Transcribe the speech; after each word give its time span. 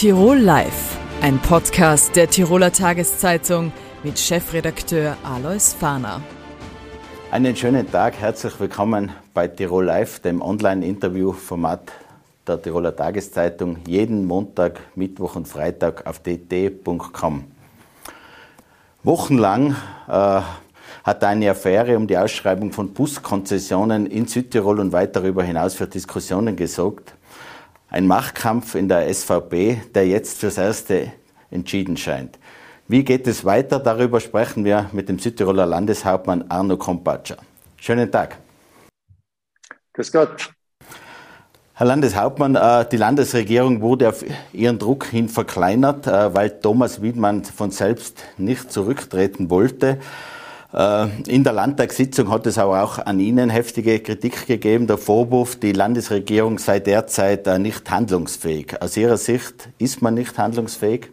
Tirol 0.00 0.38
Live, 0.38 0.96
ein 1.20 1.38
Podcast 1.40 2.16
der 2.16 2.30
Tiroler 2.30 2.72
Tageszeitung 2.72 3.70
mit 4.02 4.18
Chefredakteur 4.18 5.14
Alois 5.22 5.74
Fahner. 5.78 6.22
Einen 7.30 7.54
schönen 7.54 7.92
Tag, 7.92 8.14
herzlich 8.18 8.58
willkommen 8.58 9.12
bei 9.34 9.46
Tirol 9.46 9.84
Live, 9.84 10.20
dem 10.20 10.40
Online-Interview-Format 10.40 11.92
der 12.46 12.62
Tiroler 12.62 12.96
Tageszeitung, 12.96 13.76
jeden 13.86 14.26
Montag, 14.26 14.80
Mittwoch 14.94 15.36
und 15.36 15.46
Freitag 15.46 16.06
auf 16.06 16.20
dt.com. 16.20 17.44
Wochenlang 19.02 19.76
äh, 20.08 20.40
hat 21.04 21.24
eine 21.24 21.50
Affäre 21.50 21.98
um 21.98 22.06
die 22.06 22.16
Ausschreibung 22.16 22.72
von 22.72 22.94
Buskonzessionen 22.94 24.06
in 24.06 24.26
Südtirol 24.26 24.80
und 24.80 24.92
weit 24.92 25.14
darüber 25.14 25.42
hinaus 25.42 25.74
für 25.74 25.86
Diskussionen 25.86 26.56
gesorgt. 26.56 27.12
Ein 27.92 28.06
Machtkampf 28.06 28.76
in 28.76 28.88
der 28.88 29.12
SVP, 29.12 29.82
der 29.96 30.06
jetzt 30.06 30.38
fürs 30.38 30.58
Erste 30.58 31.10
entschieden 31.50 31.96
scheint. 31.96 32.38
Wie 32.86 33.02
geht 33.02 33.26
es 33.26 33.44
weiter? 33.44 33.80
Darüber 33.80 34.20
sprechen 34.20 34.64
wir 34.64 34.88
mit 34.92 35.08
dem 35.08 35.18
Südtiroler 35.18 35.66
Landeshauptmann 35.66 36.44
Arno 36.48 36.76
Kompatscher. 36.76 37.38
Schönen 37.76 38.08
Tag. 38.08 38.38
Grüß 39.92 40.12
Gott. 40.12 40.52
Herr 41.74 41.86
Landeshauptmann, 41.86 42.54
äh, 42.54 42.88
die 42.88 42.96
Landesregierung 42.96 43.80
wurde 43.80 44.10
auf 44.10 44.24
Ihren 44.52 44.78
Druck 44.78 45.06
hin 45.06 45.28
verkleinert, 45.28 46.06
äh, 46.06 46.32
weil 46.32 46.60
Thomas 46.60 47.02
Wiedmann 47.02 47.42
von 47.42 47.72
selbst 47.72 48.22
nicht 48.38 48.70
zurücktreten 48.70 49.50
wollte. 49.50 49.98
Äh, 50.72 51.08
in 51.26 51.42
der 51.42 51.52
Landtagssitzung 51.52 52.30
hat 52.30 52.46
es 52.46 52.58
aber 52.58 52.82
auch 52.82 52.98
an 52.98 53.18
Ihnen 53.18 53.50
heftige 53.50 53.98
Kritik 54.00 54.46
gegeben, 54.46 54.86
der 54.86 54.98
Vorwurf, 54.98 55.56
die 55.56 55.72
Landesregierung 55.72 56.58
sei 56.58 56.78
derzeit 56.78 57.46
äh, 57.46 57.58
nicht 57.58 57.90
handlungsfähig. 57.90 58.80
Aus 58.80 58.96
Ihrer 58.96 59.16
Sicht 59.16 59.68
ist 59.78 60.00
man 60.00 60.14
nicht 60.14 60.38
handlungsfähig? 60.38 61.10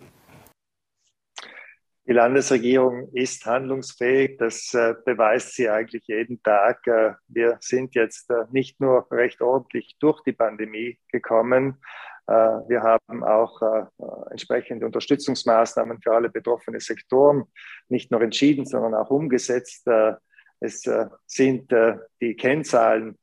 Die 2.06 2.14
Landesregierung 2.14 3.10
ist 3.14 3.46
handlungsfähig. 3.46 4.38
Das 4.38 4.74
äh, 4.76 4.94
beweist 5.04 5.56
sie 5.56 5.68
eigentlich 5.70 6.04
jeden 6.06 6.42
Tag. 6.42 6.86
wir 7.28 7.58
sind 7.60 7.96
jetzt 7.96 8.32
nicht 8.52 8.80
nur 8.80 9.08
recht 9.12 9.42
ordentlich 9.42 9.98
durch 10.00 10.22
die 10.24 10.32
Pandemie 10.32 11.00
gekommen, 11.12 11.82
wir 12.28 12.82
haben 12.82 13.24
auch 13.24 13.62
äh, 13.62 13.86
entsprechende 14.32 14.86
Unterstützungsmaßnahmen 14.86 16.02
für 16.02 16.14
alle 16.14 16.30
betroffenen 16.30 16.80
Sektoren 16.80 17.46
nicht 17.88 18.12
nur 18.12 18.22
entschieden, 18.22 18.66
sondern 18.66 18.96
auch 18.96 19.10
umgesetzt. 19.10 19.88
Äh, 19.88 20.14
es 20.60 20.82
sind 21.28 21.72
die 22.20 22.36
Kennzahlen 22.36 23.16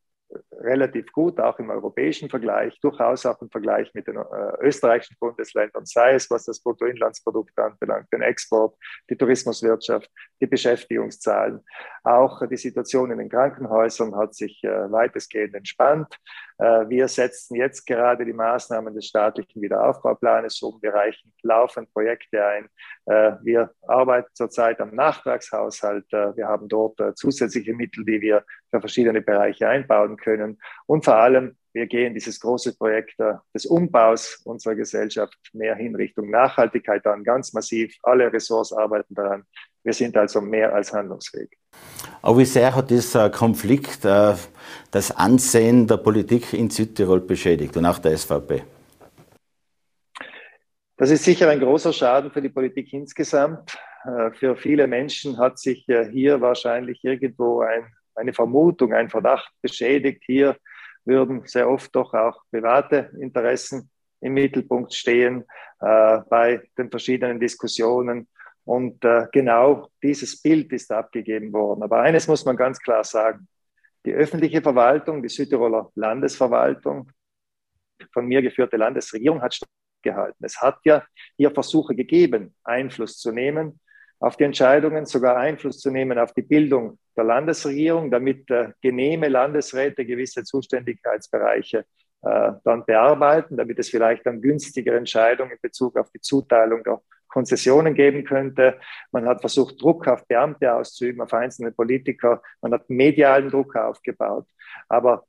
relativ 0.53 1.11
gut, 1.13 1.41
auch 1.41 1.59
im 1.59 1.71
europäischen 1.71 2.29
Vergleich, 2.29 2.79
durchaus 2.81 3.27
auch 3.27 3.41
im 3.41 3.51
Vergleich 3.51 3.93
mit 3.95 4.07
den 4.07 4.17
äh, 4.17 4.23
österreichischen 4.61 5.17
Bundesländern, 5.19 5.85
sei 5.85 6.15
es 6.15 6.31
was 6.31 6.45
das 6.45 6.61
Bruttoinlandsprodukt 6.61 7.57
anbelangt, 7.59 8.13
den 8.13 8.23
Export, 8.23 8.77
die 9.11 9.17
Tourismuswirtschaft, 9.17 10.11
die 10.45 10.51
Beschäftigungszahlen. 10.51 11.61
Auch 12.03 12.47
die 12.47 12.59
Situation 12.59 13.11
in 13.11 13.19
den 13.19 13.31
Krankenhäusern 13.31 14.15
hat 14.15 14.35
sich 14.35 14.63
äh, 14.63 14.93
weitestgehend 14.93 15.55
entspannt. 15.55 16.19
Äh, 16.59 16.87
wir 16.91 17.09
setzen 17.09 17.57
jetzt 17.57 17.87
gerade 17.87 18.27
die 18.27 18.35
Maßnahmen 18.35 18.95
des 18.95 19.07
staatlichen 19.07 19.63
Wiederaufbauplanes 19.63 20.61
um. 20.61 20.79
Wir 20.83 20.93
reichen 20.93 21.33
laufend 21.43 21.91
Projekte 21.95 22.45
ein. 22.45 22.69
Äh, 23.07 23.37
wir 23.43 23.71
arbeiten 23.89 24.29
zurzeit 24.35 24.81
am 24.81 24.95
Nachtragshaushalt. 24.95 26.13
Wir 26.13 26.47
haben 26.47 26.69
dort 26.69 27.01
zusätzliche 27.17 27.73
Mittel, 27.73 28.05
die 28.05 28.21
wir 28.21 28.45
für 28.71 28.81
verschiedene 28.81 29.23
Bereiche 29.23 29.67
einbauen 29.67 30.19
können. 30.19 30.59
Und 30.87 31.07
vor 31.07 31.17
allem, 31.17 31.57
wir 31.73 31.87
gehen 31.87 32.13
dieses 32.13 32.39
große 32.39 32.77
Projekt 32.77 33.19
des 33.55 33.67
Umbaus 33.67 34.43
unserer 34.45 34.75
Gesellschaft 34.75 35.37
mehr 35.55 35.75
hin 35.75 35.97
Richtung 35.97 36.31
Nachhaltigkeit 36.31 37.05
an, 37.07 37.25
ganz 37.25 37.53
massiv. 37.53 37.97
Alle 38.03 38.33
Ressorts 38.33 38.73
arbeiten 38.73 39.15
daran. 39.15 39.45
Wir 39.85 39.93
sind 39.93 40.17
also 40.17 40.41
mehr 40.41 40.75
als 40.75 40.93
handlungsfähig. 40.93 41.51
Aber 42.23 42.39
wie 42.39 42.45
sehr 42.47 42.75
hat 42.75 42.91
dieser 42.91 43.31
Konflikt 43.31 44.05
das 44.05 45.11
Ansehen 45.15 45.87
der 45.87 45.99
Politik 45.99 46.53
in 46.55 46.71
Südtirol 46.71 47.21
beschädigt 47.21 47.77
und 47.77 47.85
auch 47.85 47.99
der 47.99 48.17
SVP? 48.17 48.63
Das 50.97 51.11
ist 51.11 51.25
sicher 51.25 51.51
ein 51.51 51.61
großer 51.61 51.93
Schaden 51.93 52.31
für 52.31 52.41
die 52.41 52.49
Politik 52.49 52.93
insgesamt. 52.93 53.77
Äh, 54.05 54.31
für 54.33 54.57
viele 54.57 54.87
Menschen 54.87 55.39
hat 55.39 55.59
sich 55.59 55.85
hier 55.87 56.41
wahrscheinlich 56.41 57.03
irgendwo 57.03 57.61
ein, 57.61 57.85
eine 58.15 58.33
Vermutung, 58.33 58.95
ein 58.95 59.11
Verdacht 59.11 59.53
beschädigt. 59.61 60.23
Hier 60.25 60.57
würden 61.05 61.43
sehr 61.47 61.69
oft 61.69 61.95
doch 61.95 62.15
auch 62.15 62.41
private 62.51 63.11
Interessen 63.21 63.91
im 64.21 64.35
Mittelpunkt 64.35 64.95
stehen 64.95 65.45
äh, 65.81 66.21
bei 66.31 66.63
den 66.79 66.91
verschiedenen 66.91 67.41
Diskussionen. 67.41 68.29
Und 68.65 69.05
äh, 69.05 69.27
genau 69.33 69.89
dieses 70.03 70.41
Bild 70.41 70.73
ist 70.73 70.91
abgegeben 70.91 71.53
worden. 71.53 71.83
Aber 71.83 72.01
eines 72.01 72.27
muss 72.29 72.45
man 72.45 72.57
ganz 72.57 72.79
klar 72.81 73.05
sagen. 73.05 73.47
Die 74.07 74.13
öffentliche 74.13 74.63
Verwaltung, 74.63 75.23
die 75.23 75.29
Südtiroler 75.29 75.91
Landesverwaltung, 75.95 77.11
von 78.13 78.27
mir 78.27 78.43
geführte 78.43 78.77
Landesregierung 78.77 79.41
hat 79.41 79.59
gehalten. 80.03 80.45
Es 80.45 80.61
hat 80.61 80.79
ja 80.85 81.03
hier 81.37 81.51
Versuche 81.51 81.95
gegeben, 81.95 82.55
Einfluss 82.63 83.19
zu 83.19 83.33
nehmen 83.33 83.81
auf 84.21 84.37
die 84.37 84.45
Entscheidungen, 84.45 85.07
sogar 85.07 85.37
Einfluss 85.37 85.81
zu 85.81 85.91
nehmen 85.91 86.19
auf 86.19 86.33
die 86.33 86.43
Bildung 86.43 86.99
der 87.17 87.25
Landesregierung, 87.25 88.11
damit 88.11 88.49
äh, 88.51 88.73
genehme 88.81 89.29
Landesräte 89.29 90.05
gewisse 90.05 90.45
Zuständigkeitsbereiche 90.45 91.85
äh, 92.23 92.53
dann 92.65 92.85
bearbeiten, 92.87 93.57
damit 93.57 93.79
es 93.79 93.91
vielleicht 93.91 94.25
dann 94.27 94.41
günstigere 94.41 94.97
Entscheidungen 94.97 95.53
in 95.53 95.59
Bezug 95.61 95.99
auf 95.99 96.11
die 96.11 96.21
Zuteilung 96.21 96.83
der 96.85 97.01
Konzessionen 97.35 97.95
geben 97.95 98.25
könnte. 98.25 98.79
Man 99.11 99.27
hat 99.27 99.41
versucht, 99.41 99.83
Druck 99.83 100.07
auf 100.07 100.25
Beamte 100.29 100.73
auszuüben, 100.73 101.21
auf 101.21 101.35
einzelne 101.35 101.73
Politiker. 101.73 102.41
Man 102.63 102.73
hat 102.73 102.89
medialen 102.89 103.51
Druck 103.51 103.75
aufgebaut. 103.75 104.47
Aber 104.89 105.25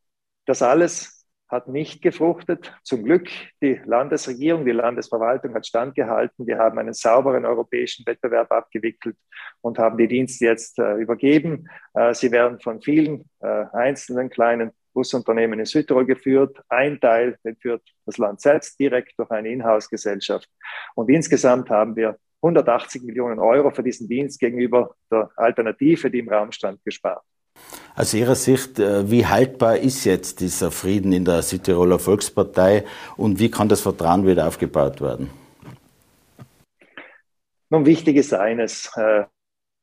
das 0.45 0.61
alles 0.61 1.25
hat 1.47 1.67
nicht 1.67 2.03
gefruchtet. 2.03 2.75
Zum 2.83 3.03
Glück 3.03 3.27
die 3.59 3.81
Landesregierung, 3.85 4.65
die 4.65 4.71
Landesverwaltung 4.71 5.55
hat 5.55 5.65
standgehalten. 5.65 6.45
Wir 6.45 6.59
haben 6.59 6.77
einen 6.77 6.93
sauberen 6.93 7.43
europäischen 7.43 8.05
Wettbewerb 8.05 8.51
abgewickelt 8.51 9.17
und 9.61 9.79
haben 9.79 9.97
die 9.97 10.07
Dienste 10.07 10.45
jetzt 10.45 10.77
äh, 10.77 10.93
übergeben. 10.97 11.67
Äh, 11.95 12.13
sie 12.13 12.31
werden 12.31 12.59
von 12.59 12.81
vielen 12.83 13.27
äh, 13.39 13.65
einzelnen 13.73 14.29
kleinen 14.29 14.71
Busunternehmen 14.95 15.59
in 15.59 15.65
Südtirol 15.65 16.05
geführt. 16.05 16.57
Ein 16.69 16.99
Teil, 16.99 17.37
den 17.43 17.55
führt 17.57 17.83
das 18.07 18.17
Land 18.17 18.41
selbst 18.41 18.79
direkt 18.79 19.13
durch 19.19 19.29
eine 19.29 19.49
Inhouse-Gesellschaft. 19.49 20.49
Und 20.95 21.09
insgesamt 21.09 21.69
haben 21.69 21.95
wir 21.95 22.17
180 22.41 23.03
Millionen 23.03 23.39
Euro 23.39 23.71
für 23.71 23.83
diesen 23.83 24.07
Dienst 24.07 24.39
gegenüber 24.39 24.95
der 25.11 25.29
Alternative, 25.35 26.09
die 26.09 26.19
im 26.19 26.29
Raum 26.29 26.51
stand, 26.51 26.83
gespart. 26.83 27.23
Aus 27.95 28.13
Ihrer 28.13 28.35
Sicht, 28.35 28.79
äh, 28.79 29.09
wie 29.09 29.25
haltbar 29.25 29.77
ist 29.77 30.03
jetzt 30.03 30.39
dieser 30.41 30.71
Frieden 30.71 31.13
in 31.13 31.25
der 31.25 31.41
Südtiroler 31.41 31.99
Volkspartei 31.99 32.83
und 33.17 33.39
wie 33.39 33.49
kann 33.49 33.69
das 33.69 33.81
Vertrauen 33.81 34.25
wieder 34.25 34.47
aufgebaut 34.47 35.01
werden? 35.01 35.29
Nun, 37.69 37.85
wichtig 37.85 38.17
ist 38.17 38.33
eines. 38.33 38.91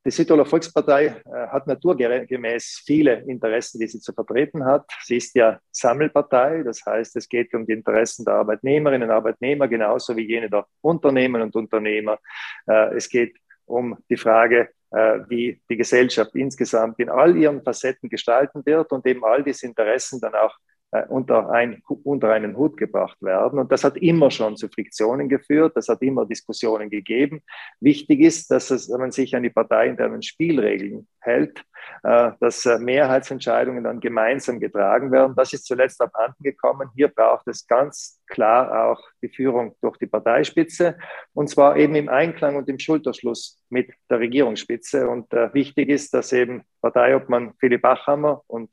Die 0.05 0.11
Südtiroler 0.11 0.45
Volkspartei 0.45 1.05
äh, 1.05 1.47
hat 1.47 1.65
naturgemäß 1.65 2.83
viele 2.85 3.21
Interessen, 3.21 3.79
die 3.79 3.87
sie 3.87 4.01
zu 4.01 4.11
vertreten 4.11 4.65
hat. 4.65 4.85
Sie 5.01 5.15
ist 5.15 5.33
ja 5.33 5.61
Sammelpartei, 5.71 6.63
das 6.63 6.85
heißt, 6.85 7.15
es 7.15 7.29
geht 7.29 7.53
um 7.53 7.65
die 7.65 7.71
Interessen 7.71 8.25
der 8.25 8.33
Arbeitnehmerinnen 8.33 9.09
und 9.09 9.15
Arbeitnehmer 9.15 9.69
genauso 9.69 10.17
wie 10.17 10.27
jene 10.27 10.49
der 10.49 10.65
Unternehmen 10.81 11.41
und 11.41 11.55
Unternehmer. 11.55 12.19
Äh, 12.67 12.95
es 12.95 13.07
geht 13.07 13.37
um 13.65 13.97
die 14.09 14.17
Frage, 14.17 14.71
äh, 14.91 15.19
wie 15.29 15.61
die 15.69 15.77
Gesellschaft 15.77 16.35
insgesamt 16.35 16.99
in 16.99 17.09
all 17.09 17.37
ihren 17.37 17.63
Facetten 17.63 18.09
gestalten 18.09 18.65
wird 18.65 18.91
und 18.91 19.05
eben 19.05 19.23
all 19.23 19.41
diese 19.41 19.65
Interessen 19.65 20.19
dann 20.19 20.35
auch 20.35 20.57
unter, 21.09 21.49
ein, 21.49 21.81
unter 22.03 22.31
einen 22.31 22.55
Hut 22.55 22.77
gebracht 22.77 23.17
werden. 23.21 23.59
Und 23.59 23.71
das 23.71 23.83
hat 23.83 23.97
immer 23.97 24.29
schon 24.31 24.57
zu 24.57 24.69
Friktionen 24.69 25.29
geführt, 25.29 25.73
das 25.75 25.87
hat 25.87 26.01
immer 26.01 26.25
Diskussionen 26.25 26.89
gegeben. 26.89 27.41
Wichtig 27.79 28.19
ist, 28.21 28.51
dass 28.51 28.69
es, 28.69 28.89
man 28.89 29.11
sich 29.11 29.35
an 29.35 29.43
die 29.43 29.49
parteiinternen 29.49 30.21
Spielregeln 30.21 31.07
hält, 31.19 31.63
äh, 32.03 32.31
dass 32.39 32.65
äh, 32.65 32.79
Mehrheitsentscheidungen 32.79 33.83
dann 33.83 33.99
gemeinsam 33.99 34.59
getragen 34.59 35.11
werden. 35.11 35.33
Das 35.35 35.53
ist 35.53 35.65
zuletzt 35.65 36.01
abhanden 36.01 36.43
gekommen. 36.43 36.89
Hier 36.95 37.07
braucht 37.07 37.47
es 37.47 37.65
ganz 37.67 38.21
klar 38.27 38.89
auch 38.89 39.01
die 39.21 39.29
Führung 39.29 39.75
durch 39.81 39.97
die 39.97 40.07
Parteispitze 40.07 40.97
und 41.33 41.49
zwar 41.49 41.77
eben 41.77 41.95
im 41.95 42.09
Einklang 42.09 42.55
und 42.55 42.69
im 42.69 42.79
Schulterschluss 42.79 43.59
mit 43.69 43.91
der 44.09 44.19
Regierungsspitze. 44.19 45.09
Und 45.09 45.33
äh, 45.33 45.53
wichtig 45.53 45.89
ist, 45.89 46.13
dass 46.13 46.33
eben 46.33 46.63
Parteiobmann 46.81 47.53
Philipp 47.59 47.81
Bachhammer 47.81 48.43
und 48.47 48.69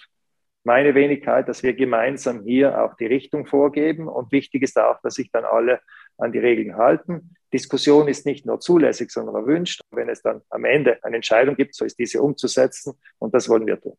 meine 0.65 0.95
Wenigkeit, 0.95 1.49
dass 1.49 1.62
wir 1.62 1.73
gemeinsam 1.75 2.43
hier 2.43 2.83
auch 2.83 2.95
die 2.95 3.07
Richtung 3.07 3.47
vorgeben. 3.47 4.09
Und 4.09 4.33
wichtig 4.33 4.62
ist 4.62 4.79
auch, 4.79 5.01
dass 5.03 5.15
sich 5.15 5.31
dann 5.31 5.45
alle 5.45 5.81
an 6.19 6.33
die 6.33 6.39
Regeln 6.39 6.77
halten. 6.77 7.35
Diskussion 7.53 8.09
ist 8.09 8.27
nicht 8.27 8.47
nur 8.47 8.61
zulässig, 8.61 9.11
sondern 9.11 9.35
erwünscht. 9.35 9.81
Wenn 9.91 10.09
es 10.09 10.23
dann 10.23 10.43
am 10.51 10.65
Ende 10.65 11.03
eine 11.03 11.17
Entscheidung 11.17 11.57
gibt, 11.57 11.75
so 11.75 11.85
ist 11.85 11.99
diese 11.99 12.21
umzusetzen. 12.23 12.95
Und 13.19 13.35
das 13.35 13.49
wollen 13.49 13.67
wir 13.67 13.81
tun. 13.81 13.97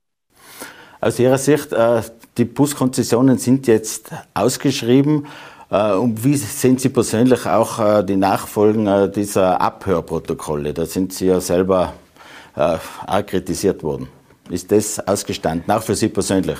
Aus 0.99 1.19
Ihrer 1.19 1.39
Sicht, 1.39 1.73
äh, 1.73 2.01
die 2.37 2.45
Buskonzessionen 2.45 3.37
sind 3.37 3.67
jetzt 3.67 4.11
ausgeschrieben. 4.33 5.27
Und 5.69 6.25
wie 6.25 6.35
sehen 6.35 6.77
Sie 6.77 6.89
persönlich 6.89 7.45
auch 7.45 8.03
die 8.03 8.17
Nachfolgen 8.17 9.09
dieser 9.13 9.61
Abhörprotokolle? 9.61 10.73
Da 10.73 10.85
sind 10.85 11.13
Sie 11.13 11.27
ja 11.27 11.39
selber 11.39 11.93
auch 12.55 13.25
kritisiert 13.25 13.81
worden. 13.81 14.09
Ist 14.51 14.71
das 14.71 14.99
ausgestanden, 15.07 15.71
auch 15.71 15.83
für 15.83 15.95
Sie 15.95 16.09
persönlich? 16.09 16.59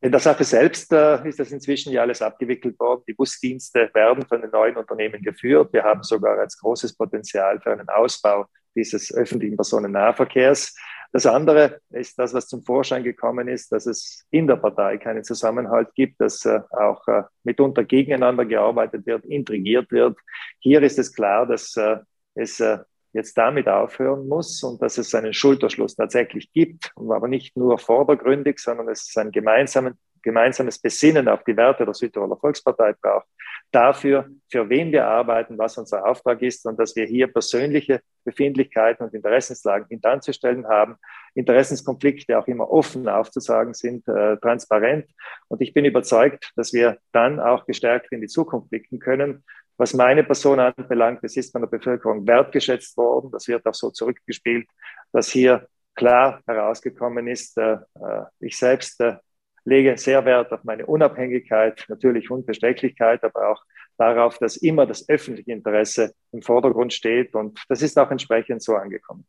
In 0.00 0.12
der 0.12 0.20
Sache 0.20 0.44
selbst 0.44 0.92
äh, 0.92 1.28
ist 1.28 1.40
das 1.40 1.50
inzwischen 1.50 1.92
ja 1.92 2.02
alles 2.02 2.22
abgewickelt 2.22 2.78
worden. 2.78 3.02
Die 3.08 3.14
Busdienste 3.14 3.90
werden 3.92 4.24
von 4.26 4.40
den 4.40 4.50
neuen 4.50 4.76
Unternehmen 4.76 5.20
geführt. 5.20 5.72
Wir 5.72 5.82
haben 5.82 6.02
sogar 6.04 6.38
als 6.38 6.56
großes 6.58 6.96
Potenzial 6.96 7.60
für 7.60 7.72
einen 7.72 7.88
Ausbau 7.88 8.46
dieses 8.76 9.12
öffentlichen 9.12 9.56
Personennahverkehrs. 9.56 10.76
Das 11.12 11.26
andere 11.26 11.80
ist 11.90 12.18
das, 12.18 12.32
was 12.32 12.46
zum 12.46 12.62
Vorschein 12.62 13.02
gekommen 13.02 13.48
ist, 13.48 13.72
dass 13.72 13.86
es 13.86 14.24
in 14.30 14.46
der 14.46 14.56
Partei 14.56 14.98
keinen 14.98 15.24
Zusammenhalt 15.24 15.94
gibt, 15.94 16.20
dass 16.20 16.44
äh, 16.44 16.60
auch 16.70 17.06
äh, 17.08 17.22
mitunter 17.44 17.82
gegeneinander 17.82 18.44
gearbeitet 18.44 19.04
wird, 19.04 19.24
intrigiert 19.24 19.90
wird. 19.90 20.16
Hier 20.60 20.82
ist 20.82 20.98
es 20.98 21.12
klar, 21.12 21.46
dass 21.46 21.76
äh, 21.76 21.96
es 22.34 22.60
äh, 22.60 22.78
jetzt 23.12 23.36
damit 23.38 23.68
aufhören 23.68 24.28
muss 24.28 24.62
und 24.62 24.82
dass 24.82 24.98
es 24.98 25.14
einen 25.14 25.32
Schulterschluss 25.32 25.96
tatsächlich 25.96 26.52
gibt, 26.52 26.92
aber 26.96 27.28
nicht 27.28 27.56
nur 27.56 27.78
vordergründig, 27.78 28.58
sondern 28.58 28.88
es 28.88 29.14
ein 29.16 29.32
gemeinsames 29.32 30.78
Besinnen 30.78 31.28
auf 31.28 31.44
die 31.44 31.56
Werte 31.56 31.84
der 31.84 31.94
Südtiroler 31.94 32.36
Volkspartei 32.36 32.94
braucht. 33.00 33.26
Dafür, 33.70 34.28
für 34.50 34.68
wen 34.70 34.92
wir 34.92 35.06
arbeiten, 35.06 35.58
was 35.58 35.76
unser 35.76 36.06
Auftrag 36.06 36.40
ist 36.40 36.64
und 36.64 36.78
dass 36.78 36.96
wir 36.96 37.04
hier 37.04 37.26
persönliche 37.26 38.00
Befindlichkeiten 38.24 39.04
und 39.04 39.14
Interessenslagen 39.14 39.88
hintanzustellen 39.88 40.66
haben, 40.66 40.96
Interessenskonflikte 41.34 42.38
auch 42.38 42.46
immer 42.46 42.70
offen 42.70 43.08
aufzusagen 43.08 43.74
sind, 43.74 44.08
äh, 44.08 44.38
transparent. 44.38 45.06
Und 45.48 45.60
ich 45.60 45.74
bin 45.74 45.84
überzeugt, 45.84 46.50
dass 46.56 46.72
wir 46.72 46.98
dann 47.12 47.40
auch 47.40 47.66
gestärkt 47.66 48.10
in 48.10 48.22
die 48.22 48.26
Zukunft 48.26 48.70
blicken 48.70 48.98
können 48.98 49.44
was 49.78 49.94
meine 49.94 50.24
Person 50.24 50.60
anbelangt, 50.60 51.20
es 51.22 51.36
ist 51.36 51.52
von 51.52 51.62
der 51.62 51.68
Bevölkerung 51.68 52.26
wertgeschätzt 52.26 52.96
worden. 52.96 53.30
Das 53.30 53.46
wird 53.48 53.64
auch 53.66 53.74
so 53.74 53.90
zurückgespielt, 53.90 54.68
dass 55.12 55.30
hier 55.30 55.66
klar 55.94 56.42
herausgekommen 56.46 57.28
ist, 57.28 57.56
äh, 57.58 57.72
äh, 57.72 58.24
ich 58.40 58.58
selbst 58.58 59.00
äh, 59.00 59.16
lege 59.64 59.96
sehr 59.96 60.24
Wert 60.24 60.52
auf 60.52 60.64
meine 60.64 60.86
Unabhängigkeit, 60.86 61.84
natürlich 61.88 62.30
Unbestechlichkeit, 62.30 63.22
aber 63.24 63.50
auch 63.50 63.62
darauf, 63.96 64.38
dass 64.38 64.56
immer 64.56 64.86
das 64.86 65.08
öffentliche 65.08 65.52
Interesse 65.52 66.12
im 66.32 66.42
Vordergrund 66.42 66.92
steht. 66.92 67.34
Und 67.34 67.60
das 67.68 67.82
ist 67.82 67.98
auch 67.98 68.10
entsprechend 68.10 68.62
so 68.62 68.76
angekommen. 68.76 69.26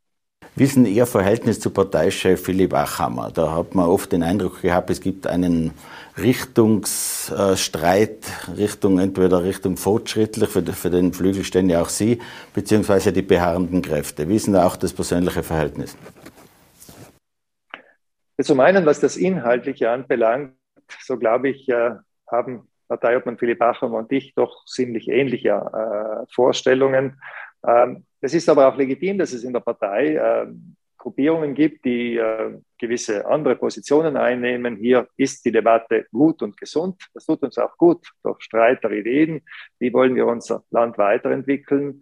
Denn 0.59 0.85
Ihr 0.85 1.06
Verhältnis 1.06 1.61
zu 1.61 1.69
Parteichef 1.69 2.44
Philipp 2.44 2.73
Achammer? 2.73 3.31
Da 3.33 3.56
hat 3.56 3.75
man 3.75 3.88
oft 3.88 4.11
den 4.11 4.23
Eindruck 4.23 4.61
gehabt, 4.61 4.89
es 4.89 5.00
gibt 5.00 5.25
einen 5.25 5.71
Richtungsstreit, 6.17 8.25
Richtung, 8.57 9.00
entweder 9.00 9.44
Richtung 9.44 9.77
fortschrittlich, 9.77 10.50
für, 10.50 10.61
den 10.61 11.13
Flügel 11.13 11.45
stehen 11.45 11.69
ja 11.69 11.81
auch 11.81 11.88
Sie, 11.88 12.19
beziehungsweise 12.53 13.13
die 13.13 13.21
beharrenden 13.21 13.81
Kräfte. 13.81 14.27
Wie 14.27 14.35
ist 14.35 14.50
da 14.50 14.67
auch 14.67 14.75
das 14.75 14.91
persönliche 14.91 15.44
Verhältnis? 15.44 15.95
Zum 18.41 18.59
einen, 18.59 18.85
was 18.85 19.00
das 19.00 19.15
Inhaltliche 19.15 19.89
anbelangt, 19.89 20.55
so 21.01 21.17
glaube 21.17 21.50
ich, 21.50 21.69
äh, 21.69 21.91
haben 22.29 22.67
Parteiobmann 22.89 23.38
Philipp 23.38 23.62
Achammer 23.62 24.00
und 24.00 24.12
ich 24.12 24.33
doch 24.35 24.65
ziemlich 24.65 25.07
ähnliche 25.07 25.50
äh, 25.50 26.25
Vorstellungen. 26.33 27.21
Ähm, 27.65 28.06
es 28.21 28.33
ist 28.33 28.50
aber 28.50 28.67
auch 28.67 28.77
legitim, 28.77 29.17
dass 29.17 29.33
es 29.33 29.44
in 29.44 29.53
der 29.53 29.59
Partei 29.61 30.15
äh, 30.15 30.47
Gruppierungen 30.97 31.56
gibt, 31.56 31.85
die 31.85 32.17
äh, 32.17 32.59
gewisse 32.77 33.25
andere 33.25 33.56
Positionen 33.56 34.17
einnehmen. 34.17 34.75
Hier 34.75 35.07
ist 35.15 35.45
die 35.45 35.51
Debatte 35.51 36.06
gut 36.11 36.41
und 36.41 36.57
gesund. 36.57 37.01
Das 37.13 37.25
tut 37.25 37.41
uns 37.41 37.57
auch 37.57 37.75
gut 37.77 38.06
durch 38.21 38.41
Streit 38.41 38.83
der 38.83 38.91
Ideen. 38.91 39.41
Wie 39.79 39.94
wollen 39.94 40.15
wir 40.15 40.27
unser 40.27 40.63
Land 40.69 40.97
weiterentwickeln? 40.97 42.01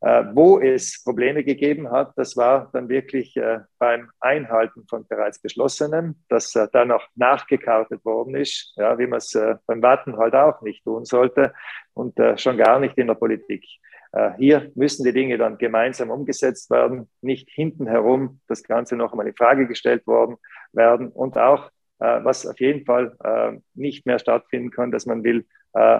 Äh, 0.00 0.26
wo 0.32 0.60
es 0.60 1.02
Probleme 1.02 1.42
gegeben 1.42 1.90
hat, 1.90 2.12
das 2.16 2.36
war 2.36 2.70
dann 2.72 2.88
wirklich 2.88 3.36
äh, 3.36 3.58
beim 3.80 4.10
Einhalten 4.20 4.86
von 4.88 5.04
bereits 5.08 5.40
Beschlossenem, 5.40 6.14
dass 6.28 6.54
äh, 6.54 6.68
dann 6.72 6.92
auch 6.92 7.02
nachgekartet 7.16 8.04
worden 8.04 8.36
ist, 8.36 8.74
ja, 8.76 8.96
wie 8.96 9.08
man 9.08 9.18
es 9.18 9.34
äh, 9.34 9.56
beim 9.66 9.82
Watten 9.82 10.16
halt 10.16 10.34
auch 10.34 10.62
nicht 10.62 10.84
tun 10.84 11.04
sollte 11.04 11.52
und 11.94 12.16
schon 12.36 12.56
gar 12.56 12.78
nicht 12.78 12.96
in 12.96 13.08
der 13.08 13.14
Politik. 13.14 13.64
Äh, 14.12 14.30
hier 14.38 14.70
müssen 14.74 15.04
die 15.04 15.12
Dinge 15.12 15.38
dann 15.38 15.58
gemeinsam 15.58 16.10
umgesetzt 16.10 16.70
werden, 16.70 17.08
nicht 17.20 17.48
hinten 17.50 17.86
herum 17.86 18.40
das 18.48 18.62
Ganze 18.62 18.96
noch 18.96 19.12
einmal 19.12 19.28
in 19.28 19.34
Frage 19.34 19.66
gestellt 19.66 20.06
worden 20.06 20.36
werden 20.72 21.08
und 21.08 21.36
auch, 21.36 21.70
äh, 21.98 22.24
was 22.24 22.46
auf 22.46 22.58
jeden 22.60 22.84
Fall 22.84 23.16
äh, 23.22 23.58
nicht 23.74 24.06
mehr 24.06 24.18
stattfinden 24.18 24.70
kann, 24.70 24.90
dass 24.90 25.06
man 25.06 25.24
will, 25.24 25.46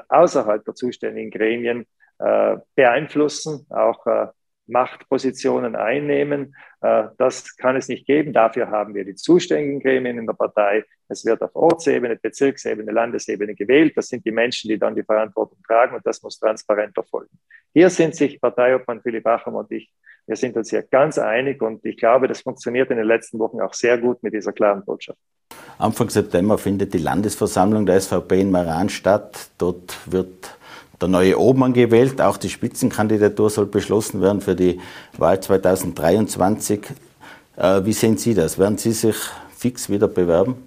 außerhalb 0.08 0.64
der 0.64 0.74
zuständigen 0.74 1.30
Gremien 1.30 1.86
beeinflussen, 2.74 3.66
auch 3.68 4.32
Machtpositionen 4.68 5.76
einnehmen. 5.76 6.54
Äh, 6.80 7.04
das 7.18 7.56
kann 7.56 7.76
es 7.76 7.88
nicht 7.88 8.06
geben. 8.06 8.32
Dafür 8.32 8.70
haben 8.70 8.94
wir 8.94 9.04
die 9.04 9.14
zuständigen 9.14 9.80
Gremien 9.80 10.18
in 10.18 10.26
der 10.26 10.34
Partei. 10.34 10.84
Es 11.08 11.24
wird 11.24 11.42
auf 11.42 11.54
Ortsebene, 11.54 12.16
Bezirksebene, 12.16 12.92
Landesebene 12.92 13.54
gewählt. 13.54 13.96
Das 13.96 14.08
sind 14.08 14.24
die 14.24 14.30
Menschen, 14.30 14.68
die 14.68 14.78
dann 14.78 14.94
die 14.94 15.02
Verantwortung 15.02 15.58
tragen 15.66 15.96
und 15.96 16.06
das 16.06 16.22
muss 16.22 16.38
transparent 16.38 16.96
erfolgen. 16.96 17.38
Hier 17.72 17.90
sind 17.90 18.14
sich 18.14 18.40
Parteiobmann 18.40 19.02
Philipp 19.02 19.26
Acham 19.26 19.54
und 19.54 19.70
ich, 19.72 19.92
wir 20.26 20.36
sind 20.36 20.56
uns 20.56 20.70
hier 20.70 20.82
ganz 20.82 21.18
einig 21.18 21.62
und 21.62 21.84
ich 21.84 21.96
glaube, 21.96 22.28
das 22.28 22.42
funktioniert 22.42 22.90
in 22.90 22.98
den 22.98 23.06
letzten 23.06 23.38
Wochen 23.38 23.60
auch 23.60 23.72
sehr 23.72 23.98
gut 23.98 24.22
mit 24.22 24.34
dieser 24.34 24.52
klaren 24.52 24.84
Botschaft. 24.84 25.18
Anfang 25.78 26.10
September 26.10 26.58
findet 26.58 26.92
die 26.92 26.98
Landesversammlung 26.98 27.86
der 27.86 28.00
SVP 28.00 28.40
in 28.40 28.50
Maran 28.50 28.88
statt. 28.88 29.50
Dort 29.58 29.96
wird 30.06 30.57
der 31.00 31.08
neue 31.08 31.38
Obmann 31.38 31.72
gewählt. 31.72 32.20
Auch 32.20 32.36
die 32.36 32.48
Spitzenkandidatur 32.48 33.50
soll 33.50 33.66
beschlossen 33.66 34.20
werden 34.20 34.40
für 34.40 34.54
die 34.54 34.80
Wahl 35.16 35.40
2023. 35.40 36.80
Äh, 37.56 37.84
wie 37.84 37.92
sehen 37.92 38.16
Sie 38.16 38.34
das? 38.34 38.58
Werden 38.58 38.78
Sie 38.78 38.92
sich 38.92 39.16
fix 39.56 39.90
wieder 39.90 40.08
bewerben? 40.08 40.64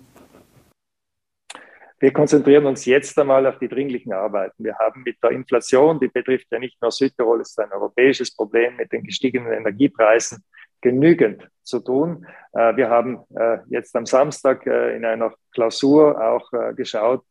Wir 1.99 2.11
konzentrieren 2.11 2.65
uns 2.65 2.85
jetzt 2.85 3.17
einmal 3.19 3.45
auf 3.45 3.59
die 3.59 3.67
dringlichen 3.67 4.11
Arbeiten. 4.11 4.63
Wir 4.63 4.75
haben 4.79 5.03
mit 5.03 5.17
der 5.21 5.31
Inflation, 5.31 5.99
die 5.99 6.07
betrifft 6.07 6.47
ja 6.51 6.57
nicht 6.57 6.81
nur 6.81 6.91
Südtirol, 6.91 7.41
es 7.41 7.51
ist 7.51 7.59
ein 7.59 7.71
europäisches 7.71 8.35
Problem 8.35 8.75
mit 8.77 8.91
den 8.91 9.03
gestiegenen 9.03 9.53
Energiepreisen, 9.53 10.43
genügend 10.81 11.47
zu 11.61 11.79
tun. 11.79 12.25
Äh, 12.53 12.75
wir 12.75 12.89
haben 12.89 13.19
äh, 13.35 13.59
jetzt 13.69 13.95
am 13.95 14.07
Samstag 14.07 14.65
in 14.65 15.05
einer 15.05 15.31
Klausur 15.51 16.19
auch 16.19 16.49
geschaut, 16.75 17.25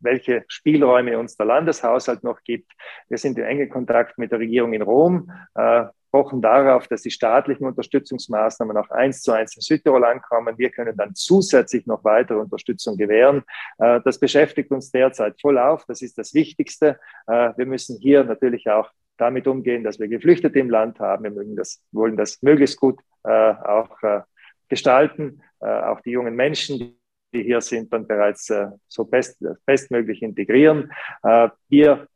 welche 0.00 0.44
Spielräume 0.48 1.18
uns 1.18 1.36
der 1.36 1.46
Landeshaushalt 1.46 2.24
noch 2.24 2.42
gibt. 2.42 2.72
Wir 3.08 3.18
sind 3.18 3.38
in 3.38 3.44
engem 3.44 3.70
Kontakt 3.70 4.18
mit 4.18 4.32
der 4.32 4.38
Regierung 4.38 4.72
in 4.72 4.82
Rom, 4.82 5.30
äh, 5.54 5.84
pochen 6.10 6.42
darauf, 6.42 6.88
dass 6.88 7.02
die 7.02 7.10
staatlichen 7.10 7.64
Unterstützungsmaßnahmen 7.66 8.76
auch 8.76 8.90
eins 8.90 9.22
zu 9.22 9.32
eins 9.32 9.54
in 9.54 9.62
Südtirol 9.62 10.04
ankommen. 10.04 10.58
Wir 10.58 10.70
können 10.70 10.96
dann 10.96 11.14
zusätzlich 11.14 11.86
noch 11.86 12.04
weitere 12.04 12.38
Unterstützung 12.38 12.96
gewähren. 12.96 13.44
Äh, 13.78 14.00
das 14.04 14.18
beschäftigt 14.18 14.70
uns 14.70 14.90
derzeit 14.90 15.40
voll 15.40 15.58
auf. 15.58 15.84
Das 15.86 16.02
ist 16.02 16.18
das 16.18 16.34
Wichtigste. 16.34 16.98
Äh, 17.26 17.52
wir 17.56 17.66
müssen 17.66 17.98
hier 18.00 18.24
natürlich 18.24 18.68
auch 18.68 18.90
damit 19.16 19.46
umgehen, 19.46 19.84
dass 19.84 20.00
wir 20.00 20.08
Geflüchtete 20.08 20.58
im 20.58 20.70
Land 20.70 20.98
haben. 20.98 21.24
Wir 21.24 21.36
wollen 21.36 21.56
das, 21.56 21.82
wollen 21.92 22.16
das 22.16 22.42
möglichst 22.42 22.80
gut 22.80 23.00
äh, 23.24 23.30
auch 23.30 24.02
äh, 24.02 24.22
gestalten. 24.68 25.42
Äh, 25.60 25.66
auch 25.66 26.00
die 26.00 26.10
jungen 26.10 26.34
Menschen, 26.34 26.99
die 27.32 27.42
hier 27.42 27.60
sind, 27.60 27.92
dann 27.92 28.06
bereits 28.06 28.50
äh, 28.50 28.68
so 28.88 29.04
best, 29.04 29.42
bestmöglich 29.66 30.22
integrieren. 30.22 30.90
Äh, 31.22 31.48
wir 31.68 32.08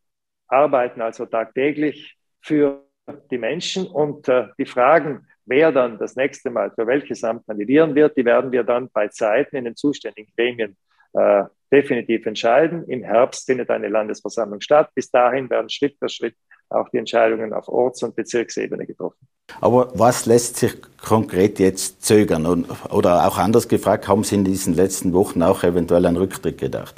arbeiten 0.49 1.01
also 1.01 1.27
tagtäglich 1.27 2.17
für 2.41 2.85
die 3.31 3.39
Menschen 3.39 3.87
und 3.87 4.29
äh, 4.29 4.49
die 4.59 4.67
Fragen, 4.67 5.27
wer 5.47 5.73
dann 5.73 5.99
das 5.99 6.17
nächste 6.17 6.51
Mal 6.51 6.71
für 6.71 6.87
welches 6.87 7.23
Amt 7.25 7.47
kandidieren 7.47 7.95
wird, 7.95 8.17
die 8.17 8.25
werden 8.25 8.53
wir 8.53 8.65
dann 8.65 8.89
bei 8.91 9.09
Zeiten 9.09 9.57
in 9.57 9.65
den 9.65 9.77
zuständigen 9.77 10.33
Gremien 10.37 10.77
äh, 11.13 11.45
definitiv 11.71 12.27
entscheiden. 12.27 12.85
Im 12.89 13.03
Herbst 13.03 13.47
findet 13.47 13.71
eine 13.71 13.89
Landesversammlung 13.89 14.61
statt. 14.61 14.91
Bis 14.95 15.11
dahin 15.11 15.51
werden 15.51 15.69
Schritt 15.69 15.97
für 15.99 16.09
Schritt 16.09 16.37
auch 16.69 16.89
die 16.89 16.99
Entscheidungen 16.99 17.53
auf 17.53 17.69
Orts- 17.69 18.03
und 18.03 18.17
Bezirksebene 18.17 18.87
getroffen. 18.87 19.29
Aber 19.61 19.91
was 19.95 20.27
lässt 20.27 20.57
sich 20.57 20.75
konkret 21.03 21.59
jetzt 21.59 22.03
zögern? 22.03 22.47
Und, 22.47 22.67
oder 22.93 23.27
auch 23.27 23.39
anders 23.39 23.69
gefragt, 23.69 24.09
haben 24.09 24.25
Sie 24.25 24.37
in 24.37 24.45
diesen 24.45 24.75
letzten 24.75 25.13
Wochen 25.13 25.43
auch 25.43 25.63
eventuell 25.63 26.07
an 26.07 26.17
Rücktritt 26.17 26.59
gedacht? 26.59 26.95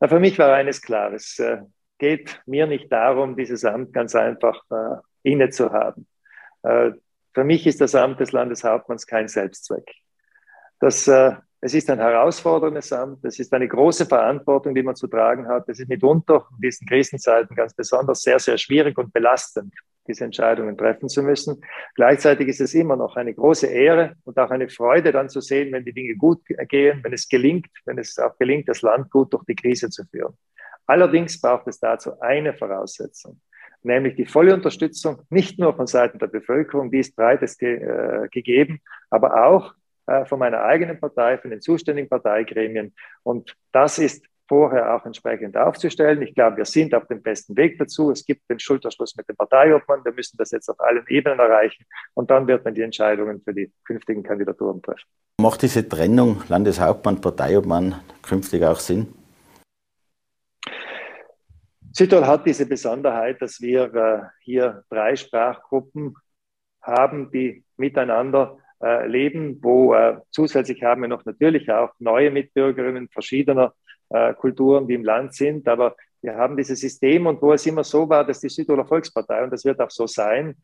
Na, 0.00 0.08
für 0.08 0.20
mich 0.20 0.38
war 0.38 0.52
eines 0.54 0.80
klar. 0.80 1.12
Es 1.12 1.38
äh, 1.38 1.58
geht 1.98 2.40
mir 2.46 2.66
nicht 2.66 2.90
darum, 2.92 3.36
dieses 3.36 3.64
Amt 3.64 3.92
ganz 3.92 4.14
einfach 4.14 4.62
äh, 4.70 4.96
inne 5.22 5.50
zu 5.50 5.72
haben. 5.72 6.06
Äh, 6.62 6.92
für 7.34 7.44
mich 7.44 7.66
ist 7.66 7.80
das 7.80 7.94
Amt 7.94 8.20
des 8.20 8.32
Landeshauptmanns 8.32 9.06
kein 9.06 9.28
Selbstzweck. 9.28 9.92
Das 10.80 11.08
äh, 11.08 11.34
es 11.60 11.74
ist 11.74 11.90
ein 11.90 11.98
herausforderndes 11.98 12.92
Amt. 12.92 13.24
Es 13.24 13.38
ist 13.38 13.52
eine 13.52 13.66
große 13.66 14.06
Verantwortung, 14.06 14.74
die 14.74 14.82
man 14.82 14.94
zu 14.94 15.08
tragen 15.08 15.48
hat. 15.48 15.68
Es 15.68 15.80
ist 15.80 15.88
mitunter 15.88 16.46
in 16.56 16.62
diesen 16.62 16.86
Krisenzeiten 16.86 17.56
ganz 17.56 17.74
besonders 17.74 18.22
sehr, 18.22 18.38
sehr 18.38 18.58
schwierig 18.58 18.96
und 18.96 19.12
belastend. 19.12 19.74
diese 20.08 20.24
Entscheidungen 20.24 20.76
treffen 20.76 21.08
zu 21.08 21.22
müssen. 21.22 21.60
Gleichzeitig 21.94 22.48
ist 22.48 22.60
es 22.60 22.74
immer 22.74 22.96
noch 22.96 23.16
eine 23.16 23.34
große 23.34 23.66
Ehre 23.66 24.14
und 24.24 24.38
auch 24.38 24.50
eine 24.50 24.68
Freude 24.68 25.12
dann 25.12 25.28
zu 25.28 25.40
sehen, 25.40 25.70
wenn 25.72 25.84
die 25.84 25.92
Dinge 25.92 26.14
gut 26.14 26.40
gehen, 26.68 27.00
wenn 27.04 27.12
es 27.12 27.28
gelingt, 27.28 27.68
wenn 27.84 27.98
es 27.98 28.18
auch 28.18 28.36
gelingt, 28.38 28.68
das 28.68 28.82
Land 28.82 29.10
gut 29.10 29.32
durch 29.32 29.44
die 29.44 29.54
Krise 29.54 29.90
zu 29.90 30.04
führen. 30.06 30.34
Allerdings 30.86 31.38
braucht 31.40 31.68
es 31.68 31.78
dazu 31.78 32.18
eine 32.20 32.54
Voraussetzung, 32.54 33.40
nämlich 33.82 34.16
die 34.16 34.24
volle 34.24 34.54
Unterstützung, 34.54 35.20
nicht 35.28 35.58
nur 35.58 35.74
von 35.74 35.86
Seiten 35.86 36.18
der 36.18 36.28
Bevölkerung, 36.28 36.90
die 36.90 37.00
ist 37.00 37.14
breites 37.14 37.58
ge 37.58 37.74
äh, 37.76 38.28
gegeben, 38.30 38.80
aber 39.10 39.46
auch 39.46 39.74
von 40.26 40.38
meiner 40.38 40.62
eigenen 40.62 40.98
Partei, 40.98 41.38
von 41.38 41.50
den 41.50 41.60
zuständigen 41.60 42.08
Parteigremien. 42.08 42.94
Und 43.22 43.56
das 43.72 43.98
ist 43.98 44.24
vorher 44.48 44.94
auch 44.94 45.04
entsprechend 45.04 45.56
aufzustellen. 45.56 46.22
Ich 46.22 46.34
glaube, 46.34 46.56
wir 46.56 46.64
sind 46.64 46.94
auf 46.94 47.06
dem 47.06 47.22
besten 47.22 47.56
Weg 47.56 47.78
dazu. 47.78 48.10
Es 48.10 48.24
gibt 48.24 48.48
den 48.50 48.58
Schulterschluss 48.58 49.14
mit 49.16 49.28
dem 49.28 49.36
Parteiobmann. 49.36 50.04
Wir 50.04 50.12
müssen 50.12 50.36
das 50.38 50.50
jetzt 50.50 50.68
auf 50.70 50.80
allen 50.80 51.04
Ebenen 51.08 51.38
erreichen. 51.38 51.84
Und 52.14 52.30
dann 52.30 52.46
wird 52.46 52.64
man 52.64 52.74
die 52.74 52.82
Entscheidungen 52.82 53.42
für 53.42 53.52
die 53.52 53.70
künftigen 53.84 54.22
Kandidaturen 54.22 54.80
treffen. 54.82 55.06
Macht 55.40 55.62
diese 55.62 55.86
Trennung 55.88 56.42
Landeshauptmann, 56.48 57.20
Parteiobmann 57.20 58.00
künftig 58.22 58.64
auch 58.64 58.80
Sinn? 58.80 59.14
Südtirol 61.92 62.26
hat 62.26 62.46
diese 62.46 62.66
Besonderheit, 62.66 63.40
dass 63.42 63.60
wir 63.60 63.94
äh, 63.94 64.22
hier 64.42 64.84
drei 64.88 65.16
Sprachgruppen 65.16 66.14
haben, 66.80 67.30
die 67.30 67.64
miteinander 67.76 68.58
äh, 68.82 69.06
leben, 69.06 69.58
wo 69.62 69.94
äh, 69.94 70.18
zusätzlich 70.30 70.82
haben 70.82 71.02
wir 71.02 71.08
noch 71.08 71.24
natürlich 71.24 71.70
auch 71.70 71.90
neue 71.98 72.30
Mitbürgerinnen 72.30 73.08
verschiedener 73.08 73.74
äh, 74.10 74.34
Kulturen, 74.34 74.86
die 74.86 74.94
im 74.94 75.04
Land 75.04 75.34
sind. 75.34 75.68
Aber 75.68 75.96
wir 76.22 76.36
haben 76.36 76.56
dieses 76.56 76.80
System 76.80 77.26
und 77.26 77.40
wo 77.42 77.52
es 77.52 77.66
immer 77.66 77.84
so 77.84 78.08
war, 78.08 78.24
dass 78.24 78.40
die 78.40 78.48
Südtiroler 78.48 78.86
Volkspartei, 78.86 79.42
und 79.44 79.52
das 79.52 79.64
wird 79.64 79.80
auch 79.80 79.90
so 79.90 80.06
sein, 80.06 80.56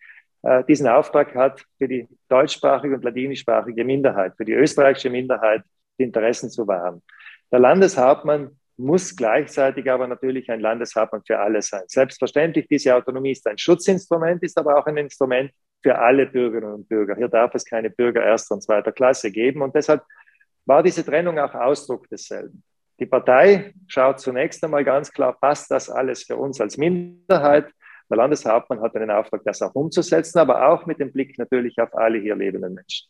äh, 0.42 0.62
diesen 0.64 0.86
Auftrag 0.86 1.34
hat, 1.34 1.64
für 1.78 1.88
die 1.88 2.08
deutschsprachige 2.28 2.94
und 2.94 3.04
ladinischsprachige 3.04 3.84
Minderheit, 3.84 4.34
für 4.36 4.44
die 4.44 4.52
österreichische 4.52 5.10
Minderheit 5.10 5.62
die 5.98 6.04
Interessen 6.04 6.50
zu 6.50 6.66
wahren. 6.66 7.02
Der 7.50 7.60
Landeshauptmann 7.60 8.50
muss 8.76 9.14
gleichzeitig 9.14 9.90
aber 9.90 10.06
natürlich 10.06 10.50
ein 10.50 10.60
Landeshauptmann 10.60 11.22
für 11.24 11.38
alle 11.38 11.62
sein. 11.62 11.82
Selbstverständlich, 11.86 12.66
diese 12.68 12.94
Autonomie 12.94 13.30
ist 13.30 13.46
ein 13.46 13.58
Schutzinstrument, 13.58 14.42
ist 14.42 14.58
aber 14.58 14.76
auch 14.76 14.86
ein 14.86 14.96
Instrument 14.96 15.52
für 15.84 15.98
alle 15.98 16.24
Bürgerinnen 16.26 16.72
und 16.72 16.88
Bürger. 16.88 17.14
Hier 17.14 17.28
darf 17.28 17.54
es 17.54 17.64
keine 17.64 17.90
Bürger 17.90 18.24
erster 18.24 18.54
und 18.54 18.62
zweiter 18.62 18.90
Klasse 18.90 19.30
geben. 19.30 19.60
Und 19.60 19.74
deshalb 19.74 20.02
war 20.64 20.82
diese 20.82 21.04
Trennung 21.04 21.38
auch 21.38 21.54
Ausdruck 21.54 22.08
desselben. 22.08 22.62
Die 22.98 23.04
Partei 23.04 23.74
schaut 23.86 24.18
zunächst 24.18 24.64
einmal 24.64 24.82
ganz 24.82 25.12
klar, 25.12 25.36
passt 25.38 25.70
das 25.70 25.90
alles 25.90 26.22
für 26.22 26.36
uns 26.36 26.58
als 26.58 26.78
Minderheit? 26.78 27.66
Der 28.08 28.16
Landeshauptmann 28.16 28.80
hat 28.80 28.96
einen 28.96 29.10
Auftrag, 29.10 29.42
das 29.44 29.60
auch 29.60 29.74
umzusetzen, 29.74 30.38
aber 30.38 30.68
auch 30.68 30.86
mit 30.86 31.00
dem 31.00 31.12
Blick 31.12 31.38
natürlich 31.38 31.78
auf 31.78 31.94
alle 31.94 32.18
hier 32.18 32.34
lebenden 32.34 32.74
Menschen. 32.74 33.08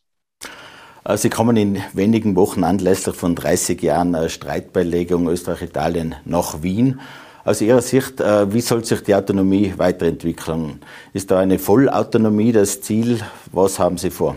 Äh, 1.05 1.17
Sie 1.17 1.31
kommen 1.31 1.57
in 1.57 1.81
wenigen 1.93 2.35
Wochen 2.35 2.65
anlässlich 2.65 3.15
von 3.15 3.37
30 3.37 3.81
Jahren 3.83 4.15
äh, 4.15 4.29
Streitbeilegung 4.29 5.29
Österreich-Italien 5.29 6.17
nach 6.25 6.63
Wien. 6.63 7.01
Aus 7.47 7.61
Ihrer 7.61 7.83
Sicht, 7.83 8.23
äh, 8.23 8.51
wie 8.55 8.63
soll 8.63 8.83
sich 8.85 9.03
die 9.03 9.15
Autonomie 9.15 9.75
weiterentwickeln? 9.77 10.81
Ist 11.13 11.31
da 11.31 11.41
eine 11.41 11.59
Vollautonomie 11.59 12.53
das 12.53 12.81
Ziel? 12.81 13.21
Was 13.53 13.79
haben 13.79 13.99
Sie 13.99 14.11
vor? 14.11 14.35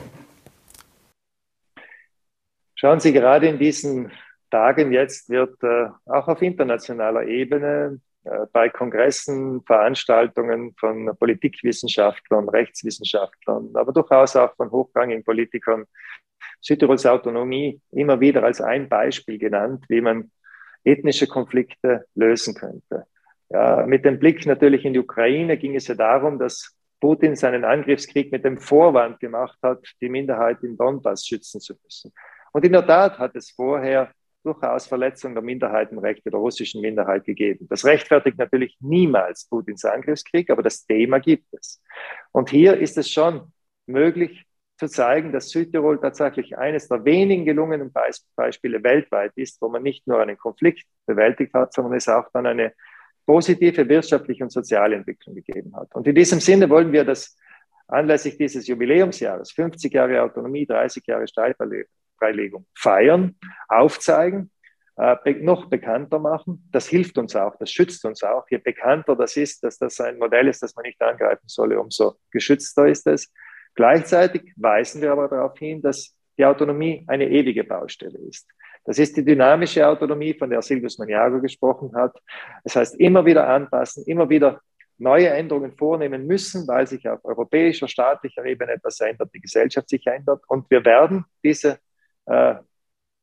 Schauen 2.75 2.99
Sie, 2.99 3.13
gerade 3.13 3.47
in 3.47 3.59
diesen 3.59 4.11
Tagen 4.51 4.91
jetzt 4.91 5.29
wird 5.29 5.55
äh, 5.63 5.87
auch 6.05 6.27
auf 6.27 6.41
internationaler 6.41 7.23
Ebene 7.23 8.01
äh, 8.25 8.45
bei 8.51 8.67
Kongressen, 8.67 9.63
Veranstaltungen 9.63 10.75
von 10.77 11.09
Politikwissenschaftlern, 11.17 12.49
Rechtswissenschaftlern, 12.49 13.69
aber 13.75 13.93
durchaus 13.93 14.35
auch 14.35 14.53
von 14.57 14.69
hochrangigen 14.69 15.23
Politikern 15.23 15.85
Südtirols 16.59 17.05
Autonomie 17.05 17.79
immer 17.91 18.19
wieder 18.19 18.43
als 18.43 18.59
ein 18.59 18.89
Beispiel 18.89 19.37
genannt, 19.37 19.85
wie 19.87 20.01
man 20.01 20.29
ethnische 20.87 21.27
Konflikte 21.27 22.05
lösen 22.15 22.55
könnte. 22.55 23.05
Ja, 23.49 23.85
mit 23.85 24.05
dem 24.05 24.19
Blick 24.19 24.45
natürlich 24.45 24.85
in 24.85 24.93
die 24.93 24.99
Ukraine 24.99 25.57
ging 25.57 25.75
es 25.75 25.87
ja 25.87 25.95
darum, 25.95 26.39
dass 26.39 26.75
Putin 26.99 27.35
seinen 27.35 27.63
Angriffskrieg 27.63 28.31
mit 28.31 28.43
dem 28.43 28.59
Vorwand 28.59 29.19
gemacht 29.19 29.57
hat, 29.61 29.79
die 30.01 30.09
Minderheit 30.09 30.63
im 30.63 30.77
Donbass 30.77 31.25
schützen 31.25 31.61
zu 31.61 31.75
müssen. 31.83 32.11
Und 32.51 32.65
in 32.65 32.71
der 32.71 32.85
Tat 32.85 33.19
hat 33.19 33.35
es 33.35 33.51
vorher 33.51 34.11
durchaus 34.43 34.87
Verletzung 34.87 35.33
der 35.33 35.43
Minderheitenrechte 35.43 36.31
der 36.31 36.39
russischen 36.39 36.81
Minderheit 36.81 37.25
gegeben. 37.25 37.67
Das 37.69 37.85
rechtfertigt 37.85 38.37
natürlich 38.37 38.77
niemals 38.79 39.47
Putins 39.47 39.85
Angriffskrieg, 39.85 40.49
aber 40.49 40.63
das 40.63 40.85
Thema 40.85 41.19
gibt 41.19 41.53
es. 41.53 41.81
Und 42.31 42.49
hier 42.49 42.77
ist 42.77 42.97
es 42.97 43.11
schon 43.11 43.51
möglich 43.85 44.46
zu 44.77 44.87
zeigen, 44.87 45.31
dass 45.31 45.49
Südtirol 45.49 45.99
tatsächlich 45.99 46.57
eines 46.57 46.87
der 46.87 47.03
wenigen 47.03 47.45
gelungenen 47.45 47.91
Beispiele 48.35 48.83
weltweit 48.83 49.31
ist, 49.35 49.61
wo 49.61 49.69
man 49.69 49.83
nicht 49.83 50.07
nur 50.07 50.19
einen 50.21 50.37
Konflikt 50.37 50.85
bewältigt 51.05 51.53
hat, 51.53 51.73
sondern 51.73 51.95
es 51.95 52.07
auch 52.07 52.29
dann 52.31 52.45
eine 52.45 52.73
positive 53.25 53.87
wirtschaftliche 53.89 54.43
und 54.43 54.51
soziale 54.51 54.95
Entwicklung 54.95 55.35
gegeben 55.35 55.75
hat. 55.75 55.93
Und 55.95 56.07
in 56.07 56.15
diesem 56.15 56.39
Sinne 56.39 56.69
wollen 56.69 56.91
wir 56.91 57.03
das 57.03 57.35
anlässlich 57.87 58.37
dieses 58.37 58.67
Jubiläumsjahres, 58.67 59.51
50 59.51 59.93
Jahre 59.93 60.21
Autonomie, 60.21 60.65
30 60.65 61.05
Jahre 61.07 61.27
Streitbeilegung, 61.27 61.91
Freilegung 62.17 62.65
feiern, 62.75 63.35
aufzeigen, 63.67 64.51
äh, 64.97 65.15
noch 65.41 65.69
bekannter 65.69 66.19
machen. 66.19 66.67
Das 66.71 66.87
hilft 66.87 67.17
uns 67.17 67.35
auch, 67.35 67.55
das 67.57 67.71
schützt 67.71 68.05
uns 68.05 68.23
auch. 68.23 68.45
Je 68.49 68.57
bekannter 68.57 69.15
das 69.15 69.37
ist, 69.37 69.63
dass 69.63 69.77
das 69.77 69.99
ein 70.01 70.17
Modell 70.17 70.47
ist, 70.47 70.63
das 70.63 70.75
man 70.75 70.83
nicht 70.83 71.01
angreifen 71.01 71.47
solle, 71.47 71.79
umso 71.79 72.15
geschützter 72.31 72.87
ist 72.87 73.07
es. 73.07 73.31
Gleichzeitig 73.77 74.53
weisen 74.57 75.03
wir 75.03 75.11
aber 75.11 75.27
darauf 75.27 75.57
hin, 75.57 75.83
dass 75.83 76.17
die 76.35 76.43
Autonomie 76.43 77.05
eine 77.07 77.29
ewige 77.29 77.63
Baustelle 77.63 78.17
ist. 78.17 78.49
Das 78.83 78.97
ist 78.97 79.15
die 79.15 79.23
dynamische 79.23 79.87
Autonomie, 79.87 80.33
von 80.33 80.49
der 80.49 80.63
Silvius 80.63 80.97
Maniago 80.97 81.39
gesprochen 81.39 81.95
hat. 81.95 82.17
Das 82.63 82.75
heißt, 82.75 82.99
immer 82.99 83.23
wieder 83.23 83.47
anpassen, 83.47 84.03
immer 84.07 84.27
wieder 84.29 84.61
neue 84.97 85.29
Änderungen 85.29 85.73
vornehmen 85.77 86.25
müssen, 86.25 86.67
weil 86.67 86.87
sich 86.87 87.07
auf 87.07 87.23
europäischer, 87.23 87.87
staatlicher 87.87 88.43
Ebene 88.45 88.71
etwas 88.71 88.99
ändert, 88.99 89.29
die 89.35 89.41
Gesellschaft 89.41 89.89
sich 89.89 90.07
ändert. 90.07 90.41
Und 90.47 90.71
wir 90.71 90.83
werden 90.83 91.25
diese 91.43 91.77
äh, 92.25 92.55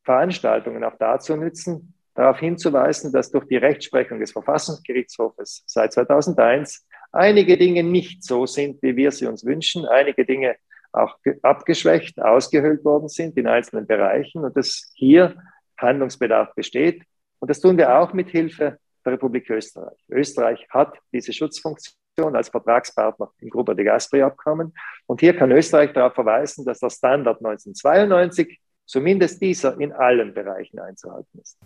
Veranstaltungen 0.03 0.85
auch 0.85 0.95
dazu 0.97 1.35
nützen, 1.35 1.95
darauf 2.13 2.39
hinzuweisen, 2.39 3.11
dass 3.11 3.29
durch 3.29 3.45
die 3.47 3.57
Rechtsprechung 3.57 4.21
des 4.21 4.31
Verfassungsgerichtshofes 4.31 5.63
seit 5.65 5.91
2001 5.91 6.87
einige 7.15 7.57
Dinge 7.57 7.83
nicht 7.83 8.23
so 8.23 8.45
sind, 8.45 8.81
wie 8.81 8.95
wir 8.95 9.11
sie 9.11 9.25
uns 9.25 9.45
wünschen, 9.45 9.85
einige 9.85 10.25
Dinge 10.25 10.55
auch 10.91 11.17
abgeschwächt, 11.41 12.21
ausgehöhlt 12.21 12.85
worden 12.85 13.09
sind 13.09 13.37
in 13.37 13.47
einzelnen 13.47 13.85
Bereichen 13.85 14.43
und 14.43 14.55
dass 14.55 14.91
hier 14.95 15.35
Handlungsbedarf 15.77 16.53
besteht. 16.55 17.03
Und 17.39 17.49
das 17.49 17.59
tun 17.59 17.77
wir 17.77 17.97
auch 17.97 18.13
mit 18.13 18.29
Hilfe 18.29 18.77
der 19.05 19.13
Republik 19.13 19.49
Österreich. 19.49 19.97
Österreich 20.09 20.65
hat 20.69 20.97
diese 21.11 21.33
Schutzfunktion 21.33 22.35
als 22.35 22.49
Vertragspartner 22.49 23.31
im 23.41 23.49
Gruppe 23.49 23.75
de 23.75 23.85
Gasperi-Abkommen. 23.85 24.73
Und 25.05 25.19
hier 25.19 25.35
kann 25.35 25.51
Österreich 25.51 25.91
darauf 25.93 26.13
verweisen, 26.13 26.65
dass 26.65 26.79
der 26.79 26.89
Standard 26.89 27.37
1992 27.37 28.59
zumindest 28.85 29.41
dieser 29.41 29.79
in 29.79 29.91
allen 29.91 30.33
Bereichen 30.33 30.79
einzuhalten 30.79 31.39
ist. 31.39 31.57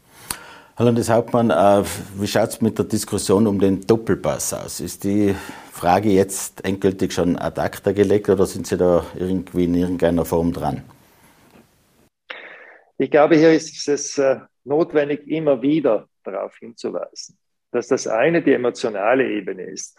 Herr 0.80 0.86
Landeshauptmann, 0.86 1.50
äh, 1.50 1.84
wie 2.16 2.26
schaut 2.26 2.52
es 2.52 2.62
mit 2.62 2.78
der 2.78 2.86
Diskussion 2.86 3.48
um 3.48 3.60
den 3.60 3.86
Doppelpass 3.86 4.54
aus? 4.54 4.80
Ist 4.80 5.04
die 5.04 5.36
Frage 5.74 6.08
jetzt 6.08 6.64
endgültig 6.64 7.12
schon 7.12 7.36
ad 7.36 7.60
acta 7.60 7.92
gelegt 7.92 8.30
oder 8.30 8.46
sind 8.46 8.66
Sie 8.66 8.78
da 8.78 9.06
irgendwie 9.14 9.66
in 9.66 9.76
irgendeiner 9.76 10.24
Form 10.24 10.54
dran? 10.54 10.84
Ich 12.98 13.12
glaube, 13.12 13.36
hier 13.36 13.52
ist 13.52 13.90
es 13.90 14.18
äh, 14.20 14.40
notwendig, 14.64 15.28
immer 15.28 15.62
wieder 15.62 16.08
darauf 16.24 16.56
hinzuweisen, 16.56 17.38
dass 17.74 17.90
das 17.90 18.08
eine 18.08 18.42
die 18.42 18.54
emotionale 18.54 19.30
Ebene 19.30 19.64
ist. 19.64 19.98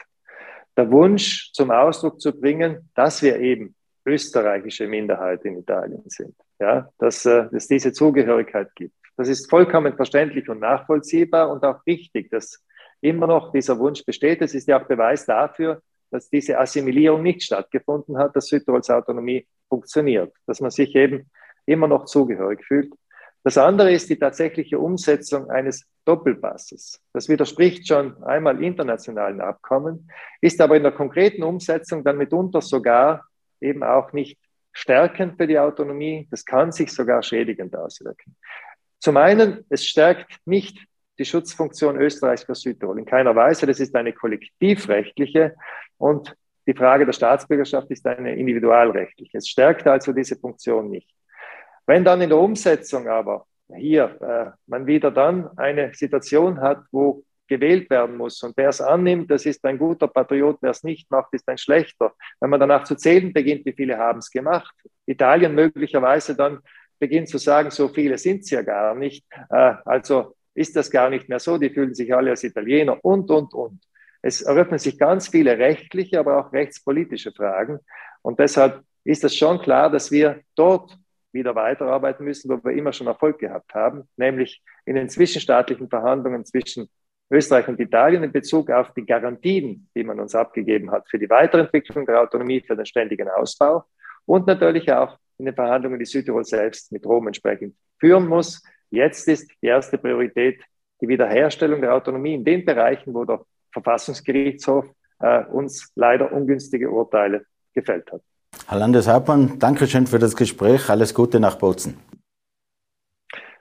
Der 0.78 0.90
Wunsch 0.90 1.52
zum 1.52 1.70
Ausdruck 1.70 2.22
zu 2.22 2.32
bringen, 2.32 2.88
dass 2.94 3.20
wir 3.20 3.38
eben 3.38 3.74
österreichische 4.06 4.86
Minderheit 4.86 5.44
in 5.44 5.58
Italien 5.58 6.04
sind 6.06 6.34
ja, 6.60 6.88
dass 6.98 7.26
äh, 7.26 7.48
es 7.52 7.66
diese 7.66 7.92
Zugehörigkeit 7.92 8.74
gibt. 8.74 8.94
Das 9.20 9.28
ist 9.28 9.50
vollkommen 9.50 9.96
verständlich 9.96 10.48
und 10.48 10.60
nachvollziehbar 10.60 11.50
und 11.50 11.62
auch 11.62 11.84
richtig, 11.86 12.30
dass 12.30 12.64
immer 13.02 13.26
noch 13.26 13.52
dieser 13.52 13.78
Wunsch 13.78 14.02
besteht. 14.02 14.40
Es 14.40 14.54
ist 14.54 14.66
ja 14.66 14.80
auch 14.80 14.88
Beweis 14.88 15.26
dafür, 15.26 15.82
dass 16.10 16.30
diese 16.30 16.58
Assimilierung 16.58 17.22
nicht 17.22 17.42
stattgefunden 17.42 18.16
hat, 18.16 18.34
dass 18.34 18.46
Südtirols 18.46 18.88
Autonomie 18.88 19.46
funktioniert, 19.68 20.32
dass 20.46 20.62
man 20.62 20.70
sich 20.70 20.94
eben 20.94 21.30
immer 21.66 21.86
noch 21.86 22.06
zugehörig 22.06 22.64
fühlt. 22.64 22.94
Das 23.44 23.58
andere 23.58 23.92
ist 23.92 24.08
die 24.08 24.18
tatsächliche 24.18 24.78
Umsetzung 24.78 25.50
eines 25.50 25.84
Doppelpasses. 26.06 26.98
Das 27.12 27.28
widerspricht 27.28 27.86
schon 27.86 28.24
einmal 28.24 28.64
internationalen 28.64 29.42
Abkommen, 29.42 30.10
ist 30.40 30.62
aber 30.62 30.78
in 30.78 30.82
der 30.82 30.92
konkreten 30.92 31.42
Umsetzung 31.42 32.04
dann 32.04 32.16
mitunter 32.16 32.62
sogar 32.62 33.26
eben 33.60 33.82
auch 33.82 34.14
nicht 34.14 34.38
stärkend 34.72 35.36
für 35.36 35.46
die 35.46 35.58
Autonomie, 35.58 36.26
das 36.30 36.46
kann 36.46 36.72
sich 36.72 36.90
sogar 36.90 37.22
schädigend 37.22 37.76
auswirken. 37.76 38.34
Zum 39.00 39.16
einen, 39.16 39.64
es 39.68 39.84
stärkt 39.84 40.36
nicht 40.44 40.78
die 41.18 41.24
Schutzfunktion 41.24 42.00
Österreichs 42.00 42.44
für 42.44 42.54
Südtirol 42.54 42.98
in 42.98 43.04
keiner 43.04 43.34
Weise. 43.34 43.66
Das 43.66 43.80
ist 43.80 43.94
eine 43.96 44.12
kollektivrechtliche 44.12 45.54
und 45.98 46.34
die 46.66 46.74
Frage 46.74 47.04
der 47.04 47.12
Staatsbürgerschaft 47.12 47.90
ist 47.90 48.06
eine 48.06 48.36
individualrechtliche. 48.36 49.38
Es 49.38 49.48
stärkt 49.48 49.86
also 49.86 50.12
diese 50.12 50.36
Funktion 50.36 50.90
nicht. 50.90 51.10
Wenn 51.86 52.04
dann 52.04 52.20
in 52.20 52.28
der 52.28 52.38
Umsetzung 52.38 53.08
aber 53.08 53.46
hier 53.74 54.20
äh, 54.20 54.56
man 54.66 54.86
wieder 54.86 55.10
dann 55.10 55.48
eine 55.56 55.92
Situation 55.94 56.60
hat, 56.60 56.84
wo 56.92 57.24
gewählt 57.50 57.90
werden 57.90 58.16
muss. 58.16 58.42
Und 58.42 58.56
wer 58.56 58.68
es 58.68 58.80
annimmt, 58.80 59.30
das 59.30 59.44
ist 59.44 59.64
ein 59.64 59.76
guter 59.76 60.06
Patriot, 60.06 60.58
wer 60.60 60.70
es 60.70 60.84
nicht 60.84 61.10
macht, 61.10 61.34
ist 61.34 61.48
ein 61.48 61.58
schlechter. 61.58 62.12
Wenn 62.38 62.50
man 62.50 62.60
danach 62.60 62.84
zu 62.84 62.94
zählen 62.94 63.32
beginnt, 63.32 63.66
wie 63.66 63.72
viele 63.72 63.98
haben 63.98 64.20
es 64.20 64.30
gemacht, 64.30 64.72
Italien 65.06 65.54
möglicherweise 65.54 66.36
dann 66.36 66.60
beginnt 67.00 67.28
zu 67.28 67.38
sagen, 67.38 67.70
so 67.70 67.88
viele 67.88 68.18
sind 68.18 68.42
es 68.42 68.50
ja 68.50 68.62
gar 68.62 68.94
nicht. 68.94 69.24
Äh, 69.50 69.74
also 69.84 70.36
ist 70.54 70.76
das 70.76 70.90
gar 70.90 71.10
nicht 71.10 71.28
mehr 71.28 71.40
so, 71.40 71.58
die 71.58 71.70
fühlen 71.70 71.94
sich 71.94 72.14
alle 72.14 72.30
als 72.30 72.44
Italiener 72.44 72.98
und, 73.02 73.30
und, 73.30 73.52
und. 73.54 73.80
Es 74.22 74.42
eröffnen 74.42 74.78
sich 74.78 74.98
ganz 74.98 75.28
viele 75.28 75.58
rechtliche, 75.58 76.20
aber 76.20 76.38
auch 76.38 76.52
rechtspolitische 76.52 77.32
Fragen. 77.32 77.80
Und 78.22 78.38
deshalb 78.38 78.84
ist 79.02 79.24
es 79.24 79.34
schon 79.34 79.60
klar, 79.60 79.90
dass 79.90 80.10
wir 80.10 80.40
dort 80.54 80.96
wieder 81.32 81.54
weiterarbeiten 81.54 82.24
müssen, 82.24 82.50
wo 82.50 82.62
wir 82.62 82.76
immer 82.76 82.92
schon 82.92 83.06
Erfolg 83.06 83.38
gehabt 83.38 83.72
haben, 83.74 84.08
nämlich 84.16 84.62
in 84.84 84.96
den 84.96 85.08
zwischenstaatlichen 85.08 85.88
Verhandlungen 85.88 86.44
zwischen 86.44 86.88
Österreich 87.30 87.68
und 87.68 87.78
Italien 87.78 88.24
in 88.24 88.32
Bezug 88.32 88.70
auf 88.70 88.92
die 88.92 89.06
Garantien, 89.06 89.88
die 89.94 90.02
man 90.02 90.18
uns 90.18 90.34
abgegeben 90.34 90.90
hat 90.90 91.08
für 91.08 91.18
die 91.18 91.30
Weiterentwicklung 91.30 92.04
der 92.04 92.20
Autonomie, 92.20 92.60
für 92.60 92.76
den 92.76 92.84
ständigen 92.84 93.28
Ausbau 93.28 93.84
und 94.26 94.48
natürlich 94.48 94.92
auch 94.92 95.16
in 95.40 95.46
den 95.46 95.54
Verhandlungen, 95.54 95.98
die 95.98 96.04
Südtirol 96.04 96.44
selbst 96.44 96.92
mit 96.92 97.04
Rom 97.04 97.26
entsprechend 97.26 97.74
führen 97.98 98.28
muss. 98.28 98.62
Jetzt 98.90 99.26
ist 99.28 99.50
die 99.62 99.66
erste 99.66 99.98
Priorität 99.98 100.60
die 101.00 101.08
Wiederherstellung 101.08 101.80
der 101.80 101.94
Autonomie 101.94 102.34
in 102.34 102.44
den 102.44 102.64
Bereichen, 102.64 103.14
wo 103.14 103.24
der 103.24 103.40
Verfassungsgerichtshof 103.72 104.86
äh, 105.20 105.44
uns 105.46 105.90
leider 105.94 106.30
ungünstige 106.32 106.90
Urteile 106.90 107.46
gefällt 107.72 108.10
hat. 108.12 108.20
Herr 108.66 108.78
Landeshauptmann, 108.78 109.58
danke 109.58 109.86
schön 109.86 110.06
für 110.06 110.18
das 110.18 110.36
Gespräch. 110.36 110.90
Alles 110.90 111.14
Gute 111.14 111.40
nach 111.40 111.56
Bozen. 111.56 111.96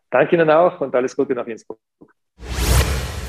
Danke 0.09 0.35
Ihnen 0.35 0.49
auch 0.49 0.81
und 0.81 0.93
alles 0.95 1.15
Gute 1.15 1.33
nach 1.33 1.47
Innsbruck. 1.47 1.79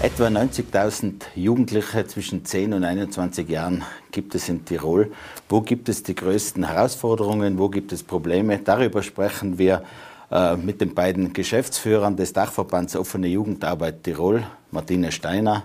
Etwa 0.02 0.28
90.000 0.28 1.24
Jugendliche 1.34 2.06
zwischen 2.06 2.42
10 2.42 2.72
und 2.72 2.84
21 2.84 3.46
Jahren 3.46 3.84
gibt 4.10 4.34
es 4.34 4.48
in 4.48 4.64
Tirol. 4.64 5.12
Wo 5.46 5.60
gibt 5.60 5.90
es 5.90 6.02
die 6.02 6.14
größten 6.14 6.66
Herausforderungen? 6.66 7.58
Wo 7.58 7.68
gibt 7.68 7.92
es 7.92 8.02
Probleme? 8.02 8.58
Darüber 8.60 9.02
sprechen 9.02 9.58
wir 9.58 9.84
äh, 10.30 10.56
mit 10.56 10.80
den 10.80 10.94
beiden 10.94 11.34
Geschäftsführern 11.34 12.16
des 12.16 12.32
Dachverbands 12.32 12.96
Offene 12.96 13.26
Jugendarbeit 13.26 14.02
Tirol, 14.02 14.46
Martine 14.70 15.12
Steiner 15.12 15.64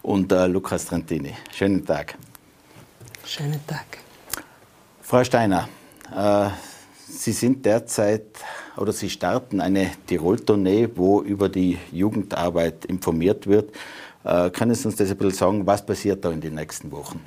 und 0.00 0.32
äh, 0.32 0.46
Lukas 0.46 0.86
Trentini. 0.86 1.34
Schönen 1.52 1.84
Tag. 1.84 2.14
Schönen 3.26 3.60
Tag. 3.66 3.98
Frau 5.02 5.22
Steiner, 5.22 5.68
äh, 6.16 6.48
Sie 7.16 7.32
sind 7.32 7.64
derzeit 7.64 8.24
oder 8.76 8.92
Sie 8.92 9.08
starten 9.08 9.60
eine 9.60 9.90
Tirol-Tournee, 10.06 10.88
wo 10.94 11.22
über 11.22 11.48
die 11.48 11.78
Jugendarbeit 11.92 12.84
informiert 12.86 13.46
wird. 13.46 13.70
Äh, 14.24 14.50
können 14.50 14.74
Sie 14.74 14.86
uns 14.86 14.96
das 14.96 15.10
ein 15.10 15.16
bisschen 15.16 15.38
sagen, 15.38 15.66
was 15.66 15.84
passiert 15.84 16.24
da 16.24 16.30
in 16.30 16.40
den 16.40 16.54
nächsten 16.54 16.90
Wochen? 16.90 17.20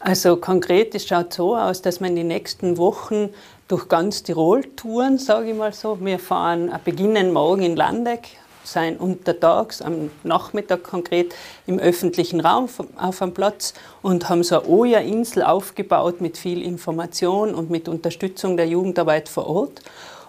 Also 0.00 0.36
konkret, 0.36 0.94
es 0.94 1.06
schaut 1.06 1.32
so 1.32 1.56
aus, 1.56 1.82
dass 1.82 2.00
wir 2.00 2.08
in 2.08 2.16
den 2.16 2.28
nächsten 2.28 2.76
Wochen 2.78 3.28
durch 3.68 3.88
ganz 3.88 4.22
Tirol 4.22 4.64
touren, 4.76 5.18
sage 5.18 5.50
ich 5.50 5.56
mal 5.56 5.72
so. 5.72 5.98
Wir 6.00 6.18
fahren, 6.18 6.68
äh, 6.68 6.78
beginnen 6.82 7.32
morgen 7.32 7.62
in 7.62 7.76
Landeck, 7.76 8.28
sein 8.64 8.96
untertags, 8.96 9.82
am 9.82 10.10
Nachmittag 10.22 10.82
konkret 10.82 11.34
im 11.66 11.78
öffentlichen 11.78 12.40
Raum 12.40 12.68
auf 12.96 13.22
einem 13.22 13.34
Platz 13.34 13.74
und 14.02 14.28
haben 14.28 14.42
so 14.42 14.60
eine 14.60 14.68
Oja-Insel 14.68 15.42
aufgebaut 15.42 16.20
mit 16.20 16.36
viel 16.38 16.62
Information 16.62 17.54
und 17.54 17.70
mit 17.70 17.88
Unterstützung 17.88 18.56
der 18.56 18.66
Jugendarbeit 18.68 19.28
vor 19.28 19.46
Ort. 19.46 19.82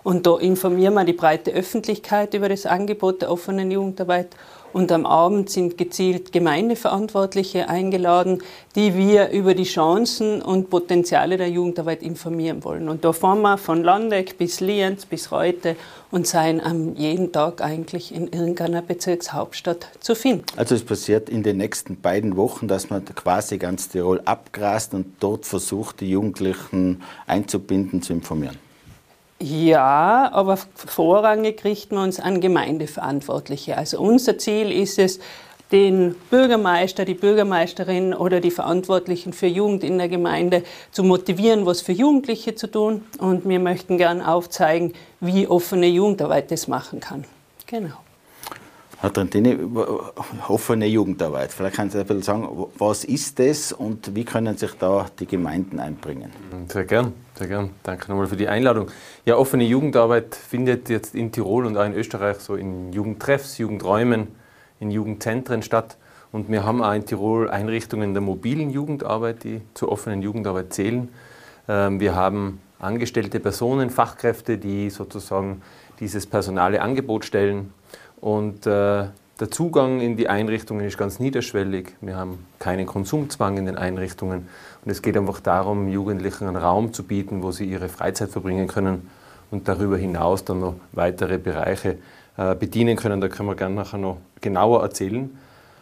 Und 0.03 0.27
da 0.27 0.37
informieren 0.37 0.95
wir 0.95 1.05
die 1.05 1.13
breite 1.13 1.51
Öffentlichkeit 1.51 2.33
über 2.33 2.49
das 2.49 2.65
Angebot 2.65 3.21
der 3.21 3.31
offenen 3.31 3.71
Jugendarbeit 3.71 4.35
und 4.73 4.91
am 4.91 5.05
Abend 5.05 5.49
sind 5.49 5.77
gezielt 5.77 6.31
Gemeindeverantwortliche 6.31 7.69
eingeladen, 7.69 8.41
die 8.75 8.95
wir 8.95 9.29
über 9.29 9.53
die 9.53 9.63
Chancen 9.63 10.41
und 10.41 10.69
Potenziale 10.69 11.37
der 11.37 11.49
Jugendarbeit 11.49 12.01
informieren 12.01 12.63
wollen. 12.63 12.89
Und 12.89 13.05
da 13.05 13.13
fahren 13.13 13.41
wir 13.41 13.57
von 13.57 13.83
Landeck 13.83 14.37
bis 14.37 14.59
Lienz 14.59 15.05
bis 15.05 15.31
Reute 15.31 15.75
und 16.11 16.27
seien 16.27 16.59
am 16.59 16.95
jeden 16.95 17.31
Tag 17.31 17.61
eigentlich 17.61 18.13
in 18.13 18.27
irgendeiner 18.27 18.81
Bezirkshauptstadt 18.81 19.87
zu 19.99 20.15
finden. 20.15 20.45
Also 20.57 20.75
es 20.75 20.83
passiert 20.83 21.29
in 21.29 21.43
den 21.43 21.57
nächsten 21.57 22.01
beiden 22.01 22.35
Wochen, 22.35 22.67
dass 22.67 22.89
man 22.89 23.05
quasi 23.05 23.57
ganz 23.57 23.89
Tirol 23.89 24.21
abgrast 24.25 24.93
und 24.93 25.05
dort 25.19 25.45
versucht, 25.45 26.01
die 26.01 26.09
Jugendlichen 26.09 27.03
einzubinden, 27.27 28.01
zu 28.01 28.13
informieren. 28.13 28.57
Ja, 29.43 30.29
aber 30.31 30.55
vorrangig 30.73 31.65
richten 31.65 31.95
wir 31.95 32.01
uns 32.01 32.17
an 32.21 32.39
Gemeindeverantwortliche. 32.39 33.77
Also 33.77 33.99
unser 33.99 34.37
Ziel 34.37 34.71
ist 34.71 34.97
es, 34.97 35.19
den 35.69 36.15
Bürgermeister, 36.29 37.03
die 37.03 37.13
Bürgermeisterin 37.13 38.13
oder 38.13 38.39
die 38.39 38.51
Verantwortlichen 38.51 39.33
für 39.33 39.47
Jugend 39.47 39.83
in 39.83 39.97
der 39.97 40.07
Gemeinde 40.07 40.63
zu 40.91 41.03
motivieren, 41.03 41.65
was 41.65 41.81
für 41.81 41.91
Jugendliche 41.91 42.55
zu 42.55 42.67
tun. 42.67 43.03
Und 43.17 43.49
wir 43.49 43.59
möchten 43.59 43.97
gern 43.97 44.21
aufzeigen, 44.21 44.93
wie 45.19 45.45
offene 45.45 45.87
Jugendarbeit 45.87 46.49
das 46.49 46.69
machen 46.69 47.01
kann. 47.01 47.25
Genau. 47.65 48.02
Herr 49.03 49.11
Trentini, 49.11 49.57
offene 50.47 50.85
Jugendarbeit. 50.85 51.51
Vielleicht 51.51 51.75
können 51.75 51.89
Sie 51.89 51.99
ein 51.99 52.05
bisschen 52.05 52.21
sagen, 52.21 52.67
was 52.77 53.03
ist 53.03 53.37
das 53.37 53.73
und 53.73 54.15
wie 54.15 54.23
können 54.23 54.55
sich 54.55 54.71
da 54.79 55.07
die 55.19 55.25
Gemeinden 55.25 55.81
einbringen? 55.81 56.31
Sehr 56.69 56.85
gern, 56.85 57.11
sehr 57.37 57.47
gern. 57.47 57.71
Danke 57.83 58.09
nochmal 58.09 58.27
für 58.27 58.37
die 58.37 58.47
Einladung. 58.47 58.87
Ja, 59.25 59.35
offene 59.35 59.65
Jugendarbeit 59.65 60.33
findet 60.35 60.87
jetzt 60.87 61.15
in 61.15 61.33
Tirol 61.33 61.65
und 61.65 61.75
auch 61.75 61.83
in 61.83 61.93
Österreich 61.93 62.37
so 62.37 62.55
in 62.55 62.93
Jugendtreffs, 62.93 63.57
Jugendräumen, 63.57 64.29
in 64.79 64.89
Jugendzentren 64.89 65.63
statt. 65.63 65.97
Und 66.31 66.49
wir 66.49 66.63
haben 66.63 66.81
auch 66.81 66.93
in 66.93 67.05
Tirol 67.05 67.49
Einrichtungen 67.49 68.13
der 68.13 68.21
mobilen 68.21 68.69
Jugendarbeit, 68.69 69.43
die 69.43 69.59
zur 69.73 69.91
offenen 69.91 70.21
Jugendarbeit 70.21 70.73
zählen. 70.73 71.09
Ähm, 71.67 71.99
wir 71.99 72.15
haben 72.15 72.61
angestellte 72.79 73.41
Personen, 73.41 73.89
Fachkräfte, 73.89 74.57
die 74.57 74.89
sozusagen 74.89 75.61
dieses 75.99 76.25
personale 76.25 76.81
Angebot 76.81 77.25
stellen 77.25 77.73
und 78.23 78.65
äh, 78.65 79.07
der 79.41 79.51
Zugang 79.51 79.99
in 79.99 80.15
die 80.15 80.29
Einrichtungen 80.29 80.85
ist 80.85 80.97
ganz 80.97 81.19
niederschwellig. 81.19 81.93
Wir 81.99 82.15
haben 82.15 82.45
keinen 82.57 82.85
Konsumzwang 82.85 83.57
in 83.57 83.65
den 83.65 83.75
Einrichtungen. 83.75 84.47
Und 84.85 84.91
es 84.91 85.01
geht 85.01 85.17
einfach 85.17 85.41
darum, 85.41 85.89
Jugendlichen 85.89 86.47
einen 86.47 86.55
Raum 86.55 86.93
zu 86.93 87.03
bieten, 87.03 87.43
wo 87.43 87.51
sie 87.51 87.65
ihre 87.65 87.89
Freizeit 87.89 88.29
verbringen 88.29 88.69
können 88.69 89.09
und 89.51 89.67
darüber 89.67 89.97
hinaus 89.97 90.45
dann 90.45 90.61
noch 90.61 90.75
weitere 90.93 91.37
Bereiche 91.37 91.97
äh, 92.37 92.55
bedienen 92.55 92.95
können. 92.95 93.19
Da 93.19 93.27
können 93.27 93.49
wir 93.49 93.55
gerne 93.55 93.75
nachher 93.75 93.97
noch 93.97 94.19
genauer 94.39 94.83
erzählen. 94.83 95.37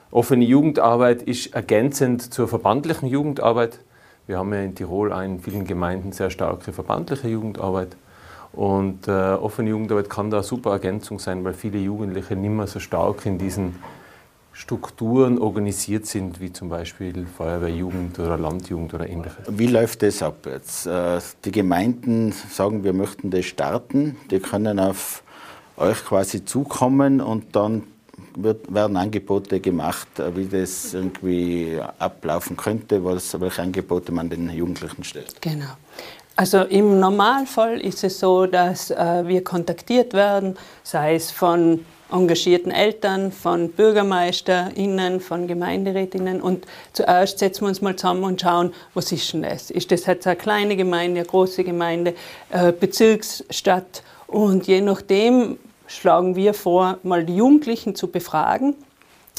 Offene 0.09 0.43
Jugendarbeit 0.43 1.21
ist 1.21 1.53
ergänzend 1.53 2.33
zur 2.33 2.47
verbandlichen 2.47 3.07
Jugendarbeit. 3.07 3.77
Wir 4.25 4.39
haben 4.39 4.51
ja 4.51 4.61
in 4.61 4.73
Tirol 4.73 5.11
in 5.23 5.41
vielen 5.41 5.67
Gemeinden 5.67 6.11
sehr 6.11 6.31
starke 6.31 6.73
verbandliche 6.73 7.27
Jugendarbeit. 7.27 7.95
Und 8.53 9.07
äh, 9.07 9.11
offene 9.11 9.69
Jugendarbeit 9.69 10.09
kann 10.09 10.29
da 10.29 10.37
eine 10.37 10.43
super 10.43 10.71
Ergänzung 10.71 11.19
sein, 11.19 11.43
weil 11.43 11.53
viele 11.53 11.79
Jugendliche 11.79 12.35
nicht 12.35 12.49
mehr 12.49 12.67
so 12.67 12.79
stark 12.79 13.25
in 13.25 13.37
diesen 13.37 13.75
Strukturen 14.53 15.39
organisiert 15.39 16.05
sind, 16.05 16.41
wie 16.41 16.51
zum 16.51 16.67
Beispiel 16.67 17.25
Feuerwehrjugend 17.25 18.19
oder 18.19 18.37
Landjugend 18.37 18.93
oder 18.93 19.07
ähnliches. 19.07 19.45
Wie 19.47 19.67
läuft 19.67 20.03
das 20.03 20.21
ab 20.21 20.45
jetzt? 20.45 20.85
Äh, 20.85 21.19
die 21.45 21.51
Gemeinden 21.51 22.33
sagen, 22.33 22.83
wir 22.83 22.93
möchten 22.93 23.31
das 23.31 23.45
starten, 23.45 24.17
die 24.29 24.39
können 24.39 24.79
auf 24.79 25.23
euch 25.77 26.03
quasi 26.03 26.43
zukommen 26.43 27.21
und 27.21 27.55
dann 27.55 27.83
wird, 28.35 28.73
werden 28.73 28.97
Angebote 28.97 29.61
gemacht, 29.61 30.19
äh, 30.19 30.35
wie 30.35 30.45
das 30.45 30.93
irgendwie 30.93 31.79
ablaufen 31.99 32.57
könnte, 32.57 33.03
was, 33.03 33.39
welche 33.39 33.61
Angebote 33.61 34.11
man 34.11 34.29
den 34.29 34.49
Jugendlichen 34.49 35.03
stellt. 35.03 35.41
Genau. 35.41 35.71
Also 36.35 36.59
im 36.61 36.99
Normalfall 36.99 37.79
ist 37.79 38.03
es 38.03 38.19
so, 38.19 38.45
dass 38.45 38.89
äh, 38.89 39.27
wir 39.27 39.43
kontaktiert 39.43 40.13
werden, 40.13 40.57
sei 40.83 41.15
es 41.15 41.29
von 41.29 41.85
engagierten 42.11 42.71
Eltern, 42.71 43.31
von 43.31 43.69
BürgermeisterInnen, 43.71 45.19
von 45.19 45.47
GemeinderätInnen. 45.47 46.41
Und 46.41 46.65
zuerst 46.93 47.39
setzen 47.39 47.61
wir 47.61 47.67
uns 47.69 47.81
mal 47.81 47.95
zusammen 47.95 48.23
und 48.23 48.41
schauen, 48.41 48.73
was 48.93 49.11
ist 49.11 49.31
denn 49.33 49.43
das? 49.43 49.71
Ist 49.71 49.91
das 49.91 50.05
jetzt 50.05 50.27
eine 50.27 50.35
kleine 50.35 50.75
Gemeinde, 50.75 51.21
eine 51.21 51.27
große 51.27 51.63
Gemeinde, 51.63 52.15
äh, 52.49 52.71
Bezirksstadt? 52.71 54.03
Und 54.27 54.67
je 54.67 54.81
nachdem 54.81 55.57
schlagen 55.87 56.35
wir 56.35 56.53
vor, 56.53 56.99
mal 57.03 57.25
die 57.25 57.35
Jugendlichen 57.35 57.95
zu 57.95 58.07
befragen. 58.07 58.75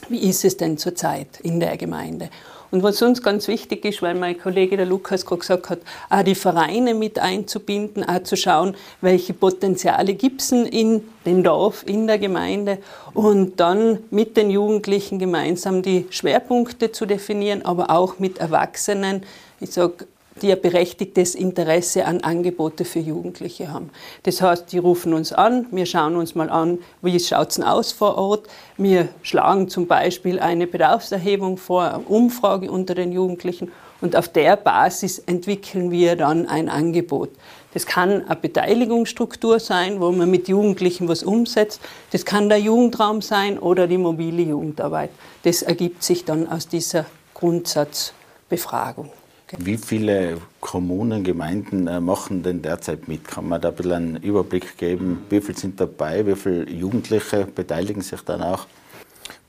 Wie 0.08 0.28
ist 0.28 0.44
es 0.44 0.56
denn 0.56 0.78
zurzeit 0.78 1.40
in 1.42 1.60
der 1.60 1.76
Gemeinde? 1.76 2.28
Und 2.72 2.82
was 2.82 3.02
uns 3.02 3.22
ganz 3.22 3.48
wichtig 3.48 3.84
ist, 3.84 4.00
weil 4.00 4.14
mein 4.14 4.40
Kollege 4.40 4.78
der 4.78 4.86
Lukas 4.86 5.26
gerade 5.26 5.40
gesagt 5.40 5.68
hat, 5.68 5.80
auch 6.08 6.22
die 6.22 6.34
Vereine 6.34 6.94
mit 6.94 7.18
einzubinden, 7.18 8.02
auch 8.02 8.22
zu 8.22 8.34
schauen, 8.34 8.74
welche 9.02 9.34
Potenziale 9.34 10.14
gibt 10.14 10.40
es 10.40 10.52
in 10.52 11.02
dem 11.26 11.44
Dorf, 11.44 11.84
in 11.86 12.06
der 12.06 12.18
Gemeinde. 12.18 12.78
Und 13.12 13.60
dann 13.60 13.98
mit 14.10 14.38
den 14.38 14.48
Jugendlichen 14.48 15.18
gemeinsam 15.18 15.82
die 15.82 16.06
Schwerpunkte 16.08 16.92
zu 16.92 17.04
definieren, 17.04 17.62
aber 17.62 17.90
auch 17.90 18.18
mit 18.18 18.38
Erwachsenen. 18.38 19.22
Ich 19.60 19.72
sage, 19.72 20.06
die 20.42 20.52
ein 20.52 20.60
berechtigtes 20.60 21.34
Interesse 21.34 22.04
an 22.04 22.20
Angebote 22.20 22.84
für 22.84 22.98
Jugendliche 22.98 23.72
haben. 23.72 23.90
Das 24.24 24.42
heißt, 24.42 24.72
die 24.72 24.78
rufen 24.78 25.14
uns 25.14 25.32
an, 25.32 25.66
wir 25.70 25.86
schauen 25.86 26.16
uns 26.16 26.34
mal 26.34 26.50
an, 26.50 26.78
wie 27.00 27.18
schaut 27.18 27.52
es 27.52 27.60
aus 27.60 27.92
vor 27.92 28.18
Ort. 28.18 28.48
Wir 28.76 29.08
schlagen 29.22 29.68
zum 29.68 29.86
Beispiel 29.86 30.40
eine 30.40 30.66
Bedarfserhebung 30.66 31.56
vor, 31.56 31.82
eine 31.94 32.04
Umfrage 32.04 32.70
unter 32.70 32.94
den 32.94 33.12
Jugendlichen 33.12 33.70
und 34.02 34.16
auf 34.16 34.28
der 34.28 34.56
Basis 34.56 35.20
entwickeln 35.20 35.92
wir 35.92 36.16
dann 36.16 36.46
ein 36.46 36.68
Angebot. 36.68 37.30
Das 37.72 37.86
kann 37.86 38.24
eine 38.26 38.36
Beteiligungsstruktur 38.36 39.60
sein, 39.60 40.00
wo 40.00 40.10
man 40.10 40.30
mit 40.30 40.48
Jugendlichen 40.48 41.08
was 41.08 41.22
umsetzt. 41.22 41.80
Das 42.10 42.24
kann 42.24 42.48
der 42.48 42.58
Jugendraum 42.58 43.22
sein 43.22 43.58
oder 43.58 43.86
die 43.86 43.98
mobile 43.98 44.42
Jugendarbeit. 44.42 45.10
Das 45.44 45.62
ergibt 45.62 46.02
sich 46.02 46.24
dann 46.24 46.48
aus 46.48 46.68
dieser 46.68 47.06
Grundsatzbefragung. 47.32 49.10
Wie 49.58 49.76
viele 49.76 50.38
Kommunen, 50.60 51.24
Gemeinden 51.24 51.86
äh, 51.86 52.00
machen 52.00 52.42
denn 52.42 52.62
derzeit 52.62 53.06
mit? 53.06 53.28
Kann 53.28 53.48
man 53.48 53.60
da 53.60 53.68
ein 53.68 53.74
bisschen 53.74 53.92
einen 53.92 54.16
Überblick 54.16 54.78
geben? 54.78 55.24
Wie 55.28 55.42
viele 55.42 55.58
sind 55.58 55.78
dabei? 55.78 56.26
Wie 56.26 56.36
viele 56.36 56.70
Jugendliche 56.70 57.46
beteiligen 57.46 58.00
sich 58.00 58.22
dann 58.22 58.42
auch? 58.42 58.66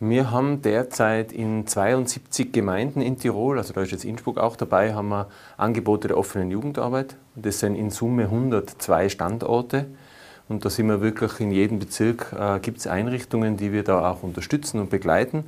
Wir 0.02 0.32
haben 0.32 0.62
derzeit 0.62 1.32
in 1.32 1.66
72 1.66 2.52
Gemeinden 2.52 3.02
in 3.02 3.18
Tirol, 3.18 3.58
also 3.58 3.74
da 3.74 3.82
ist 3.82 3.92
jetzt 3.92 4.04
Innsbruck 4.04 4.38
auch 4.38 4.58
dabei, 4.58 4.94
haben 4.94 5.08
wir 5.08 5.30
Angebote 5.56 6.10
der 6.10 6.18
offenen 6.18 6.52
Jugendarbeit. 6.52 7.16
Das 7.36 7.60
sind 7.60 7.76
in 7.76 7.90
Summe 7.90 8.24
102 8.24 9.08
Standorte. 9.08 9.86
Und 10.50 10.66
da 10.66 10.70
sind 10.70 10.88
wir 10.88 11.00
wirklich 11.00 11.40
in 11.40 11.52
jedem 11.52 11.80
Bezirk, 11.80 12.36
äh, 12.38 12.60
gibt 12.60 12.80
es 12.80 12.88
Einrichtungen, 12.88 13.56
die 13.56 13.72
wir 13.72 13.84
da 13.84 14.12
auch 14.12 14.24
unterstützen 14.24 14.82
und 14.82 14.90
begleiten. 14.90 15.46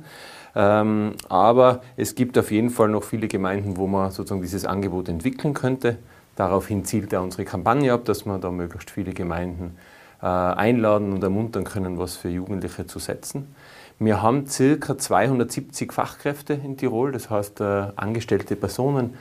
Ähm, 0.58 1.12
aber 1.28 1.82
es 1.98 2.14
gibt 2.14 2.38
auf 2.38 2.50
jeden 2.50 2.70
Fall 2.70 2.88
noch 2.88 3.04
viele 3.04 3.28
Gemeinden, 3.28 3.76
wo 3.76 3.86
man 3.86 4.10
sozusagen 4.10 4.40
dieses 4.40 4.64
Angebot 4.64 5.10
entwickeln 5.10 5.52
könnte. 5.52 5.98
Daraufhin 6.34 6.86
zielt 6.86 7.12
ja 7.12 7.20
unsere 7.20 7.44
Kampagne 7.44 7.92
ab, 7.92 8.06
dass 8.06 8.24
wir 8.24 8.38
da 8.38 8.50
möglichst 8.50 8.90
viele 8.90 9.12
Gemeinden 9.12 9.76
äh, 10.22 10.26
einladen 10.26 11.12
und 11.12 11.22
ermuntern 11.22 11.64
können, 11.64 11.98
was 11.98 12.16
für 12.16 12.30
Jugendliche 12.30 12.86
zu 12.86 12.98
setzen. 12.98 13.54
Wir 13.98 14.22
haben 14.22 14.46
ca. 14.46 14.98
270 14.98 15.92
Fachkräfte 15.92 16.54
in 16.54 16.78
Tirol, 16.78 17.12
das 17.12 17.28
heißt 17.28 17.60
äh, 17.60 17.88
angestellte 17.96 18.56
Personen, 18.56 19.14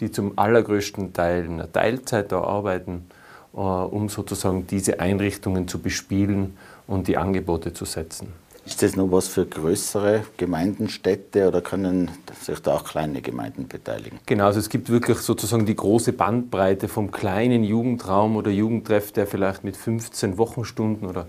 die 0.00 0.10
zum 0.10 0.38
allergrößten 0.38 1.14
Teil 1.14 1.46
in 1.46 1.56
der 1.56 1.72
Teilzeit 1.72 2.32
da 2.32 2.42
arbeiten, 2.42 3.06
äh, 3.54 3.58
um 3.58 4.10
sozusagen 4.10 4.66
diese 4.66 5.00
Einrichtungen 5.00 5.68
zu 5.68 5.78
bespielen 5.78 6.56
und 6.86 7.08
die 7.08 7.16
Angebote 7.16 7.72
zu 7.72 7.86
setzen. 7.86 8.41
Ist 8.64 8.80
das 8.80 8.94
noch 8.94 9.10
was 9.10 9.26
für 9.26 9.44
größere 9.44 10.24
Gemeinden, 10.36 10.88
Städte 10.88 11.48
oder 11.48 11.60
können 11.60 12.12
sich 12.40 12.60
da 12.60 12.74
auch 12.74 12.84
kleine 12.84 13.20
Gemeinden 13.20 13.66
beteiligen? 13.66 14.20
Genau, 14.26 14.44
also 14.46 14.60
es 14.60 14.68
gibt 14.68 14.88
wirklich 14.88 15.18
sozusagen 15.18 15.66
die 15.66 15.74
große 15.74 16.12
Bandbreite 16.12 16.86
vom 16.86 17.10
kleinen 17.10 17.64
Jugendraum 17.64 18.36
oder 18.36 18.52
Jugendtreff, 18.52 19.10
der 19.10 19.26
vielleicht 19.26 19.64
mit 19.64 19.76
15 19.76 20.38
Wochenstunden 20.38 21.08
oder 21.08 21.26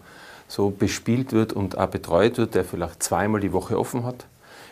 so 0.48 0.69
bespielt 0.69 1.32
wird 1.34 1.54
und 1.54 1.76
auch 1.78 1.88
betreut 1.88 2.38
wird, 2.38 2.54
der 2.54 2.63
vielleicht 2.63 3.02
zweimal 3.02 3.41
die 3.41 3.52
Woche 3.52 3.80
offen 3.80 4.04
hat, 4.06 4.28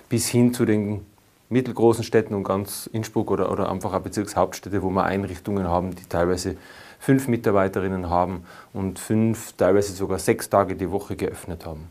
bis 0.10 0.28
hin 0.28 0.54
zu 0.54 0.66
den 0.66 1.04
mittelgroßen 1.50 2.04
Städten 2.04 2.36
und 2.36 2.44
ganz 2.44 2.88
Innsbruck 2.94 3.32
oder, 3.32 3.52
oder 3.52 3.72
einfach 3.72 3.94
auch 3.94 4.02
Bezirkshauptstädte, 4.02 4.84
wo 4.84 4.92
wir 4.92 5.04
Einrichtungen 5.04 5.68
haben, 5.68 5.96
die 5.96 6.06
teilweise 6.08 6.58
fünf 7.00 7.28
Mitarbeiterinnen 7.28 8.10
haben 8.10 8.46
und 8.72 9.00
fünf, 9.00 9.54
teilweise 9.54 9.94
sogar 9.94 10.20
sechs 10.20 10.48
Tage 10.50 10.76
die 10.76 10.92
Woche 10.92 11.16
geöffnet 11.16 11.66
haben. 11.66 11.90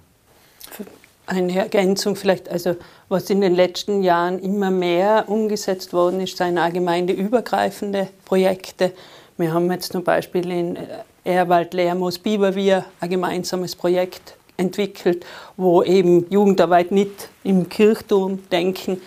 Eine 1.27 1.57
Ergänzung 1.57 2.17
vielleicht, 2.17 2.49
also 2.49 2.75
was 3.09 3.31
in 3.31 3.41
den 3.41 3.55
letzten 3.55 4.03
Jahren 4.03 4.41
immer 4.41 4.71
mehr 4.71 5.25
umgesetzt 5.29 5.93
worden 5.93 6.21
ist, 6.21 6.37
sind 6.37 6.59
allgemeindeübergreifende 6.59 8.09
Projekte. 8.25 8.93
Wir 9.37 9.55
haben 9.55 9.71
jetzt 9.71 9.93
zum 9.93 10.03
Beispiel 10.03 10.51
in 10.51 10.79
Erwald 11.23 11.73
Lermoos 11.73 12.19
Biberwier 12.19 12.85
ein 13.01 13.11
gemeinsames 13.11 13.77
Projekt 13.77 14.35
entwickelt, 14.57 15.25
wo 15.57 15.83
eben 15.83 16.31
Jugendarbeit 16.31 16.93
nicht 16.93 17.29
im 17.45 17.69
Kirchturm 17.69 18.41
denken, 18.51 19.01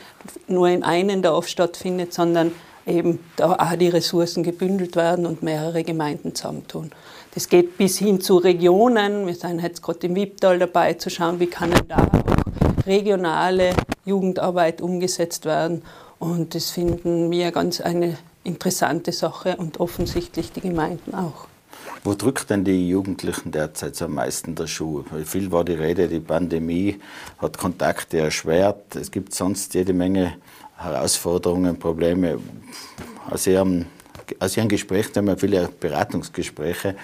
nur 0.48 0.68
in 0.70 0.84
einem 0.84 1.22
Dorf 1.22 1.48
stattfindet, 1.48 2.14
sondern 2.14 2.52
eben 2.86 3.20
da 3.36 3.54
auch 3.54 3.76
die 3.76 3.90
Ressourcen 3.90 4.44
gebündelt 4.44 4.96
werden 4.96 5.26
und 5.26 5.44
mehrere 5.44 5.84
Gemeinden 5.84 6.36
zusammentun. 6.36 6.92
Das 7.34 7.50
geht 7.50 7.78
bis 7.78 7.98
hin 7.98 8.22
zu 8.22 8.38
Regionen. 8.38 9.26
Wir 9.26 9.34
sind 9.34 9.62
jetzt 9.62 9.82
gerade 9.82 10.06
im 10.06 10.16
Wipptal 10.16 10.60
dabei, 10.60 10.94
zu 10.94 11.10
schauen, 11.10 11.40
wie 11.40 11.48
kann 11.48 11.72
da 11.88 11.98
auch 11.98 12.86
regionale 12.86 13.74
Jugendarbeit 14.06 14.82
umgesetzt 14.82 15.46
werden. 15.46 15.82
Und 16.20 16.54
das 16.54 16.70
finden 16.70 17.32
wir 17.32 17.52
ganz 17.52 17.82
eine 17.82 18.18
interessante 18.44 19.12
Sache 19.12 19.56
und 19.58 19.80
offensichtlich 19.80 20.52
die 20.52 20.62
Gemeinden 20.62 21.16
auch. 21.16 21.48
Wo 22.04 22.14
drückt 22.14 22.50
denn 22.50 22.64
die 22.66 22.90
Jugendlichen 22.90 23.52
derzeit 23.52 23.96
so 23.96 24.06
am 24.06 24.16
meisten 24.16 24.56
der 24.56 24.68
Schuh? 24.68 25.04
Viel 25.26 25.52
war 25.52 25.64
die 25.64 25.74
Rede, 25.74 26.08
die 26.08 26.20
Pandemie 26.20 27.00
hat 27.40 27.58
Kontakte 27.58 28.20
erschwert. 28.20 28.96
Es 28.96 29.10
gibt 29.10 29.34
sonst 29.34 29.74
jede 29.74 29.94
Menge 29.94 30.36
Herausforderungen, 30.76 31.80
Probleme. 31.80 32.40
Aus 33.30 33.48
Ihrem, 33.48 33.86
aus 34.40 34.58
Ihrem 34.58 34.70
Gespräch, 34.70 35.12
da 35.12 35.20
haben 35.20 35.28
wir 35.28 35.38
viele 35.38 35.70
Beratungsgespräche. 35.80 36.96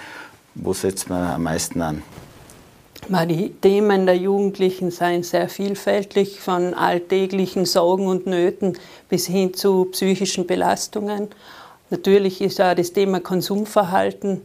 Wo 0.56 0.74
setzt 0.74 1.10
man 1.10 1.24
am 1.24 1.44
meisten 1.44 1.82
an? 1.82 2.04
Die 3.08 3.50
Themen 3.62 4.06
der 4.06 4.18
Jugendlichen 4.18 4.92
seien 4.92 5.24
sehr 5.24 5.50
vielfältig, 5.50 6.42
von 6.42 6.74
alltäglichen 6.74 7.66
Sorgen 7.66 8.08
und 8.08 8.28
Nöten 8.28 8.78
bis 9.08 9.26
hin 9.26 9.54
zu 9.54 9.86
psychischen 9.86 10.46
Belastungen. 10.46 11.30
Natürlich 11.90 12.42
ist 12.42 12.62
auch 12.62 12.76
das 12.76 12.94
Thema 12.94 13.20
Konsumverhalten 13.20 14.42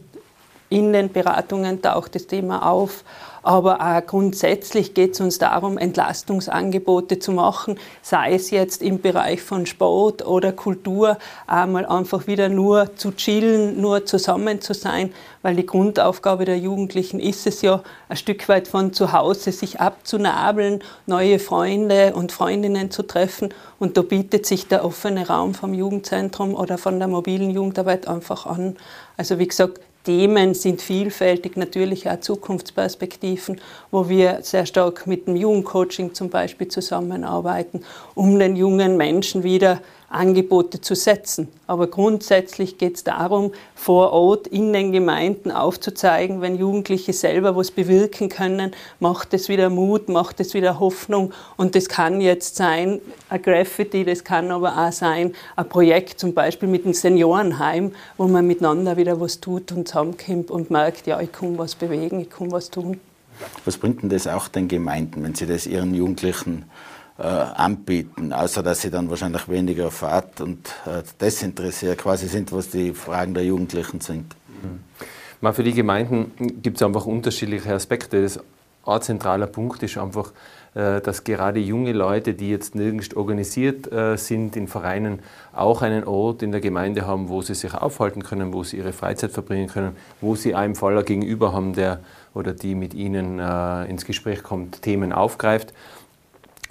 in 0.69 0.93
den 0.93 1.11
Beratungen 1.11 1.81
taucht 1.81 2.15
das 2.15 2.27
Thema 2.27 2.69
auf. 2.69 3.03
Aber 3.45 3.79
auch 3.79 4.03
grundsätzlich 4.03 4.95
geht 4.95 5.13
es 5.13 5.21
uns 5.21 5.37
darum, 5.37 5.77
Entlastungsangebote 5.77 7.19
zu 7.19 7.31
machen, 7.31 7.77
sei 8.01 8.33
es 8.33 8.49
jetzt 8.49 8.81
im 8.81 9.01
Bereich 9.01 9.43
von 9.43 9.67
Sport 9.67 10.25
oder 10.25 10.51
Kultur, 10.51 11.19
einmal 11.45 11.85
einfach 11.85 12.25
wieder 12.25 12.49
nur 12.49 12.95
zu 12.95 13.11
chillen, 13.11 13.79
nur 13.79 14.03
zusammen 14.07 14.61
zu 14.61 14.73
sein, 14.73 15.13
weil 15.43 15.55
die 15.55 15.65
Grundaufgabe 15.67 16.45
der 16.45 16.57
Jugendlichen 16.57 17.19
ist 17.19 17.45
es 17.45 17.61
ja, 17.61 17.83
ein 18.09 18.17
Stück 18.17 18.49
weit 18.49 18.67
von 18.67 18.93
zu 18.93 19.13
Hause 19.13 19.51
sich 19.51 19.79
abzunabeln, 19.79 20.83
neue 21.05 21.37
Freunde 21.37 22.15
und 22.15 22.31
Freundinnen 22.31 22.89
zu 22.89 23.03
treffen. 23.03 23.53
Und 23.77 23.95
da 23.95 24.01
bietet 24.01 24.47
sich 24.47 24.67
der 24.69 24.83
offene 24.83 25.27
Raum 25.27 25.53
vom 25.53 25.75
Jugendzentrum 25.75 26.55
oder 26.55 26.79
von 26.79 26.97
der 26.97 27.07
mobilen 27.07 27.51
Jugendarbeit 27.51 28.07
einfach 28.07 28.47
an. 28.47 28.75
Also 29.17 29.37
wie 29.37 29.47
gesagt, 29.47 29.79
Themen 30.05 30.53
sind 30.53 30.81
vielfältig, 30.81 31.57
natürlich 31.57 32.09
auch 32.09 32.19
Zukunftsperspektiven, 32.19 33.59
wo 33.91 34.07
wir 34.07 34.39
sehr 34.43 34.65
stark 34.65 35.07
mit 35.07 35.27
dem 35.27 35.35
Jugendcoaching 35.35 36.13
zum 36.13 36.29
Beispiel 36.29 36.67
zusammenarbeiten, 36.67 37.83
um 38.13 38.39
den 38.39 38.55
jungen 38.55 38.95
Menschen 38.95 39.43
wieder 39.43 39.81
Angebote 40.15 40.81
zu 40.81 40.95
setzen. 40.95 41.47
Aber 41.67 41.87
grundsätzlich 41.87 42.77
geht 42.77 42.95
es 42.95 43.03
darum, 43.03 43.51
vor 43.75 44.11
Ort 44.11 44.47
in 44.47 44.73
den 44.73 44.91
Gemeinden 44.91 45.51
aufzuzeigen, 45.51 46.41
wenn 46.41 46.55
Jugendliche 46.55 47.13
selber 47.13 47.55
was 47.55 47.71
bewirken 47.71 48.29
können, 48.29 48.71
macht 48.99 49.33
es 49.33 49.49
wieder 49.49 49.69
Mut, 49.69 50.09
macht 50.09 50.39
es 50.39 50.53
wieder 50.53 50.79
Hoffnung. 50.79 51.33
Und 51.57 51.75
das 51.75 51.89
kann 51.89 52.21
jetzt 52.21 52.55
sein, 52.55 53.01
ein 53.29 53.41
Graffiti, 53.41 54.03
das 54.03 54.23
kann 54.23 54.51
aber 54.51 54.77
auch 54.77 54.91
sein, 54.91 55.33
ein 55.55 55.69
Projekt 55.69 56.19
zum 56.19 56.33
Beispiel 56.33 56.69
mit 56.69 56.85
einem 56.85 56.93
Seniorenheim, 56.93 57.91
wo 58.17 58.27
man 58.27 58.47
miteinander 58.47 58.97
wieder 58.97 59.19
was 59.19 59.39
tut 59.41 59.71
und 59.71 59.87
zusammenkommt 59.87 60.49
und 60.51 60.71
merkt, 60.71 61.07
ja, 61.07 61.19
ich 61.19 61.31
kann 61.31 61.57
was 61.57 61.75
bewegen, 61.75 62.19
ich 62.21 62.29
kann 62.29 62.51
was 62.51 62.69
tun. 62.69 62.99
Was 63.65 63.77
bringt 63.77 64.01
denn 64.01 64.09
das 64.09 64.27
auch 64.27 64.47
den 64.47 64.67
Gemeinden, 64.67 65.23
wenn 65.23 65.35
sie 65.35 65.45
das 65.45 65.67
ihren 65.67 65.93
Jugendlichen 65.93 66.65
äh, 67.17 67.23
anbieten, 67.23 68.33
außer 68.33 68.61
dass 68.61 68.81
sie 68.81 68.89
dann 68.89 69.09
wahrscheinlich 69.09 69.47
weniger 69.47 69.91
Fahrt 69.91 70.41
und 70.41 70.67
äh, 70.85 71.03
desinteressiert 71.19 71.97
quasi 71.97 72.27
sind, 72.27 72.51
was 72.51 72.69
die 72.69 72.93
Fragen 72.93 73.33
der 73.33 73.45
Jugendlichen 73.45 74.01
sind. 74.01 74.35
Mhm. 74.61 75.53
Für 75.53 75.63
die 75.63 75.73
Gemeinden 75.73 76.61
gibt 76.61 76.77
es 76.77 76.83
einfach 76.83 77.05
unterschiedliche 77.05 77.73
Aspekte. 77.73 78.21
Das 78.21 78.39
ein 78.85 79.01
zentraler 79.01 79.47
Punkt 79.47 79.81
ist 79.83 79.97
einfach, 79.97 80.31
äh, 80.75 81.01
dass 81.01 81.23
gerade 81.23 81.59
junge 81.59 81.93
Leute, 81.93 82.33
die 82.33 82.49
jetzt 82.49 82.75
nirgends 82.75 83.15
organisiert 83.15 83.91
äh, 83.91 84.17
sind 84.17 84.55
in 84.55 84.67
Vereinen, 84.67 85.19
auch 85.53 85.81
einen 85.81 86.03
Ort 86.03 86.43
in 86.43 86.51
der 86.51 86.61
Gemeinde 86.61 87.07
haben, 87.07 87.29
wo 87.29 87.41
sie 87.41 87.55
sich 87.55 87.73
aufhalten 87.73 88.23
können, 88.23 88.53
wo 88.53 88.63
sie 88.63 88.77
ihre 88.77 88.93
Freizeit 88.93 89.31
verbringen 89.31 89.67
können, 89.67 89.95
wo 90.21 90.35
sie 90.35 90.53
einem 90.53 90.75
Faller 90.75 91.03
gegenüber 91.03 91.53
haben, 91.53 91.73
der 91.73 91.99
oder 92.33 92.53
die 92.53 92.75
mit 92.75 92.93
ihnen 92.93 93.39
äh, 93.39 93.85
ins 93.85 94.05
Gespräch 94.05 94.43
kommt, 94.43 94.81
Themen 94.81 95.13
aufgreift 95.13 95.73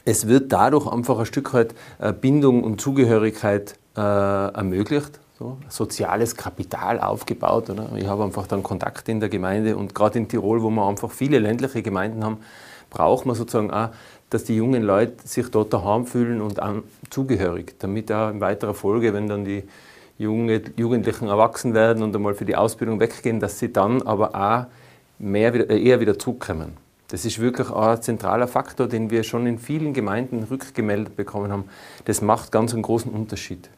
es 0.04 0.28
wird 0.28 0.52
dadurch 0.52 0.86
einfach 0.86 1.18
ein 1.18 1.26
Stück 1.26 1.54
weit 1.54 1.74
äh, 1.98 2.12
Bindung 2.12 2.62
und 2.62 2.80
Zugehörigkeit 2.80 3.78
äh, 3.96 4.00
ermöglicht. 4.00 5.20
So, 5.36 5.58
soziales 5.68 6.36
Kapital 6.36 7.00
aufgebaut. 7.00 7.68
Oder? 7.68 7.90
Ich 7.96 8.06
habe 8.06 8.22
einfach 8.22 8.46
dann 8.46 8.62
Kontakte 8.62 9.10
in 9.10 9.18
der 9.18 9.28
Gemeinde 9.28 9.76
und 9.76 9.94
gerade 9.94 10.18
in 10.18 10.28
Tirol, 10.28 10.62
wo 10.62 10.70
wir 10.70 10.86
einfach 10.86 11.10
viele 11.10 11.40
ländliche 11.40 11.82
Gemeinden 11.82 12.24
haben, 12.24 12.38
braucht 12.90 13.26
man 13.26 13.34
sozusagen 13.34 13.72
auch, 13.72 13.88
dass 14.30 14.44
die 14.44 14.54
jungen 14.54 14.84
Leute 14.84 15.26
sich 15.26 15.50
dort 15.50 15.72
daheim 15.72 16.06
fühlen 16.06 16.40
und 16.40 16.60
zugehörig, 17.10 17.74
damit 17.80 18.12
auch 18.12 18.30
in 18.30 18.40
weiterer 18.40 18.74
Folge, 18.74 19.12
wenn 19.12 19.28
dann 19.28 19.44
die 19.44 19.64
junge, 20.18 20.62
Jugendlichen 20.76 21.26
erwachsen 21.26 21.74
werden 21.74 22.02
und 22.04 22.14
einmal 22.14 22.34
für 22.34 22.44
die 22.44 22.56
Ausbildung 22.56 23.00
weggehen, 23.00 23.40
dass 23.40 23.58
sie 23.58 23.72
dann 23.72 24.02
aber 24.02 24.34
auch 24.34 24.66
mehr 25.18 25.52
wieder, 25.52 25.68
eher 25.68 25.98
wieder 25.98 26.18
zurückkommen. 26.18 26.83
Das 27.14 27.24
ist 27.24 27.38
wirklich 27.38 27.70
ein 27.70 28.02
zentraler 28.02 28.48
Faktor, 28.48 28.88
den 28.88 29.08
wir 29.08 29.22
schon 29.22 29.46
in 29.46 29.60
vielen 29.60 29.94
Gemeinden 29.94 30.42
rückgemeldet 30.50 31.14
bekommen 31.14 31.52
haben. 31.52 31.66
Das 32.06 32.20
macht 32.20 32.50
ganz 32.50 32.72
einen 32.72 32.82
großen 32.82 33.12
Unterschied. 33.12 33.70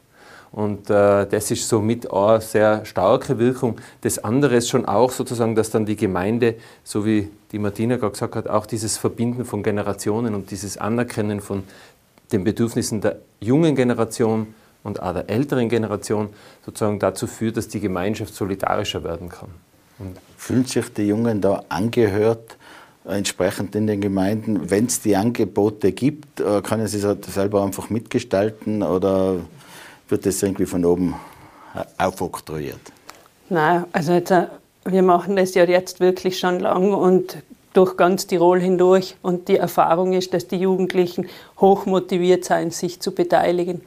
Und 0.51 0.89
äh, 0.89 1.27
das 1.27 1.51
ist 1.51 1.69
somit 1.69 2.09
auch 2.09 2.29
eine 2.29 2.41
sehr 2.41 2.83
starke 2.85 3.37
Wirkung. 3.37 3.79
Das 4.01 4.17
andere 4.17 4.55
ist 4.55 4.69
schon 4.69 4.87
auch 4.87 5.11
sozusagen, 5.11 5.53
dass 5.53 5.69
dann 5.69 5.85
die 5.85 5.95
Gemeinde, 5.95 6.55
so 6.83 7.05
wie 7.05 7.29
die 7.51 7.59
Martina 7.59 7.97
gerade 7.97 8.13
gesagt 8.13 8.35
hat, 8.35 8.47
auch 8.47 8.65
dieses 8.65 8.97
Verbinden 8.97 9.45
von 9.45 9.61
Generationen 9.61 10.33
und 10.33 10.49
dieses 10.49 10.79
Anerkennen 10.79 11.39
von 11.39 11.61
den 12.31 12.43
Bedürfnissen 12.43 13.01
der 13.01 13.17
jungen 13.39 13.75
Generation 13.75 14.55
und 14.83 14.99
auch 14.99 15.13
der 15.13 15.29
älteren 15.29 15.69
Generation 15.69 16.29
sozusagen 16.65 16.97
dazu 16.97 17.27
führt, 17.27 17.57
dass 17.57 17.67
die 17.67 17.81
Gemeinschaft 17.81 18.33
solidarischer 18.33 19.03
werden 19.03 19.29
kann. 19.29 19.49
Und 19.99 20.17
Fühlen 20.37 20.65
sich 20.65 20.91
die 20.93 21.07
Jungen 21.07 21.39
da 21.39 21.63
angehört? 21.69 22.56
Entsprechend 23.07 23.75
in 23.75 23.87
den 23.87 24.01
Gemeinden, 24.01 24.69
wenn 24.69 24.85
es 24.85 25.01
die 25.01 25.15
Angebote 25.15 25.91
gibt, 25.91 26.39
äh, 26.39 26.61
können 26.61 26.87
sie 26.87 26.99
es 26.99 27.33
selber 27.33 27.63
einfach 27.63 27.89
mitgestalten 27.89 28.83
oder 28.83 29.37
wird 30.09 30.25
das 30.25 30.41
irgendwie 30.43 30.65
von 30.65 30.85
oben 30.85 31.15
aufoktroyiert? 31.97 32.79
Nein, 33.49 33.85
also 33.91 34.13
jetzt, 34.13 34.31
äh, 34.31 34.47
wir 34.85 35.03
machen 35.03 35.35
das 35.35 35.53
ja 35.53 35.63
jetzt 35.65 35.99
wirklich 35.99 36.39
schon 36.39 36.59
lang 36.59 36.93
und 36.93 37.37
durch 37.73 37.95
ganz 37.95 38.25
Tirol 38.25 38.59
hindurch. 38.59 39.15
Und 39.21 39.47
die 39.49 39.57
Erfahrung 39.57 40.13
ist, 40.13 40.33
dass 40.33 40.47
die 40.47 40.57
Jugendlichen 40.57 41.27
hoch 41.59 41.85
motiviert 41.85 42.45
sind, 42.45 42.73
sich 42.73 42.99
zu 42.99 43.11
beteiligen. 43.11 43.81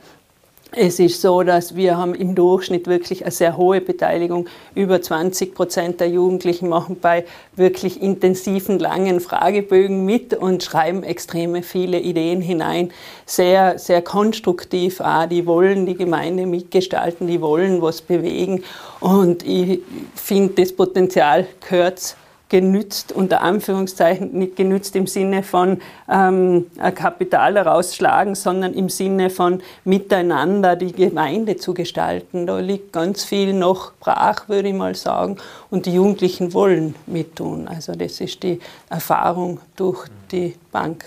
Es 0.73 1.01
ist 1.01 1.21
so, 1.21 1.43
dass 1.43 1.75
wir 1.75 1.97
haben 1.97 2.15
im 2.15 2.37
Durchschnitt 2.37 2.87
wirklich 2.87 3.25
eine 3.25 3.33
sehr 3.33 3.57
hohe 3.57 3.81
Beteiligung. 3.81 4.47
Über 4.77 5.03
20 5.03 5.53
Prozent 5.53 5.99
der 5.99 6.09
Jugendlichen 6.09 6.69
machen 6.69 6.97
bei 7.01 7.25
wirklich 7.57 8.01
intensiven, 8.01 8.79
langen 8.79 9.19
Fragebögen 9.19 10.05
mit 10.05 10.33
und 10.33 10.63
schreiben 10.63 11.03
extreme 11.03 11.65
viele 11.65 11.99
Ideen 11.99 12.41
hinein. 12.41 12.93
Sehr, 13.27 13.81
sehr 13.81 14.01
konstruktiv 14.01 15.01
auch. 15.01 15.27
Die 15.27 15.45
wollen 15.45 15.87
die 15.87 15.97
Gemeinde 15.97 16.47
mitgestalten, 16.47 17.27
die 17.27 17.41
wollen 17.41 17.83
was 17.83 18.01
bewegen. 18.01 18.63
Und 19.01 19.45
ich 19.45 19.81
finde, 20.15 20.63
das 20.63 20.73
Potenzial 20.73 21.49
gehört 21.69 22.15
genützt, 22.51 23.13
unter 23.13 23.41
Anführungszeichen 23.41 24.33
nicht 24.33 24.57
genützt 24.57 24.95
im 24.97 25.07
Sinne 25.07 25.43
von 25.43 25.81
ähm, 26.11 26.67
Kapital 26.95 27.55
herausschlagen, 27.55 28.35
sondern 28.35 28.75
im 28.75 28.91
Sinne 28.91 29.31
von 29.31 29.63
miteinander 29.85 30.77
die 30.77 30.93
Gemeinde 30.93 31.57
zu 31.57 31.73
gestalten. 31.73 32.47
Da 32.47 32.59
liegt 32.59 32.93
ganz 32.93 33.25
viel 33.25 33.55
noch 33.55 33.93
brach, 34.01 34.49
würde 34.49 34.69
ich 34.69 34.75
mal 34.75 34.95
sagen, 34.95 35.39
und 35.71 35.87
die 35.87 35.95
Jugendlichen 35.95 36.53
wollen 36.53 36.95
mittun. 37.07 37.69
Also 37.69 37.93
das 37.93 38.21
ist 38.21 38.43
die 38.43 38.59
Erfahrung 38.91 39.61
durch 39.77 40.09
die 40.31 40.57
Bank. 40.73 41.05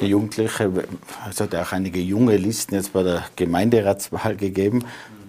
Die 0.00 0.06
Jugendliche, 0.06 0.70
es 1.28 1.40
hat 1.40 1.54
auch 1.54 1.72
einige 1.72 2.00
junge 2.00 2.36
Listen 2.36 2.76
jetzt 2.76 2.92
bei 2.92 3.02
der 3.02 3.24
Gemeinderatswahl 3.36 4.36
gegeben 4.36 4.84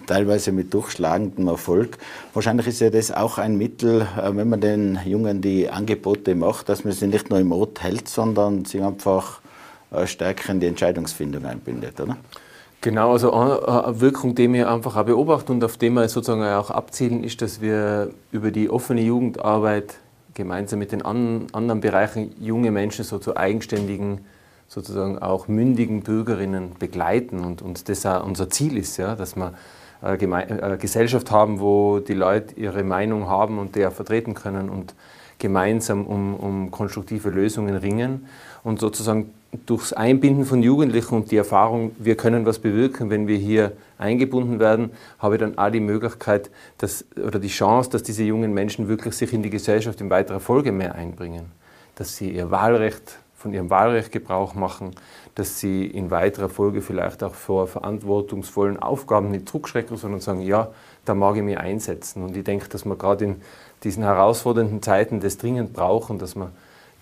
teilweise 0.10 0.52
mit 0.52 0.74
durchschlagendem 0.74 1.48
Erfolg. 1.48 1.98
Wahrscheinlich 2.34 2.68
ist 2.68 2.82
ja 2.82 2.90
das 2.90 3.12
auch 3.12 3.38
ein 3.38 3.58
Mittel, 3.58 4.02
äh, 4.02 4.36
wenn 4.36 4.50
man 4.50 4.62
den 4.62 5.00
Jungen 5.06 5.42
die 5.42 5.70
Angebote 5.70 6.36
macht, 6.36 6.70
dass 6.70 6.84
man 6.84 6.94
sie 6.94 7.08
nicht 7.08 7.30
nur 7.30 7.40
im 7.40 7.52
Ort 7.52 7.84
hält, 7.84 8.08
sondern 8.08 8.66
sie 8.66 8.82
einfach 8.82 9.42
äh, 9.92 10.08
stärker 10.08 10.52
in 10.52 10.60
die 10.60 10.68
Entscheidungsfindung 10.68 11.46
einbindet, 11.46 12.00
oder? 12.00 12.18
Genau, 12.82 13.12
also 13.12 13.34
eine 13.34 14.00
Wirkung, 14.00 14.36
die 14.36 14.52
wir 14.54 14.72
einfach 14.72 14.96
auch 14.96 15.04
beobachten 15.04 15.52
und 15.52 15.64
auf 15.66 15.76
die 15.76 15.90
wir 15.90 16.08
sozusagen 16.08 16.44
auch 16.44 16.72
abzielen, 16.72 17.26
ist, 17.26 17.42
dass 17.42 17.60
wir 17.60 18.12
über 18.32 18.52
die 18.52 18.70
offene 18.70 19.02
Jugendarbeit 19.02 19.96
gemeinsam 20.34 20.80
mit 20.80 20.94
den 20.94 21.02
anderen 21.02 21.82
Bereichen 21.82 22.34
junge 22.40 22.72
Menschen 22.72 23.04
so 23.04 23.20
zu 23.20 23.36
eigenständigen, 23.36 24.22
sozusagen 24.70 25.20
auch 25.20 25.50
mündigen 25.50 26.04
Bürgerinnen 26.04 26.72
begleiten 26.80 27.44
und, 27.44 27.62
und 27.62 27.90
das 27.90 28.06
auch 28.06 28.26
unser 28.26 28.50
Ziel 28.50 28.78
ist, 28.78 28.96
ja, 28.96 29.16
dass 29.16 29.36
man 29.36 29.56
äh, 30.02 30.16
äh, 30.16 30.78
Gesellschaft 30.78 31.32
haben, 31.32 31.60
wo 31.60 32.00
die 32.00 32.14
Leute 32.14 32.56
ihre 32.56 32.84
Meinung 32.84 33.28
haben 33.28 33.60
und 33.60 33.76
der 33.76 33.92
vertreten 33.92 34.34
können 34.34 34.70
und 34.70 34.94
gemeinsam 35.40 36.06
um, 36.06 36.36
um 36.36 36.72
konstruktive 36.72 37.30
Lösungen 37.30 37.76
ringen 37.76 38.28
und 38.64 38.80
sozusagen 38.80 39.34
durchs 39.66 39.94
Einbinden 39.94 40.46
von 40.46 40.62
Jugendlichen 40.62 41.16
und 41.16 41.32
die 41.32 41.38
Erfahrung, 41.38 41.92
wir 41.98 42.16
können 42.16 42.46
was 42.46 42.60
bewirken, 42.60 43.10
wenn 43.10 43.28
wir 43.28 43.38
hier 43.38 43.72
eingebunden 43.98 44.60
werden, 44.60 44.92
habe 45.18 45.36
ich 45.36 45.40
dann 45.40 45.58
auch 45.58 45.72
die 45.72 45.80
Möglichkeit 45.80 46.52
dass, 46.78 47.06
oder 47.16 47.40
die 47.40 47.48
Chance, 47.48 47.90
dass 47.90 48.04
diese 48.04 48.24
jungen 48.24 48.54
Menschen 48.54 48.88
wirklich 48.88 49.16
sich 49.16 49.34
in 49.34 49.42
die 49.42 49.50
Gesellschaft 49.50 50.02
in 50.02 50.10
weiterer 50.10 50.40
Folge 50.40 50.72
mehr 50.72 50.94
einbringen, 50.96 51.46
dass 51.96 52.16
sie 52.16 52.30
ihr 52.30 52.52
Wahlrecht 52.52 53.18
von 53.40 53.54
ihrem 53.54 53.70
Wahlrecht 53.70 54.12
Gebrauch 54.12 54.54
machen, 54.54 54.92
dass 55.36 55.60
sie 55.60 55.86
in 55.86 56.12
weiterer 56.12 56.50
Folge 56.50 56.82
vielleicht 56.82 57.24
auch 57.24 57.34
vor 57.34 57.68
verantwortungsvollen 57.68 58.78
Aufgaben 58.78 59.32
nicht 59.32 59.48
zurückschrecken, 59.48 59.96
sondern 59.96 60.20
sagen, 60.20 60.42
ja, 60.42 60.68
da 61.06 61.16
mag 61.16 61.38
ich 61.38 61.44
mich 61.44 61.58
einsetzen. 61.58 62.24
Und 62.24 62.36
ich 62.36 62.44
denke, 62.44 62.68
dass 62.68 62.84
wir 62.84 62.98
gerade 62.98 63.26
in 63.26 63.42
diesen 63.84 64.04
herausfordernden 64.04 64.82
Zeiten 64.82 65.22
das 65.22 65.38
dringend 65.38 65.72
brauchen, 65.72 66.20
dass 66.20 66.36
wir 66.36 66.52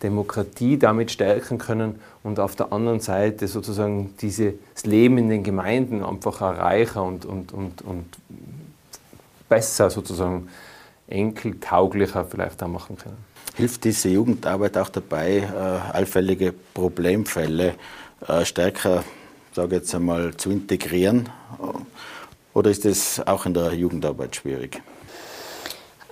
Demokratie 0.03 0.77
damit 0.77 1.09
stärken 1.09 1.57
können 1.57 1.99
und 2.21 2.39
auf 2.39 2.55
der 2.55 2.71
anderen 2.71 2.99
Seite 2.99 3.47
sozusagen 3.47 4.13
dieses 4.21 4.53
Leben 4.83 5.17
in 5.17 5.29
den 5.29 5.43
Gemeinden 5.43 6.03
einfach 6.03 6.41
erreichen 6.41 6.99
und, 6.99 7.25
und, 7.25 7.51
und, 7.51 7.81
und 7.81 8.05
besser 9.49 9.89
sozusagen 9.89 10.49
enkeltauglicher 11.07 12.25
vielleicht 12.25 12.61
auch 12.61 12.67
machen 12.67 12.95
können. 12.95 13.17
Hilft 13.57 13.85
diese 13.85 14.09
Jugendarbeit 14.09 14.77
auch 14.77 14.89
dabei, 14.89 15.37
äh, 15.39 15.95
allfällige 15.95 16.53
Problemfälle 16.75 17.73
äh, 18.27 18.45
stärker, 18.45 19.03
sage 19.51 19.77
jetzt 19.77 19.95
einmal, 19.95 20.37
zu 20.37 20.51
integrieren? 20.51 21.27
Oder 22.53 22.69
ist 22.69 22.85
das 22.85 23.19
auch 23.25 23.47
in 23.47 23.55
der 23.55 23.73
Jugendarbeit 23.73 24.35
schwierig? 24.35 24.79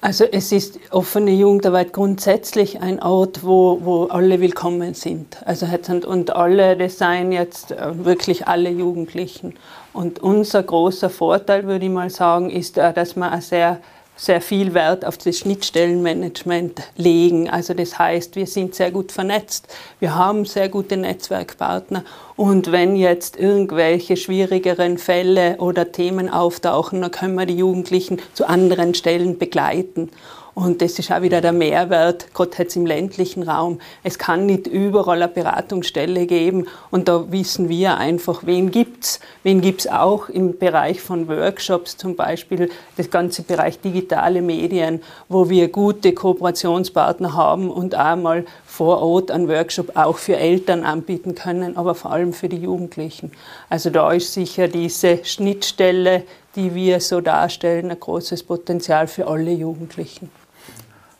Also 0.01 0.23
es 0.23 0.51
ist 0.51 0.79
offene 0.89 1.31
Jugendarbeit 1.31 1.93
grundsätzlich 1.93 2.81
ein 2.81 2.99
Ort, 2.99 3.43
wo, 3.43 3.79
wo 3.83 4.05
alle 4.05 4.39
willkommen 4.39 4.95
sind. 4.95 5.37
Also 5.45 5.67
und 6.07 6.35
alle, 6.35 6.75
das 6.75 6.97
seien 6.97 7.31
jetzt 7.31 7.73
äh, 7.73 8.05
wirklich 8.05 8.47
alle 8.47 8.71
Jugendlichen. 8.71 9.53
Und 9.93 10.17
unser 10.17 10.63
großer 10.63 11.11
Vorteil, 11.11 11.67
würde 11.67 11.85
ich 11.85 11.91
mal 11.91 12.09
sagen, 12.09 12.49
ist, 12.49 12.77
dass 12.77 13.15
man 13.15 13.33
eine 13.33 13.41
sehr 13.43 13.79
sehr 14.15 14.41
viel 14.41 14.73
Wert 14.73 15.05
auf 15.05 15.17
das 15.17 15.39
Schnittstellenmanagement 15.39 16.81
legen. 16.95 17.49
Also 17.49 17.73
das 17.73 17.99
heißt, 17.99 18.35
wir 18.35 18.47
sind 18.47 18.75
sehr 18.75 18.91
gut 18.91 19.11
vernetzt, 19.11 19.67
wir 19.99 20.15
haben 20.15 20.45
sehr 20.45 20.69
gute 20.69 20.97
Netzwerkpartner 20.97 22.03
und 22.35 22.71
wenn 22.71 22.95
jetzt 22.95 23.37
irgendwelche 23.37 24.17
schwierigeren 24.17 24.97
Fälle 24.97 25.57
oder 25.57 25.91
Themen 25.91 26.29
auftauchen, 26.29 27.01
dann 27.01 27.11
können 27.11 27.35
wir 27.35 27.45
die 27.45 27.57
Jugendlichen 27.57 28.21
zu 28.33 28.47
anderen 28.47 28.93
Stellen 28.93 29.37
begleiten. 29.37 30.09
Und 30.55 30.81
das 30.81 30.97
ist 30.99 31.11
auch 31.11 31.21
wieder 31.21 31.41
der 31.41 31.51
Mehrwert, 31.51 32.33
gerade 32.33 32.51
jetzt 32.59 32.77
im 32.77 32.85
ländlichen 32.85 33.43
Raum. 33.43 33.79
Es 34.03 34.17
kann 34.17 34.45
nicht 34.45 34.67
überall 34.67 35.21
eine 35.21 35.27
Beratungsstelle 35.27 36.25
geben 36.27 36.67
und 36.91 37.09
da 37.09 37.29
wissen 37.29 37.67
wir 37.67 37.97
einfach, 37.97 38.45
wen 38.45 38.71
gibt's. 38.71 39.19
Wen 39.43 39.59
gibt's 39.59 39.85
auch 39.85 40.29
im 40.29 40.57
Bereich 40.57 41.01
von 41.01 41.27
Workshops 41.27 41.97
zum 41.97 42.15
Beispiel, 42.15 42.69
das 42.95 43.11
ganze 43.11 43.41
Bereich 43.41 43.81
digitale 43.81 44.41
Medien, 44.41 45.03
wo 45.27 45.49
wir 45.49 45.67
gute 45.67 46.13
Kooperationspartner 46.13 47.33
haben 47.33 47.69
und 47.69 47.93
auch 47.93 48.15
mal 48.15 48.45
vor 48.65 49.01
Ort 49.01 49.31
einen 49.31 49.49
Workshop 49.49 49.97
auch 49.97 50.17
für 50.17 50.37
Eltern 50.37 50.85
anbieten 50.85 51.35
können, 51.35 51.75
aber 51.75 51.95
vor 51.95 52.13
allem 52.13 52.31
für 52.31 52.47
die 52.47 52.59
Jugendlichen. 52.59 53.33
Also 53.69 53.89
da 53.89 54.09
ist 54.13 54.31
sicher 54.31 54.69
diese 54.69 55.19
Schnittstelle, 55.25 56.23
die 56.55 56.73
wir 56.73 57.01
so 57.01 57.19
darstellen, 57.19 57.91
ein 57.91 57.99
großes 57.99 58.43
Potenzial 58.43 59.07
für 59.07 59.27
alle 59.27 59.51
Jugendlichen. 59.51 60.31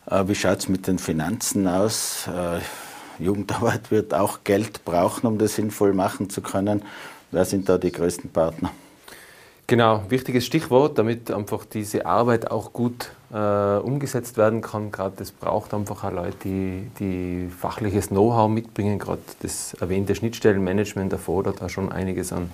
Äh, 0.09 0.27
wie 0.27 0.35
schaut 0.35 0.59
es 0.59 0.69
mit 0.69 0.87
den 0.87 0.99
Finanzen 0.99 1.67
aus? 1.67 2.27
Äh, 2.27 2.59
Jugendarbeit 3.23 3.91
wird 3.91 4.13
auch 4.13 4.39
Geld 4.43 4.85
brauchen, 4.85 5.27
um 5.27 5.37
das 5.37 5.55
sinnvoll 5.55 5.93
machen 5.93 6.29
zu 6.29 6.41
können. 6.41 6.83
Wer 7.31 7.45
sind 7.45 7.69
da 7.69 7.77
die 7.77 7.91
größten 7.91 8.29
Partner? 8.29 8.71
Genau, 9.67 10.03
wichtiges 10.09 10.45
Stichwort, 10.45 10.99
damit 10.99 11.31
einfach 11.31 11.65
diese 11.65 12.05
Arbeit 12.05 12.51
auch 12.51 12.71
gut 12.71 13.09
äh, 13.33 13.37
umgesetzt 13.77 14.37
werden 14.37 14.61
kann. 14.61 14.91
Gerade 14.91 15.15
das 15.17 15.31
braucht 15.31 15.73
einfach 15.73 16.03
auch 16.03 16.11
Leute, 16.11 16.37
die, 16.43 16.91
die 16.99 17.49
fachliches 17.49 18.09
Know-how 18.09 18.47
mitbringen. 18.47 18.99
Gerade 18.99 19.23
das 19.41 19.73
erwähnte 19.73 20.13
Schnittstellenmanagement 20.13 21.11
erfordert 21.11 21.61
da 21.61 21.69
schon 21.69 21.91
einiges 21.91 22.31
an, 22.31 22.51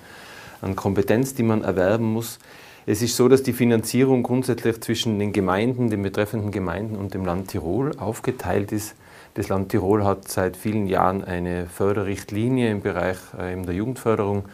an 0.62 0.74
Kompetenz, 0.74 1.34
die 1.34 1.42
man 1.42 1.64
erwerben 1.64 2.14
muss. 2.14 2.38
Es 2.84 3.00
ist 3.00 3.16
so, 3.16 3.28
dass 3.28 3.44
die 3.44 3.52
Finanzierung 3.52 4.24
grundsätzlich 4.24 4.80
zwischen 4.80 5.20
den 5.20 5.32
Gemeinden, 5.32 5.88
den 5.88 6.02
betreffenden 6.02 6.50
Gemeinden 6.50 6.96
und 6.96 7.14
dem 7.14 7.24
Land 7.24 7.48
Tirol 7.48 7.96
aufgeteilt 7.96 8.72
ist. 8.72 8.96
Das 9.34 9.48
Land 9.48 9.68
Tirol 9.68 10.04
hat 10.04 10.26
seit 10.26 10.56
vielen 10.56 10.88
Jahren 10.88 11.22
eine 11.22 11.66
Förderrichtlinie 11.66 12.72
im 12.72 12.80
Bereich 12.80 13.18
äh, 13.38 13.54
der 13.62 13.74
Jugendförderung, 13.74 14.46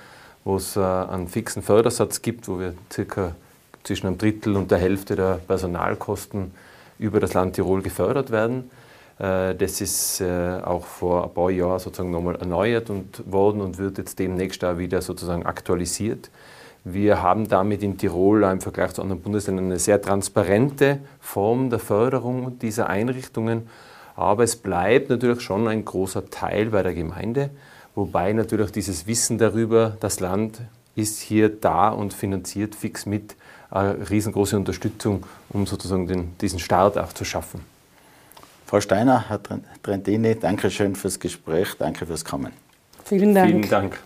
wo 0.44 0.56
es 0.56 0.76
äh, 0.76 0.80
einen 0.80 1.28
fixen 1.28 1.62
Fördersatz 1.62 2.20
gibt, 2.20 2.48
wo 2.48 2.60
wir 2.60 2.74
circa 2.92 3.34
zwischen 3.82 4.08
einem 4.08 4.18
Drittel 4.18 4.56
und 4.56 4.70
der 4.70 4.78
Hälfte 4.78 5.16
der 5.16 5.40
Personalkosten 5.46 6.52
über 6.98 7.20
das 7.20 7.32
Land 7.32 7.54
Tirol 7.54 7.80
gefördert 7.80 8.30
werden. 8.30 8.70
Äh, 9.18 9.54
das 9.54 9.80
ist 9.80 10.22
auch 10.22 10.84
vor 10.84 11.24
ein 11.24 11.32
paar 11.32 11.50
Jahren 11.50 11.78
sozusagen 11.78 12.10
nochmal 12.10 12.36
erneuert 12.36 12.90
und 12.90 13.22
worden 13.24 13.62
und 13.62 13.78
wird 13.78 13.96
jetzt 13.96 14.18
demnächst 14.18 14.62
auch 14.64 14.76
wieder 14.76 15.00
sozusagen 15.00 15.46
aktualisiert. 15.46 16.28
Wir 16.84 17.22
haben 17.22 17.48
damit 17.48 17.82
in 17.82 17.98
Tirol 17.98 18.44
im 18.44 18.60
Vergleich 18.60 18.92
zu 18.92 19.02
anderen 19.02 19.20
Bundesländern 19.20 19.66
eine 19.66 19.78
sehr 19.78 20.00
transparente 20.00 21.00
Form 21.20 21.70
der 21.70 21.78
Förderung 21.78 22.58
dieser 22.58 22.88
Einrichtungen. 22.88 23.68
Aber 24.16 24.42
es 24.42 24.56
bleibt 24.56 25.10
natürlich 25.10 25.40
schon 25.40 25.68
ein 25.68 25.84
großer 25.84 26.30
Teil 26.30 26.70
bei 26.70 26.82
der 26.82 26.94
Gemeinde, 26.94 27.50
wobei 27.94 28.32
natürlich 28.32 28.72
dieses 28.72 29.06
Wissen 29.06 29.38
darüber, 29.38 29.96
das 30.00 30.20
Land 30.20 30.60
ist 30.96 31.20
hier 31.20 31.48
da 31.48 31.90
und 31.90 32.12
finanziert 32.12 32.74
fix 32.74 33.06
mit, 33.06 33.36
eine 33.70 34.10
riesengroße 34.10 34.56
Unterstützung, 34.56 35.24
um 35.50 35.66
sozusagen 35.66 36.06
den, 36.06 36.36
diesen 36.40 36.58
Start 36.58 36.98
auch 36.98 37.12
zu 37.12 37.24
schaffen. 37.24 37.60
Frau 38.66 38.80
Steiner, 38.80 39.28
Herr 39.28 39.40
Trentini, 39.82 40.34
danke 40.38 40.70
schön 40.70 40.94
fürs 40.94 41.20
Gespräch, 41.20 41.74
danke 41.78 42.04
fürs 42.06 42.24
Kommen. 42.24 42.52
Vielen 43.04 43.34
Dank. 43.34 43.50
Vielen 43.50 43.70
Dank. 43.70 43.98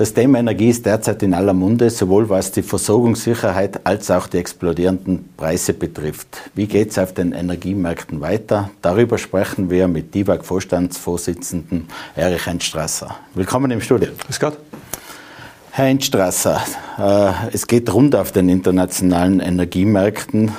Das 0.00 0.14
Thema 0.14 0.38
Energie 0.38 0.70
ist 0.70 0.86
derzeit 0.86 1.22
in 1.22 1.34
aller 1.34 1.52
Munde, 1.52 1.90
sowohl 1.90 2.30
was 2.30 2.50
die 2.52 2.62
Versorgungssicherheit 2.62 3.84
als 3.84 4.10
auch 4.10 4.28
die 4.28 4.38
explodierenden 4.38 5.28
Preise 5.36 5.74
betrifft. 5.74 6.38
Wie 6.54 6.66
geht 6.66 6.92
es 6.92 6.98
auf 6.98 7.12
den 7.12 7.32
Energiemärkten 7.32 8.22
weiter? 8.22 8.70
Darüber 8.80 9.18
sprechen 9.18 9.68
wir 9.68 9.88
mit 9.88 10.14
DIVAG-Vorstandsvorsitzenden 10.14 11.86
Erich 12.16 12.46
Entstrasser. 12.46 13.14
Willkommen 13.34 13.70
im 13.72 13.82
Studio. 13.82 14.08
Grüß 14.24 14.40
Gott. 14.40 14.56
Herr 15.72 15.88
Entstrasser, 15.88 16.62
äh, 16.98 17.52
es 17.52 17.66
geht 17.66 17.92
rund 17.92 18.16
auf 18.16 18.32
den 18.32 18.48
internationalen 18.48 19.38
Energiemärkten. 19.40 20.52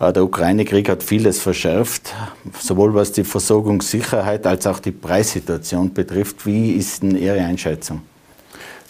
Äh, 0.00 0.14
der 0.14 0.24
Ukraine-Krieg 0.24 0.88
hat 0.88 1.02
vieles 1.02 1.42
verschärft, 1.42 2.14
sowohl 2.58 2.94
was 2.94 3.12
die 3.12 3.24
Versorgungssicherheit 3.24 4.46
als 4.46 4.66
auch 4.66 4.78
die 4.78 4.92
Preissituation 4.92 5.92
betrifft. 5.92 6.46
Wie 6.46 6.70
ist 6.70 7.02
denn 7.02 7.18
Ihre 7.18 7.42
Einschätzung? 7.42 8.00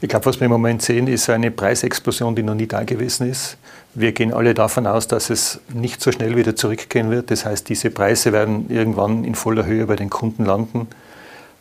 Ich 0.01 0.09
glaube, 0.09 0.27
was 0.27 0.39
wir 0.39 0.45
im 0.45 0.53
Moment 0.53 0.81
sehen, 0.81 1.09
ist 1.09 1.29
eine 1.29 1.51
Preisexplosion, 1.51 2.37
die 2.37 2.45
noch 2.45 2.55
nie 2.55 2.69
da 2.69 2.85
gewesen 2.85 3.29
ist. 3.29 3.57
Wir 3.95 4.13
gehen 4.13 4.33
alle 4.33 4.55
davon 4.55 4.87
aus, 4.87 5.09
dass 5.09 5.29
es 5.29 5.61
nicht 5.75 6.01
so 6.01 6.13
schnell 6.13 6.37
wieder 6.37 6.55
zurückgehen 6.55 7.11
wird. 7.11 7.33
Das 7.33 7.45
heißt, 7.45 7.69
diese 7.69 7.91
Preise 7.91 8.33
werden 8.33 8.71
irgendwann 8.71 9.25
in 9.25 9.35
voller 9.35 9.67
Höhe 9.67 9.87
bei 9.87 9.97
den 9.97 10.09
Kunden 10.09 10.45
landen. 10.45 10.87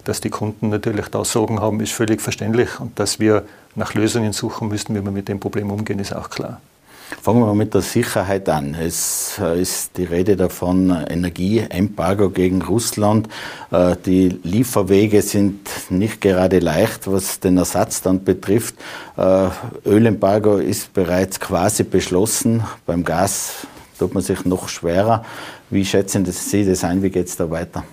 Dass 0.04 0.22
die 0.22 0.30
Kunden 0.30 0.70
natürlich 0.70 1.08
da 1.08 1.26
Sorgen 1.26 1.62
haben, 1.62 1.80
ist 1.80 1.94
völlig 1.94 2.22
verständlich. 2.22 2.80
Und 2.80 3.00
dass 3.00 3.20
wir 3.20 3.44
nach 3.74 3.96
Lösungen 3.96 4.34
suchen 4.34 4.68
müssen, 4.68 4.94
wie 4.96 5.04
wir 5.04 5.12
mit 5.12 5.28
dem 5.30 5.40
Problem 5.40 5.72
umgehen, 5.72 5.98
ist 5.98 6.16
auch 6.16 6.30
klar. 6.30 6.62
Fangen 7.10 7.40
wir 7.40 7.46
mal 7.46 7.56
mit 7.56 7.74
der 7.74 7.82
Sicherheit 7.82 8.50
an. 8.50 8.76
Es 8.76 9.40
äh, 9.40 9.62
ist 9.62 9.98
die 9.98 10.04
Rede 10.04 10.36
davon, 10.36 10.90
Energieembargo 10.90 12.30
gegen 12.30 12.62
Russland. 12.62 13.30
Äh, 13.72 13.96
die 14.06 14.28
Lieferwege 14.44 15.22
sind 15.22 15.70
nicht 15.90 16.20
gerade 16.20 16.60
leicht, 16.60 17.10
was 17.10 17.40
den 17.40 17.58
Ersatz 17.58 18.02
dann 18.02 18.26
betrifft. 18.26 18.76
Äh, 19.16 19.48
Ölembargo 19.86 20.58
ist 20.58 20.94
bereits 20.94 21.40
quasi 21.40 21.84
beschlossen. 21.84 22.64
Beim 22.86 23.06
Gas 23.06 23.68
tut 23.98 24.14
man 24.14 24.22
sich 24.22 24.44
noch 24.44 24.68
schwerer. 24.68 25.24
Wie 25.70 25.86
schätzen 25.86 26.26
Sie 26.26 26.66
das 26.66 26.84
ein? 26.84 27.04
Wie 27.04 27.10
geht 27.10 27.28
es 27.28 27.38
da 27.38 27.50
weiter? 27.50 27.86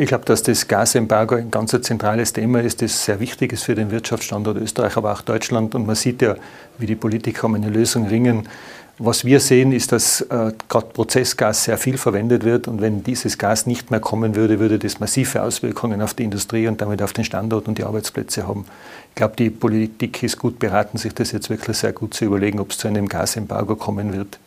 Ich 0.00 0.06
glaube, 0.06 0.24
dass 0.24 0.42
das 0.42 0.66
Gasembargo 0.66 1.34
ein 1.34 1.50
ganz 1.50 1.76
zentrales 1.82 2.32
Thema 2.32 2.62
ist, 2.62 2.80
das 2.80 3.04
sehr 3.04 3.20
wichtig 3.20 3.52
ist 3.52 3.64
für 3.64 3.74
den 3.74 3.90
Wirtschaftsstandort 3.90 4.56
Österreich, 4.56 4.96
aber 4.96 5.12
auch 5.12 5.20
Deutschland. 5.20 5.74
Und 5.74 5.86
man 5.86 5.94
sieht 5.94 6.22
ja, 6.22 6.36
wie 6.78 6.86
die 6.86 6.94
Politiker 6.94 7.48
um 7.48 7.54
eine 7.54 7.68
Lösung 7.68 8.06
ringen. 8.06 8.48
Was 8.96 9.26
wir 9.26 9.40
sehen, 9.40 9.72
ist, 9.72 9.92
dass 9.92 10.22
äh, 10.22 10.52
gerade 10.70 10.86
Prozessgas 10.86 11.64
sehr 11.64 11.76
viel 11.76 11.98
verwendet 11.98 12.44
wird. 12.44 12.66
Und 12.66 12.80
wenn 12.80 13.02
dieses 13.02 13.36
Gas 13.36 13.66
nicht 13.66 13.90
mehr 13.90 14.00
kommen 14.00 14.36
würde, 14.36 14.58
würde 14.58 14.78
das 14.78 15.00
massive 15.00 15.42
Auswirkungen 15.42 16.00
auf 16.00 16.14
die 16.14 16.24
Industrie 16.24 16.66
und 16.66 16.80
damit 16.80 17.02
auf 17.02 17.12
den 17.12 17.24
Standort 17.24 17.68
und 17.68 17.76
die 17.76 17.84
Arbeitsplätze 17.84 18.48
haben. 18.48 18.64
Ich 19.10 19.16
glaube, 19.16 19.36
die 19.36 19.50
Politik 19.50 20.22
ist 20.22 20.38
gut 20.38 20.58
beraten, 20.58 20.96
sich 20.96 21.12
das 21.12 21.30
jetzt 21.32 21.50
wirklich 21.50 21.76
sehr 21.76 21.92
gut 21.92 22.14
zu 22.14 22.24
überlegen, 22.24 22.58
ob 22.58 22.70
es 22.70 22.78
zu 22.78 22.88
einem 22.88 23.06
Gasembargo 23.06 23.76
kommen 23.76 24.14
wird. 24.14 24.38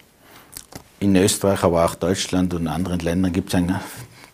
In 0.99 1.15
Österreich, 1.15 1.63
aber 1.63 1.85
auch 1.85 1.93
Deutschland 1.93 2.55
und 2.55 2.67
anderen 2.67 3.01
Ländern 3.01 3.31
gibt 3.31 3.49
es 3.49 3.55
ein 3.55 3.79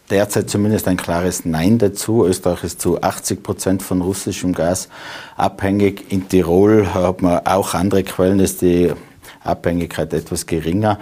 derzeit 0.10 0.50
zumindest 0.50 0.88
ein 0.88 0.98
klares 0.98 1.46
Nein 1.46 1.78
dazu. 1.78 2.26
Österreich 2.26 2.64
ist 2.64 2.82
zu 2.82 3.02
80 3.02 3.44
Prozent 3.44 3.84
von 3.84 4.02
russischem 4.02 4.54
Gas 4.54 4.90
abhängig. 5.36 6.12
In 6.12 6.28
Tirol 6.28 6.94
hat 6.94 7.22
man 7.22 7.46
auch 7.46 7.74
andere 7.74 8.04
Quellen, 8.04 8.40
ist 8.40 8.62
die 8.62 8.92
Abhängigkeit 9.44 10.14
etwas 10.14 10.46
geringer. 10.46 11.00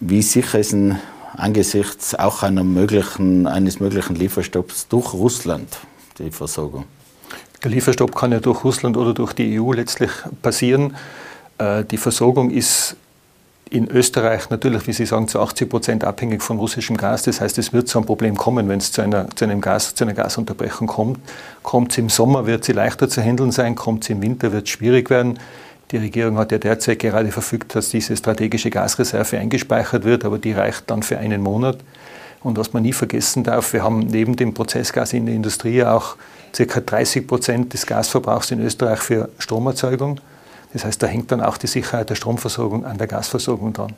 Wie 0.00 0.22
sicher 0.22 0.58
ist 0.58 0.72
denn 0.72 0.98
angesichts 1.36 2.14
auch 2.14 2.48
möglichen, 2.50 3.46
eines 3.46 3.80
möglichen 3.80 4.14
Lieferstopps 4.14 4.88
durch 4.88 5.12
Russland 5.12 5.78
die 6.18 6.30
Versorgung? 6.30 6.84
Der 7.62 7.70
Lieferstopp 7.70 8.14
kann 8.14 8.30
ja 8.30 8.40
durch 8.40 8.62
Russland 8.62 8.96
oder 8.96 9.14
durch 9.14 9.32
die 9.32 9.58
EU 9.58 9.72
letztlich 9.72 10.10
passieren. 10.42 10.96
Äh, 11.58 11.84
die 11.84 11.96
Versorgung 11.96 12.50
ist 12.50 12.96
in 13.70 13.88
Österreich 13.88 14.50
natürlich, 14.50 14.86
wie 14.86 14.92
Sie 14.92 15.06
sagen, 15.06 15.26
zu 15.26 15.40
80 15.40 15.68
Prozent 15.68 16.04
abhängig 16.04 16.42
von 16.42 16.58
russischem 16.58 16.96
Gas. 16.96 17.22
Das 17.22 17.40
heißt, 17.40 17.58
es 17.58 17.72
wird 17.72 17.88
zu 17.88 17.98
einem 17.98 18.06
Problem 18.06 18.36
kommen, 18.36 18.68
wenn 18.68 18.78
es 18.78 18.92
zu 18.92 19.02
einer, 19.02 19.28
zu 19.34 19.44
einem 19.44 19.60
Gas, 19.60 19.94
zu 19.94 20.04
einer 20.04 20.14
Gasunterbrechung 20.14 20.86
kommt. 20.86 21.18
Kommt 21.62 21.92
es 21.92 21.98
im 21.98 22.08
Sommer, 22.08 22.46
wird 22.46 22.64
sie 22.64 22.72
leichter 22.72 23.08
zu 23.08 23.22
handeln 23.22 23.50
sein. 23.50 23.74
Kommt 23.74 24.04
es 24.04 24.10
im 24.10 24.22
Winter, 24.22 24.52
wird 24.52 24.64
es 24.64 24.70
schwierig 24.70 25.10
werden. 25.10 25.38
Die 25.90 25.96
Regierung 25.96 26.38
hat 26.38 26.52
ja 26.52 26.58
derzeit 26.58 26.98
gerade 26.98 27.30
verfügt, 27.30 27.74
dass 27.74 27.88
diese 27.88 28.16
strategische 28.16 28.70
Gasreserve 28.70 29.38
eingespeichert 29.38 30.04
wird, 30.04 30.24
aber 30.24 30.38
die 30.38 30.52
reicht 30.52 30.90
dann 30.90 31.02
für 31.02 31.18
einen 31.18 31.42
Monat. 31.42 31.78
Und 32.42 32.58
was 32.58 32.72
man 32.72 32.82
nie 32.82 32.92
vergessen 32.92 33.42
darf, 33.42 33.72
wir 33.72 33.82
haben 33.82 34.00
neben 34.00 34.36
dem 34.36 34.54
Prozessgas 34.54 35.12
in 35.14 35.26
der 35.26 35.34
Industrie 35.34 35.82
auch 35.82 36.16
ca. 36.56 36.80
30 36.80 37.26
Prozent 37.26 37.72
des 37.72 37.86
Gasverbrauchs 37.86 38.50
in 38.50 38.60
Österreich 38.60 39.00
für 39.00 39.30
Stromerzeugung. 39.38 40.20
Das 40.74 40.84
heißt, 40.84 41.02
da 41.02 41.06
hängt 41.06 41.32
dann 41.32 41.40
auch 41.40 41.56
die 41.56 41.68
Sicherheit 41.68 42.10
der 42.10 42.16
Stromversorgung 42.16 42.84
an 42.84 42.98
der 42.98 43.06
Gasversorgung 43.06 43.72
dran. 43.72 43.94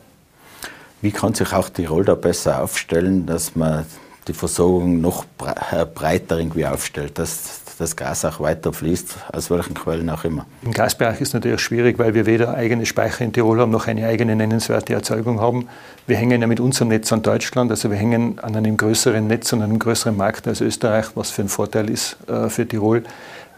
Wie 1.01 1.11
kann 1.11 1.33
sich 1.33 1.51
auch 1.51 1.69
Tirol 1.69 2.05
da 2.05 2.15
besser 2.15 2.63
aufstellen, 2.63 3.25
dass 3.25 3.55
man 3.55 3.85
die 4.27 4.33
Versorgung 4.33 5.01
noch 5.01 5.25
äh, 5.71 5.85
breiter 5.85 6.37
irgendwie 6.37 6.65
aufstellt, 6.65 7.17
dass 7.17 7.61
das 7.77 7.95
Gas 7.95 8.25
auch 8.25 8.39
weiter 8.39 8.73
fließt, 8.73 9.15
aus 9.31 9.49
welchen 9.49 9.75
Quellen 9.75 10.09
auch 10.09 10.23
immer. 10.23 10.45
Im 10.63 10.71
Gasbereich 10.71 11.21
ist 11.21 11.29
es 11.29 11.33
natürlich 11.35 11.61
schwierig, 11.61 11.99
weil 11.99 12.13
wir 12.13 12.25
weder 12.25 12.53
eigene 12.53 12.85
Speicher 12.85 13.23
in 13.23 13.33
Tirol 13.33 13.59
haben, 13.59 13.71
noch 13.71 13.87
eine 13.87 14.07
eigene 14.07 14.35
nennenswerte 14.35 14.93
Erzeugung 14.93 15.39
haben. 15.39 15.67
Wir 16.07 16.17
hängen 16.17 16.41
ja 16.41 16.47
mit 16.47 16.59
unserem 16.59 16.89
Netz 16.89 17.11
an 17.11 17.21
Deutschland, 17.21 17.71
also 17.71 17.89
wir 17.91 17.97
hängen 17.97 18.39
an 18.39 18.55
einem 18.55 18.77
größeren 18.77 19.25
Netz 19.25 19.53
und 19.53 19.61
einem 19.61 19.79
größeren 19.79 20.15
Markt 20.15 20.47
als 20.47 20.61
Österreich, 20.61 21.05
was 21.15 21.29
für 21.29 21.43
ein 21.43 21.49
Vorteil 21.49 21.89
ist 21.89 22.17
äh, 22.27 22.49
für 22.49 22.67
Tirol. 22.67 23.03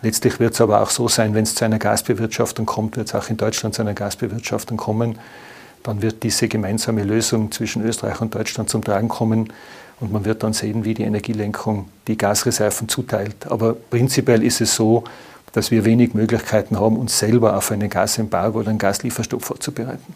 Letztlich 0.02 0.40
wird 0.40 0.54
es 0.54 0.62
aber 0.62 0.82
auch 0.82 0.90
so 0.90 1.08
sein, 1.08 1.34
wenn 1.34 1.44
es 1.44 1.56
zu 1.56 1.66
einer 1.66 1.80
Gasbewirtschaftung 1.80 2.66
kommt, 2.66 2.96
wird 2.96 3.10
es 3.10 3.16
auch 3.16 3.30
in 3.30 3.38
Deutschland 3.38 3.76
zu 3.76 3.82
einer 3.82 3.94
Gasbewirtschaftung 3.94 4.78
kommen. 4.78 5.20
Dann 5.84 6.02
wird 6.02 6.24
diese 6.24 6.48
gemeinsame 6.48 7.04
Lösung 7.04 7.52
zwischen 7.52 7.84
Österreich 7.84 8.22
und 8.22 8.34
Deutschland 8.34 8.70
zum 8.70 8.84
Tragen 8.84 9.10
kommen 9.10 9.52
und 10.00 10.12
man 10.12 10.24
wird 10.24 10.44
dann 10.44 10.54
sehen, 10.54 10.86
wie 10.86 10.94
die 10.94 11.04
Energielenkung 11.04 11.90
die 12.08 12.18
Gasreserven 12.18 12.88
zuteilt. 12.88 13.48
Aber 13.50 13.74
prinzipiell 13.74 14.44
ist 14.44 14.62
es 14.62 14.76
so, 14.76 15.04
dass 15.52 15.72
wir 15.72 15.84
wenig 15.84 16.14
Möglichkeiten 16.14 16.80
haben, 16.80 16.98
uns 16.98 17.20
selber 17.20 17.58
auf 17.58 17.72
einen 17.72 17.90
Gasembargo 17.90 18.60
oder 18.60 18.70
einen 18.70 18.80
Gaslieferstopp 18.80 19.44
vorzubereiten. 19.44 20.14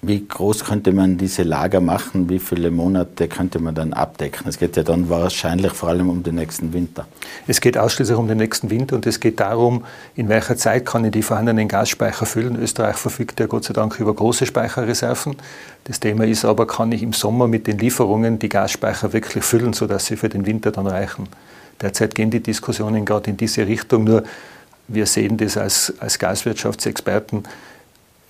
Wie 0.00 0.28
groß 0.28 0.64
könnte 0.64 0.92
man 0.92 1.18
diese 1.18 1.42
Lager 1.42 1.80
machen? 1.80 2.28
Wie 2.28 2.38
viele 2.38 2.70
Monate 2.70 3.26
könnte 3.26 3.58
man 3.58 3.74
dann 3.74 3.92
abdecken? 3.92 4.46
Es 4.48 4.56
geht 4.56 4.76
ja 4.76 4.84
dann 4.84 5.10
wahrscheinlich 5.10 5.72
vor 5.72 5.88
allem 5.88 6.08
um 6.08 6.22
den 6.22 6.36
nächsten 6.36 6.72
Winter. 6.72 7.08
Es 7.48 7.60
geht 7.60 7.76
ausschließlich 7.76 8.16
um 8.16 8.28
den 8.28 8.38
nächsten 8.38 8.70
Winter 8.70 8.94
und 8.94 9.06
es 9.06 9.18
geht 9.18 9.40
darum, 9.40 9.84
in 10.14 10.28
welcher 10.28 10.56
Zeit 10.56 10.86
kann 10.86 11.04
ich 11.04 11.10
die 11.10 11.22
vorhandenen 11.22 11.66
Gasspeicher 11.66 12.26
füllen. 12.26 12.54
Österreich 12.54 12.94
verfügt 12.94 13.40
ja 13.40 13.46
Gott 13.46 13.64
sei 13.64 13.72
Dank 13.72 13.98
über 13.98 14.14
große 14.14 14.46
Speicherreserven. 14.46 15.34
Das 15.82 15.98
Thema 15.98 16.24
ist 16.26 16.44
aber, 16.44 16.68
kann 16.68 16.92
ich 16.92 17.02
im 17.02 17.12
Sommer 17.12 17.48
mit 17.48 17.66
den 17.66 17.78
Lieferungen 17.78 18.38
die 18.38 18.48
Gasspeicher 18.48 19.12
wirklich 19.12 19.42
füllen, 19.42 19.72
sodass 19.72 20.06
sie 20.06 20.16
für 20.16 20.28
den 20.28 20.46
Winter 20.46 20.70
dann 20.70 20.86
reichen. 20.86 21.28
Derzeit 21.82 22.14
gehen 22.14 22.30
die 22.30 22.40
Diskussionen 22.40 23.04
gerade 23.04 23.30
in 23.30 23.36
diese 23.36 23.66
Richtung, 23.66 24.04
nur 24.04 24.22
wir 24.86 25.06
sehen 25.06 25.36
das 25.36 25.56
als, 25.56 25.92
als 25.98 26.20
Gaswirtschaftsexperten 26.20 27.42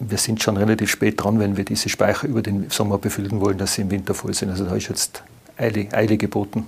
wir 0.01 0.19
sind 0.19 0.43
schon 0.43 0.57
relativ 0.57 0.91
spät 0.91 1.23
dran, 1.23 1.41
wenn 1.41 1.57
wir 1.57 1.65
diese 1.65 1.89
Speicher 1.89 2.27
über 2.27 2.43
den 2.43 2.71
Sommer 2.71 2.99
befüllen 2.99 3.41
wollen, 3.41 3.59
dass 3.59 3.75
sie 3.75 3.83
im 3.83 3.91
Winter 3.91 4.15
voll 4.15 4.35
sind. 4.35 4.51
Also 4.51 4.65
da 4.65 4.75
ist 4.75 4.89
jetzt 4.89 5.23
Eile, 5.57 5.89
Eile 5.93 6.17
geboten. 6.17 6.67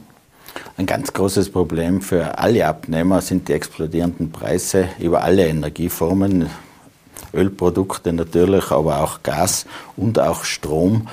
Ein 0.77 0.87
ganz 0.87 1.13
großes 1.13 1.51
Problem 1.51 2.01
für 2.01 2.39
alle 2.39 2.67
Abnehmer 2.67 3.21
sind 3.21 3.49
die 3.49 3.53
explodierenden 3.53 4.33
Preise 4.33 4.89
über 4.99 5.23
alle 5.23 5.47
Energieformen, 5.47 6.51
Ölprodukte 7.33 8.13
natürlich, 8.13 8.73
aber 8.73 9.03
auch 9.03 9.23
Gas 9.23 9.67
und 9.97 10.19
auch 10.19 10.45
Strom. 10.45 11.07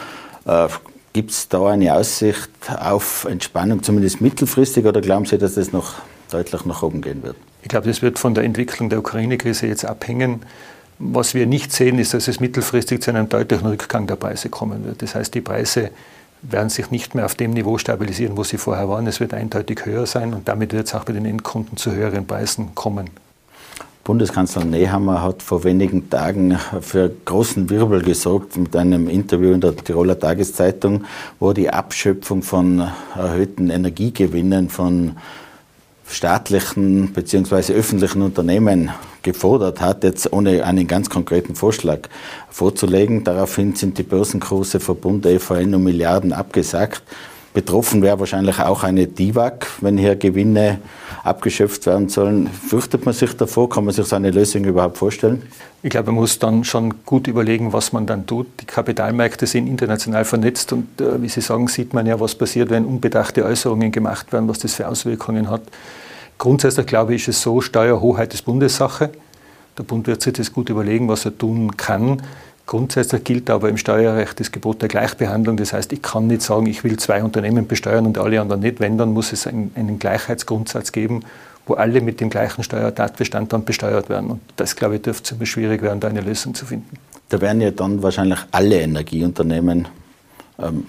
Äh, 0.46 0.68
Gibt 1.14 1.32
es 1.32 1.50
da 1.50 1.70
eine 1.70 1.94
Aussicht 1.96 2.50
auf 2.80 3.26
Entspannung, 3.26 3.82
zumindest 3.82 4.22
mittelfristig, 4.22 4.86
oder 4.86 5.02
glauben 5.02 5.26
Sie, 5.26 5.38
dass 5.38 5.56
das 5.56 5.72
noch 5.72 5.96
deutlich 6.32 6.66
nach 6.66 6.84
oben 6.84 7.02
gehen 7.02 7.24
wird? 7.24 7.36
Ich 7.64 7.70
glaube, 7.70 7.88
das 7.88 8.02
wird 8.02 8.20
von 8.20 8.34
der 8.36 8.44
Entwicklung 8.44 8.90
der 8.90 9.00
Ukraine-Krise 9.00 9.68
jetzt 9.68 9.86
abhängen. 9.86 10.42
Was 11.00 11.34
wir 11.34 11.46
nicht 11.46 11.72
sehen, 11.72 12.00
ist, 12.00 12.14
dass 12.14 12.28
es 12.28 12.40
mittelfristig 12.40 13.02
zu 13.02 13.12
einem 13.12 13.30
deutlichen 13.30 13.68
Rückgang 13.68 14.08
der 14.08 14.16
Preise 14.16 14.50
kommen 14.50 14.84
wird. 14.86 15.02
Das 15.02 15.14
heißt, 15.14 15.34
die 15.34 15.42
Preise 15.42 15.92
werden 16.42 16.70
sich 16.70 16.92
nicht 16.92 17.16
mehr 17.16 17.26
auf 17.26 17.36
dem 17.36 17.52
Niveau 17.52 17.78
stabilisieren, 17.78 18.38
wo 18.38 18.44
sie 18.44 18.58
vorher 18.58 18.90
waren. 18.90 19.06
Es 19.08 19.20
wird 19.20 19.34
eindeutig 19.34 19.86
höher 19.86 20.06
sein 20.06 20.34
und 20.34 20.48
damit 20.48 20.74
wird 20.74 20.88
es 20.88 20.96
auch 20.96 21.04
bei 21.04 21.14
den 21.14 21.26
Endkunden 21.26 21.78
zu 21.78 21.92
höheren 21.92 22.26
Preisen 22.26 22.74
kommen. 22.74 23.10
Bundeskanzler 24.04 24.64
Nehammer 24.64 25.22
hat 25.22 25.44
vor 25.44 25.66
wenigen 25.66 26.10
Tagen 26.10 26.58
für 26.80 27.12
großen 27.26 27.70
Wirbel 27.70 28.02
gesorgt 28.02 28.56
mit 28.56 28.74
einem 28.76 29.10
Interview 29.10 29.52
in 29.52 29.60
der 29.60 29.76
Tiroler 29.76 30.18
Tageszeitung, 30.18 31.04
wo 31.42 31.52
die 31.52 31.70
Abschöpfung 31.70 32.42
von 32.42 32.88
erhöhten 33.16 33.70
Energiegewinnen 33.70 34.70
von 34.70 35.18
staatlichen 36.10 37.14
bzw. 37.14 37.74
öffentlichen 37.74 38.22
Unternehmen 38.22 38.92
gefordert 39.24 39.82
hat, 39.82 40.04
jetzt 40.04 40.32
ohne 40.32 40.64
einen 40.64 40.88
ganz 40.88 41.10
konkreten 41.10 41.56
Vorschlag 41.56 42.00
vorzulegen. 42.50 43.24
Daraufhin 43.24 43.76
sind 43.76 43.98
die 43.98 44.04
Börsenkurse 44.04 44.80
Verbund 44.80 45.26
EVN 45.26 45.76
um 45.76 45.84
Milliarden 45.84 46.34
abgesagt. 46.34 47.04
Betroffen 47.54 48.04
wäre 48.04 48.20
wahrscheinlich 48.20 48.60
auch 48.60 48.84
eine 48.84 49.08
DIVAG, 49.08 49.66
wenn 49.82 49.98
hier 49.98 50.16
Gewinne 50.16 50.80
abgeschöpft 51.24 51.88
werden 51.88 52.08
sollen. 52.08 52.48
Fürchtet 52.48 53.06
man 53.06 53.16
sich 53.16 53.36
davor? 53.36 53.68
Kann 53.68 53.84
man 53.84 53.94
sich 53.94 54.06
so 54.06 54.16
eine 54.16 54.32
Lösung 54.32 54.64
überhaupt 54.64 54.98
vorstellen? 54.98 55.42
Ich 55.84 55.92
glaube, 55.92 56.08
man 56.08 56.16
muss 56.16 56.40
dann 56.40 56.64
schon 56.64 57.06
gut 57.06 57.28
überlegen, 57.28 57.72
was 57.72 57.94
man 57.94 58.08
dann 58.08 58.26
tut. 58.26 58.48
Die 58.62 58.66
Kapitalmärkte 58.66 59.46
sind 59.46 59.68
international 59.68 60.26
vernetzt 60.26 60.74
und 60.74 61.00
äh, 61.00 61.22
wie 61.22 61.30
Sie 61.30 61.42
sagen, 61.42 61.68
sieht 61.68 61.94
man 61.94 62.08
ja, 62.08 62.20
was 62.20 62.34
passiert, 62.34 62.72
wenn 62.72 62.84
unbedachte 62.84 63.46
Äußerungen 63.46 63.92
gemacht 63.92 64.34
werden, 64.34 64.50
was 64.50 64.58
das 64.60 64.74
für 64.74 64.88
Auswirkungen 64.88 65.50
hat. 65.50 65.62
Grundsätzlich 66.40 66.88
glaube 66.88 67.14
ich, 67.14 67.28
ist 67.28 67.38
es 67.38 67.42
so, 67.44 67.62
Steuerhoheit 67.62 68.34
ist 68.34 68.44
Bundessache. 68.44 69.12
Der 69.78 69.84
Bund 69.84 70.08
wird 70.08 70.24
sich 70.24 70.34
das 70.34 70.52
gut 70.52 70.70
überlegen, 70.70 71.08
was 71.08 71.26
er 71.26 71.38
tun 71.38 71.78
kann. 71.78 72.24
Grundsätzlich 72.66 73.24
gilt 73.24 73.50
aber 73.50 73.70
im 73.70 73.78
Steuerrecht 73.78 74.40
das 74.40 74.52
Gebot 74.52 74.82
der 74.82 74.90
Gleichbehandlung. 74.90 75.58
Das 75.58 75.74
heißt, 75.74 75.94
ich 75.94 76.02
kann 76.02 76.28
nicht 76.28 76.42
sagen, 76.42 76.66
ich 76.66 76.84
will 76.84 76.98
zwei 76.98 77.24
Unternehmen 77.24 77.68
besteuern 77.68 78.06
und 78.06 78.18
alle 78.18 78.42
anderen 78.42 78.62
nicht. 78.62 78.80
Wenn, 78.80 78.98
dann 78.98 79.14
muss 79.14 79.32
es 79.32 79.48
einen, 79.48 79.72
einen 79.76 80.00
Gleichheitsgrundsatz 80.00 80.92
geben, 80.92 81.22
wo 81.68 81.76
alle 81.76 82.02
mit 82.02 82.20
dem 82.22 82.30
gleichen 82.30 82.64
Steuertatbestand 82.64 83.54
dann 83.54 83.66
besteuert 83.66 84.10
werden. 84.10 84.32
Und 84.32 84.42
das, 84.56 84.76
glaube 84.76 84.96
ich, 84.96 85.02
dürfte 85.02 85.24
ziemlich 85.24 85.52
schwierig 85.52 85.82
werden, 85.82 86.00
da 86.00 86.08
eine 86.08 86.22
Lösung 86.22 86.56
zu 86.56 86.66
finden. 86.66 86.98
Da 87.30 87.40
werden 87.42 87.62
ja 87.62 87.72
dann 87.72 88.02
wahrscheinlich 88.02 88.40
alle 88.52 88.80
Energieunternehmen 88.80 89.88
ähm, 90.60 90.86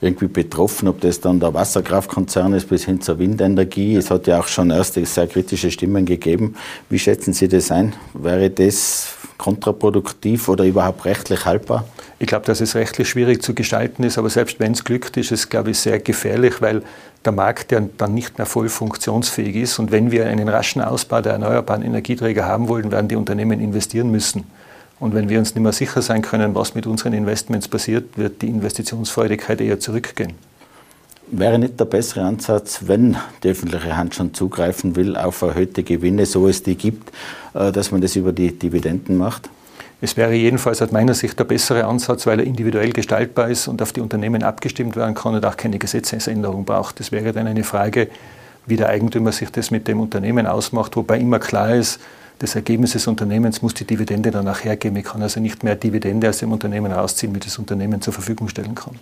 irgendwie 0.00 0.26
betroffen, 0.26 0.88
ob 0.88 1.00
das 1.00 1.20
dann 1.20 1.38
der 1.38 1.54
Wasserkraftkonzern 1.54 2.54
ist 2.54 2.68
bis 2.68 2.84
hin 2.84 3.00
zur 3.00 3.18
Windenergie. 3.18 3.94
Es 3.94 4.10
hat 4.10 4.26
ja 4.26 4.40
auch 4.40 4.48
schon 4.48 4.70
erste 4.70 5.04
sehr 5.06 5.28
kritische 5.28 5.70
Stimmen 5.70 6.04
gegeben. 6.04 6.56
Wie 6.90 6.98
schätzen 6.98 7.32
Sie 7.32 7.46
das 7.46 7.70
ein? 7.70 7.94
Wäre 8.12 8.50
das 8.50 9.14
kontraproduktiv 9.38 10.48
oder 10.48 10.64
überhaupt 10.64 11.04
rechtlich 11.04 11.44
haltbar? 11.44 11.86
Ich 12.18 12.26
glaube, 12.26 12.46
dass 12.46 12.60
es 12.60 12.74
rechtlich 12.74 13.08
schwierig 13.08 13.42
zu 13.42 13.54
gestalten 13.54 14.02
ist, 14.02 14.18
aber 14.18 14.30
selbst 14.30 14.60
wenn 14.60 14.72
es 14.72 14.84
glückt, 14.84 15.16
ist 15.16 15.32
es, 15.32 15.48
glaube 15.48 15.70
ich, 15.70 15.78
sehr 15.78 15.98
gefährlich, 15.98 16.60
weil 16.60 16.82
der 17.24 17.32
Markt 17.32 17.72
ja 17.72 17.80
dann 17.98 18.14
nicht 18.14 18.38
mehr 18.38 18.46
voll 18.46 18.68
funktionsfähig 18.68 19.56
ist. 19.56 19.78
Und 19.78 19.90
wenn 19.90 20.10
wir 20.10 20.26
einen 20.26 20.48
raschen 20.48 20.82
Ausbau 20.82 21.20
der 21.20 21.32
erneuerbaren 21.32 21.82
Energieträger 21.82 22.46
haben 22.46 22.68
wollen, 22.68 22.90
werden 22.90 23.08
die 23.08 23.16
Unternehmen 23.16 23.60
investieren 23.60 24.10
müssen. 24.10 24.44
Und 24.98 25.14
wenn 25.14 25.28
wir 25.28 25.38
uns 25.38 25.54
nicht 25.54 25.62
mehr 25.62 25.72
sicher 25.72 26.00
sein 26.00 26.22
können, 26.22 26.54
was 26.54 26.74
mit 26.74 26.86
unseren 26.86 27.12
Investments 27.12 27.68
passiert, 27.68 28.16
wird 28.16 28.42
die 28.42 28.48
Investitionsfreudigkeit 28.48 29.60
eher 29.60 29.80
zurückgehen. 29.80 30.34
Wäre 31.34 31.58
nicht 31.58 31.80
der 31.80 31.86
bessere 31.86 32.22
Ansatz, 32.22 32.80
wenn 32.86 33.16
die 33.42 33.48
öffentliche 33.48 33.96
Hand 33.96 34.14
schon 34.14 34.34
zugreifen 34.34 34.96
will 34.96 35.16
auf 35.16 35.42
erhöhte 35.42 35.82
Gewinne, 35.82 36.26
so 36.26 36.46
es 36.46 36.62
die 36.62 36.76
gibt, 36.76 37.10
äh, 37.54 37.72
dass 37.72 37.90
man 37.90 38.00
das 38.00 38.16
über 38.16 38.32
die 38.32 38.56
Dividenden 38.56 39.16
macht? 39.16 39.48
Es 40.04 40.16
wäre 40.16 40.34
jedenfalls 40.34 40.82
aus 40.82 40.90
meiner 40.90 41.14
Sicht 41.14 41.38
der 41.38 41.44
bessere 41.44 41.84
Ansatz, 41.84 42.26
weil 42.26 42.40
er 42.40 42.44
individuell 42.44 42.90
gestaltbar 42.92 43.48
ist 43.48 43.68
und 43.68 43.80
auf 43.80 43.92
die 43.92 44.00
Unternehmen 44.00 44.42
abgestimmt 44.42 44.96
werden 44.96 45.14
kann 45.14 45.36
und 45.36 45.46
auch 45.46 45.56
keine 45.56 45.78
Gesetzesänderung 45.78 46.64
braucht. 46.64 46.98
Das 46.98 47.12
wäre 47.12 47.32
dann 47.32 47.46
eine 47.46 47.62
Frage, 47.62 48.08
wie 48.66 48.74
der 48.76 48.88
Eigentümer 48.88 49.30
sich 49.30 49.50
das 49.50 49.70
mit 49.70 49.86
dem 49.86 50.00
Unternehmen 50.00 50.48
ausmacht, 50.48 50.96
wobei 50.96 51.20
immer 51.20 51.38
klar 51.38 51.76
ist, 51.76 52.00
das 52.40 52.56
Ergebnis 52.56 52.92
des 52.92 53.06
Unternehmens 53.06 53.62
muss 53.62 53.74
die 53.74 53.84
Dividende 53.84 54.32
danach 54.32 54.64
hergeben. 54.64 54.96
Ich 54.96 55.04
kann 55.04 55.22
also 55.22 55.38
nicht 55.38 55.62
mehr 55.62 55.76
Dividende 55.76 56.28
aus 56.28 56.38
dem 56.38 56.50
Unternehmen 56.50 56.90
rausziehen, 56.90 57.32
wie 57.32 57.38
das 57.38 57.56
Unternehmen 57.56 58.02
zur 58.02 58.12
Verfügung 58.12 58.48
stellen 58.48 58.74
kann. 58.74 58.96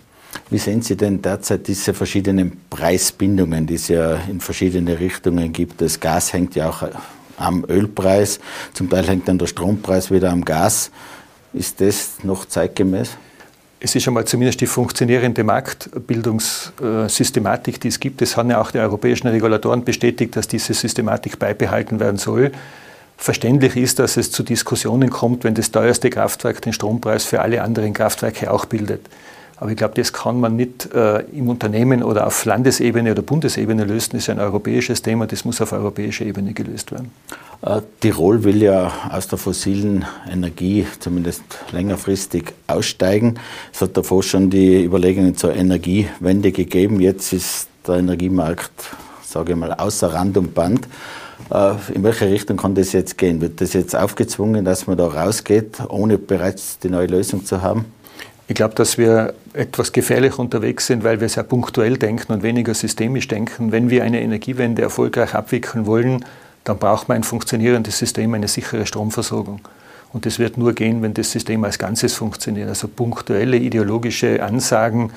Wie 0.51 0.59
sehen 0.59 0.83
Sie 0.83 0.95
denn 0.95 1.19
derzeit 1.19 1.67
diese 1.67 1.95
verschiedenen 1.95 2.61
Preisbindungen, 2.69 3.65
die 3.65 3.73
es 3.73 3.87
ja 3.87 4.17
in 4.29 4.39
verschiedene 4.39 4.99
Richtungen 4.99 5.51
gibt? 5.51 5.81
Das 5.81 5.99
Gas 5.99 6.31
hängt 6.31 6.53
ja 6.53 6.69
auch 6.69 6.83
am 7.41 7.65
Ölpreis, 7.67 8.39
zum 8.73 8.89
Teil 8.89 9.07
hängt 9.07 9.27
dann 9.27 9.37
der 9.37 9.47
Strompreis 9.47 10.11
wieder 10.11 10.31
am 10.31 10.45
Gas. 10.45 10.91
Ist 11.53 11.81
das 11.81 12.23
noch 12.23 12.45
zeitgemäß? 12.45 13.17
Es 13.83 13.95
ist 13.95 14.07
einmal 14.07 14.25
zumindest 14.25 14.61
die 14.61 14.67
funktionierende 14.67 15.43
Marktbildungssystematik, 15.43 17.81
die 17.81 17.87
es 17.87 17.99
gibt. 17.99 18.21
Es 18.21 18.37
haben 18.37 18.51
ja 18.51 18.61
auch 18.61 18.69
die 18.69 18.77
europäischen 18.77 19.27
Regulatoren 19.27 19.83
bestätigt, 19.83 20.35
dass 20.35 20.47
diese 20.47 20.75
Systematik 20.75 21.39
beibehalten 21.39 21.99
werden 21.99 22.17
soll. 22.17 22.51
Verständlich 23.17 23.75
ist, 23.75 23.97
dass 23.97 24.17
es 24.17 24.31
zu 24.31 24.43
Diskussionen 24.43 25.09
kommt, 25.09 25.43
wenn 25.43 25.55
das 25.55 25.71
teuerste 25.71 26.11
Kraftwerk 26.11 26.61
den 26.61 26.73
Strompreis 26.73 27.25
für 27.25 27.41
alle 27.41 27.63
anderen 27.63 27.93
Kraftwerke 27.93 28.51
auch 28.51 28.65
bildet. 28.65 29.01
Aber 29.61 29.69
ich 29.69 29.77
glaube, 29.77 29.93
das 29.93 30.11
kann 30.11 30.39
man 30.39 30.55
nicht 30.55 30.91
äh, 30.91 31.19
im 31.33 31.47
Unternehmen 31.47 32.01
oder 32.01 32.25
auf 32.25 32.45
Landesebene 32.45 33.11
oder 33.11 33.21
Bundesebene 33.21 33.83
lösen. 33.83 34.13
Das 34.13 34.23
ist 34.23 34.29
ein 34.31 34.39
europäisches 34.39 35.03
Thema, 35.03 35.27
das 35.27 35.45
muss 35.45 35.61
auf 35.61 35.71
europäischer 35.71 36.25
Ebene 36.25 36.53
gelöst 36.53 36.91
werden. 36.91 37.11
Äh, 37.61 37.81
Tirol 37.99 38.43
will 38.43 38.63
ja 38.63 38.91
aus 39.11 39.27
der 39.27 39.37
fossilen 39.37 40.03
Energie 40.27 40.87
zumindest 40.99 41.43
längerfristig 41.71 42.53
aussteigen. 42.65 43.35
Es 43.71 43.81
hat 43.81 43.95
davor 43.95 44.23
schon 44.23 44.49
die 44.49 44.83
Überlegungen 44.83 45.37
zur 45.37 45.53
Energiewende 45.53 46.51
gegeben. 46.51 46.99
Jetzt 46.99 47.31
ist 47.31 47.67
der 47.85 47.97
Energiemarkt, 47.97 48.71
sage 49.23 49.51
ich 49.51 49.59
mal, 49.59 49.73
außer 49.75 50.11
Rand 50.11 50.37
und 50.37 50.55
Band. 50.55 50.87
Äh, 51.51 51.73
in 51.93 52.01
welche 52.01 52.27
Richtung 52.27 52.57
kann 52.57 52.73
das 52.73 52.93
jetzt 52.93 53.15
gehen? 53.15 53.41
Wird 53.41 53.61
das 53.61 53.73
jetzt 53.73 53.95
aufgezwungen, 53.95 54.65
dass 54.65 54.87
man 54.87 54.97
da 54.97 55.05
rausgeht, 55.05 55.83
ohne 55.87 56.17
bereits 56.17 56.79
die 56.79 56.89
neue 56.89 57.05
Lösung 57.05 57.45
zu 57.45 57.61
haben? 57.61 57.85
Ich 58.51 58.55
glaube, 58.55 58.75
dass 58.75 58.97
wir 58.97 59.33
etwas 59.53 59.93
gefährlich 59.93 60.37
unterwegs 60.37 60.85
sind, 60.85 61.05
weil 61.05 61.21
wir 61.21 61.29
sehr 61.29 61.43
punktuell 61.43 61.95
denken 61.95 62.33
und 62.33 62.43
weniger 62.43 62.73
systemisch 62.73 63.29
denken. 63.29 63.71
Wenn 63.71 63.89
wir 63.89 64.03
eine 64.03 64.19
Energiewende 64.19 64.81
erfolgreich 64.81 65.35
abwickeln 65.35 65.85
wollen, 65.85 66.25
dann 66.65 66.77
braucht 66.77 67.07
man 67.07 67.15
ein 67.15 67.23
funktionierendes 67.23 67.97
System, 67.97 68.33
eine 68.33 68.49
sichere 68.49 68.85
Stromversorgung. 68.85 69.61
Und 70.11 70.25
das 70.25 70.37
wird 70.37 70.57
nur 70.57 70.73
gehen, 70.73 71.01
wenn 71.01 71.13
das 71.13 71.31
System 71.31 71.63
als 71.63 71.79
Ganzes 71.79 72.13
funktioniert. 72.13 72.67
Also 72.67 72.89
punktuelle 72.89 73.55
ideologische 73.55 74.43
Ansagen 74.43 75.11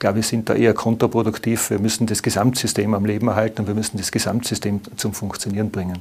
glaube 0.00 0.18
ich, 0.18 0.26
sind 0.26 0.48
da 0.48 0.54
eher 0.54 0.74
kontraproduktiv. 0.74 1.70
Wir 1.70 1.78
müssen 1.78 2.08
das 2.08 2.24
Gesamtsystem 2.24 2.92
am 2.92 3.04
Leben 3.04 3.28
erhalten 3.28 3.60
und 3.60 3.68
wir 3.68 3.74
müssen 3.76 3.98
das 3.98 4.10
Gesamtsystem 4.10 4.80
zum 4.96 5.14
Funktionieren 5.14 5.70
bringen. 5.70 6.00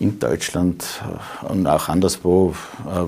In 0.00 0.18
Deutschland 0.18 0.84
und 1.48 1.66
auch 1.66 1.88
anderswo 1.88 2.54
äh, 2.86 3.04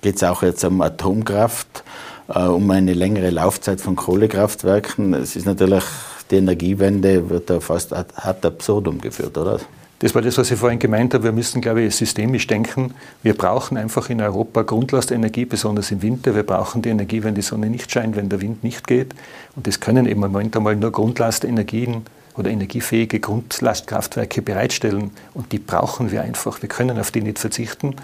geht 0.00 0.16
es 0.16 0.22
auch 0.22 0.42
jetzt 0.42 0.64
um 0.64 0.80
Atomkraft, 0.80 1.82
äh, 2.28 2.44
um 2.44 2.70
eine 2.70 2.94
längere 2.94 3.30
Laufzeit 3.30 3.80
von 3.80 3.96
Kohlekraftwerken. 3.96 5.14
Es 5.14 5.34
ist 5.34 5.46
natürlich, 5.46 5.84
die 6.30 6.36
Energiewende 6.36 7.28
wird 7.30 7.50
da 7.50 7.60
fast 7.60 7.92
ad 7.92 8.46
absurdum 8.46 9.00
geführt, 9.00 9.36
oder? 9.36 9.58
Das 10.00 10.14
war 10.14 10.22
das, 10.22 10.38
was 10.38 10.50
ich 10.50 10.58
vorhin 10.58 10.78
gemeint 10.78 11.12
habe. 11.12 11.24
Wir 11.24 11.32
müssen, 11.32 11.60
glaube 11.60 11.82
ich, 11.82 11.94
systemisch 11.94 12.46
denken. 12.46 12.94
Wir 13.22 13.34
brauchen 13.34 13.76
einfach 13.76 14.08
in 14.08 14.22
Europa 14.22 14.62
Grundlastenergie, 14.62 15.44
besonders 15.44 15.90
im 15.90 16.00
Winter. 16.00 16.34
Wir 16.34 16.42
brauchen 16.42 16.80
die 16.80 16.88
Energie, 16.88 17.22
wenn 17.22 17.34
die 17.34 17.42
Sonne 17.42 17.68
nicht 17.68 17.90
scheint, 17.90 18.16
wenn 18.16 18.30
der 18.30 18.40
Wind 18.40 18.64
nicht 18.64 18.86
geht. 18.86 19.14
Und 19.56 19.66
das 19.66 19.78
können 19.78 20.06
im 20.06 20.18
Moment 20.18 20.56
einmal 20.56 20.74
nur 20.74 20.90
Grundlastenergien 20.90 22.06
oder 22.40 22.50
energiefähige 22.50 23.20
Grundlastkraftwerke 23.20 24.42
bereitstellen. 24.42 25.12
Und 25.34 25.52
die 25.52 25.58
brauchen 25.58 26.10
wir 26.10 26.22
einfach. 26.22 26.60
Wir 26.60 26.68
können 26.68 26.98
auf 26.98 27.10
die 27.10 27.22
nicht 27.22 27.38
verzichten. 27.38 27.94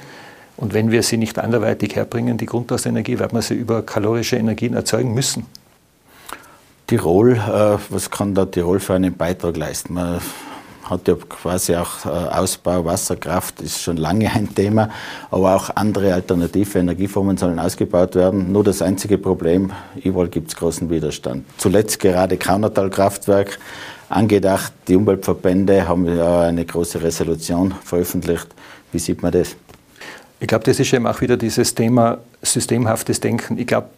Und 0.57 0.73
wenn 0.73 0.91
wir 0.91 1.03
sie 1.03 1.17
nicht 1.17 1.39
anderweitig 1.39 1.97
herbringen, 1.97 2.39
die 2.39 2.47
Grundlastenergie, 2.47 3.19
werden 3.19 3.37
wir 3.37 3.43
sie 3.43 3.55
über 3.55 3.83
kalorische 3.83 4.37
Energien 4.37 4.75
erzeugen 4.75 5.13
müssen. 5.13 5.47
Tirol, 6.87 7.33
äh, 7.33 7.79
was 7.91 8.11
kann 8.11 8.35
da 8.35 8.47
Tirol 8.47 8.79
für 8.79 8.95
einen 8.95 9.15
Beitrag 9.15 9.57
leisten? 9.57 9.95
Man 9.95 10.21
hat 10.89 11.09
ja 11.09 11.15
quasi 11.15 11.75
auch 11.75 12.07
äh, 12.07 12.09
Ausbau, 12.09 12.85
Wasserkraft 12.85 13.61
ist 13.61 13.83
schon 13.83 13.97
lange 13.97 14.33
ein 14.33 14.55
Thema, 14.55 14.91
aber 15.31 15.57
auch 15.57 15.71
andere 15.75 16.15
alternative 16.15 16.79
Energieformen 16.79 17.37
sollen 17.37 17.59
ausgebaut 17.59 18.15
werden. 18.15 18.53
Nur 18.53 18.65
das 18.65 18.83
einzige 18.83 19.19
Problem, 19.19 19.73
überall 20.03 20.29
gibt 20.29 20.49
es 20.49 20.57
großen 20.57 20.89
Widerstand. 20.89 21.45
Zuletzt 21.59 21.99
gerade 21.99 22.37
Kaunertal-Kraftwerk 22.37 23.59
angedacht. 24.09 24.73
Die 24.89 24.97
Umweltverbände 24.97 25.87
haben 25.89 26.07
ja 26.07 26.43
eine 26.43 26.65
große 26.65 27.03
Resolution 27.03 27.75
veröffentlicht. 27.83 28.49
Wie 28.93 28.99
sieht 28.99 29.23
man 29.23 29.33
das? 29.33 29.57
Ich 30.39 30.47
glaube, 30.47 30.65
das 30.65 30.79
ist 30.79 30.93
eben 30.93 31.07
auch 31.07 31.21
wieder 31.21 31.37
dieses 31.37 31.75
Thema 31.75 32.19
systemhaftes 32.43 33.21
Denken. 33.21 33.59
Ich 33.59 33.67
glaube, 33.67 33.89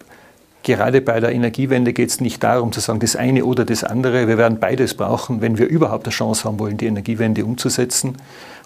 gerade 0.62 1.00
bei 1.00 1.18
der 1.18 1.32
Energiewende 1.32 1.92
geht 1.92 2.10
es 2.10 2.20
nicht 2.20 2.42
darum 2.44 2.72
zu 2.72 2.80
sagen, 2.80 3.00
das 3.00 3.16
eine 3.16 3.44
oder 3.44 3.64
das 3.64 3.84
andere. 3.84 4.28
Wir 4.28 4.38
werden 4.38 4.60
beides 4.60 4.94
brauchen, 4.94 5.40
wenn 5.40 5.58
wir 5.58 5.66
überhaupt 5.66 6.06
eine 6.06 6.12
Chance 6.12 6.44
haben 6.44 6.58
wollen, 6.58 6.76
die 6.76 6.86
Energiewende 6.86 7.44
umzusetzen. 7.44 8.16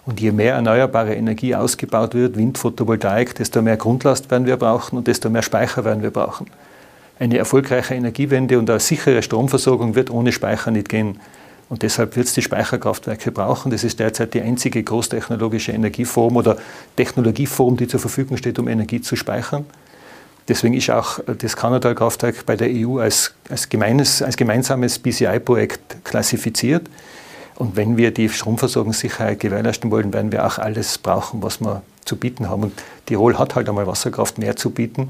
Und 0.05 0.19
je 0.19 0.31
mehr 0.31 0.55
erneuerbare 0.55 1.15
Energie 1.15 1.55
ausgebaut 1.55 2.13
wird, 2.13 2.35
Wind, 2.35 2.57
Photovoltaik, 2.57 3.35
desto 3.35 3.61
mehr 3.61 3.77
Grundlast 3.77 4.29
werden 4.29 4.45
wir 4.45 4.57
brauchen 4.57 4.97
und 4.97 5.07
desto 5.07 5.29
mehr 5.29 5.41
Speicher 5.41 5.85
werden 5.85 6.03
wir 6.03 6.11
brauchen. 6.11 6.47
Eine 7.19 7.37
erfolgreiche 7.37 7.93
Energiewende 7.93 8.57
und 8.57 8.69
eine 8.69 8.79
sichere 8.79 9.21
Stromversorgung 9.21 9.95
wird 9.95 10.09
ohne 10.09 10.31
Speicher 10.31 10.71
nicht 10.71 10.89
gehen. 10.89 11.19
Und 11.69 11.81
deshalb 11.83 12.15
wird 12.15 12.27
es 12.27 12.33
die 12.33 12.41
Speicherkraftwerke 12.41 13.31
brauchen. 13.31 13.71
Das 13.71 13.83
ist 13.83 13.99
derzeit 13.99 14.33
die 14.33 14.41
einzige 14.41 14.83
großtechnologische 14.83 15.71
Energieform 15.71 16.35
oder 16.35 16.57
Technologieform, 16.95 17.77
die 17.77 17.87
zur 17.87 17.99
Verfügung 17.99 18.37
steht, 18.37 18.59
um 18.59 18.67
Energie 18.67 19.01
zu 19.01 19.15
speichern. 19.15 19.65
Deswegen 20.47 20.73
ist 20.73 20.89
auch 20.89 21.19
das 21.37 21.55
Kanadal-Kraftwerk 21.55 22.45
bei 22.45 22.57
der 22.57 22.67
EU 22.69 22.99
als, 22.99 23.33
als, 23.49 23.69
gemeines, 23.69 24.21
als 24.21 24.35
gemeinsames 24.35 24.99
BCI-Projekt 24.99 26.03
klassifiziert. 26.03 26.89
Und 27.55 27.75
wenn 27.77 27.95
wir 27.97 28.11
die 28.11 28.27
Stromversorgungssicherheit 28.27 29.39
gewährleisten 29.39 29.89
wollen, 29.89 30.11
werden 30.11 30.31
wir 30.31 30.45
auch 30.45 30.57
alles 30.57 30.97
brauchen, 30.97 31.41
was 31.41 31.61
wir 31.61 31.81
zu 32.03 32.17
bieten 32.17 32.49
haben. 32.49 32.63
Und 32.63 32.73
Tirol 33.05 33.37
hat 33.37 33.55
halt 33.55 33.69
einmal 33.69 33.87
Wasserkraft 33.87 34.37
mehr 34.37 34.55
zu 34.55 34.71
bieten. 34.71 35.09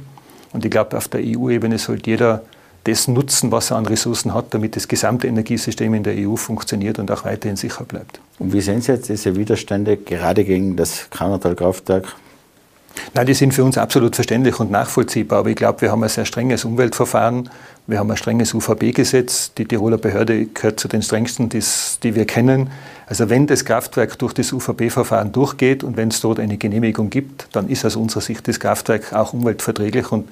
Und 0.54 0.64
ich 0.64 0.72
glaube, 0.72 0.96
auf 0.96 1.08
der 1.08 1.22
EU-Ebene 1.24 1.78
sollte 1.78 2.10
jeder 2.10 2.44
das 2.86 3.08
nutzen, 3.08 3.52
was 3.52 3.72
er 3.72 3.78
an 3.78 3.86
Ressourcen 3.86 4.34
hat, 4.34 4.54
damit 4.54 4.76
das 4.76 4.88
gesamte 4.88 5.28
Energiesystem 5.28 5.94
in 5.94 6.04
der 6.04 6.16
EU 6.18 6.36
funktioniert 6.36 7.00
und 7.00 7.10
auch 7.12 7.26
weiterhin 7.26 7.56
sicher 7.56 7.86
bleibt. 7.86 8.20
Und 8.40 8.54
wie 8.54 8.62
sehen 8.62 8.82
Sie 8.82 8.92
jetzt 8.92 9.10
diese 9.10 9.36
Widerstände 9.36 9.98
gerade 9.98 10.44
gegen 10.44 10.76
das 10.76 11.10
Kanatal-Kraftwerk? 11.10 12.14
Nein, 13.14 13.26
die 13.26 13.34
sind 13.34 13.54
für 13.54 13.64
uns 13.64 13.78
absolut 13.78 14.16
verständlich 14.16 14.60
und 14.60 14.70
nachvollziehbar. 14.70 15.40
Aber 15.40 15.50
ich 15.50 15.56
glaube, 15.56 15.82
wir 15.82 15.92
haben 15.92 16.04
ein 16.04 16.10
sehr 16.10 16.26
strenges 16.26 16.66
Umweltverfahren. 16.66 17.50
Wir 17.88 18.00
haben 18.00 18.12
ein 18.12 18.18
strenges 18.18 18.54
UVB-Gesetz. 18.54 19.54
Die 19.56 19.66
Tiroler 19.66 19.98
Behörde 19.98 20.46
gehört 20.46 20.80
zu 20.80 20.88
den 20.88 21.02
strengsten, 21.02 21.50
die 21.50 22.16
wir 22.16 22.26
kennen. 22.26 22.70
Also 23.06 23.30
wenn 23.30 23.48
das 23.48 23.66
Kraftwerk 23.66 24.18
durch 24.20 24.34
das 24.34 24.54
UVB-Verfahren 24.54 25.32
durchgeht 25.32 25.84
und 25.84 25.98
wenn 25.98 26.10
es 26.10 26.22
dort 26.22 26.40
eine 26.40 26.58
Genehmigung 26.58 27.10
gibt, 27.10 27.48
dann 27.52 27.68
ist 27.68 27.86
aus 27.86 27.96
unserer 27.96 28.22
Sicht 28.22 28.48
das 28.48 28.60
Kraftwerk 28.60 29.14
auch 29.14 29.34
umweltverträglich. 29.34 30.12
Und 30.12 30.30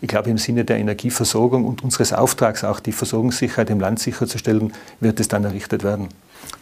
ich 0.00 0.08
glaube, 0.08 0.30
im 0.30 0.38
Sinne 0.38 0.64
der 0.64 0.78
Energieversorgung 0.78 1.64
und 1.64 1.84
unseres 1.84 2.12
Auftrags, 2.12 2.64
auch 2.64 2.80
die 2.80 2.92
Versorgungssicherheit 2.92 3.70
im 3.70 3.80
Land 3.80 4.00
sicherzustellen, 4.00 4.72
wird 5.00 5.20
es 5.20 5.28
dann 5.28 5.44
errichtet 5.44 5.84
werden. 5.84 6.08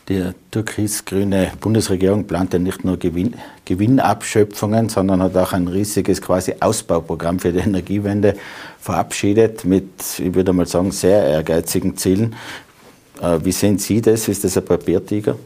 Die 0.09 0.31
türkis-grüne 0.51 1.53
Bundesregierung 1.61 2.27
plant 2.27 2.53
ja 2.53 2.59
nicht 2.59 2.85
nur 2.85 2.99
Gewinn, 2.99 3.35
Gewinnabschöpfungen, 3.65 4.89
sondern 4.89 5.23
hat 5.23 5.37
auch 5.37 5.53
ein 5.53 5.69
riesiges 5.69 6.21
quasi 6.21 6.55
Ausbauprogramm 6.59 7.39
für 7.39 7.53
die 7.53 7.61
Energiewende 7.61 8.35
verabschiedet 8.81 9.65
mit, 9.65 9.89
ich 10.19 10.35
würde 10.35 10.53
mal 10.53 10.67
sagen, 10.67 10.91
sehr 10.91 11.25
ehrgeizigen 11.25 11.97
Zielen. 11.97 12.35
Äh, 13.21 13.39
wie 13.45 13.53
sehen 13.53 13.79
Sie 13.79 14.01
das? 14.01 14.29
Ist 14.29 14.45
das 14.45 14.57
ein 14.57 14.65
Papiertiger? 14.65 15.37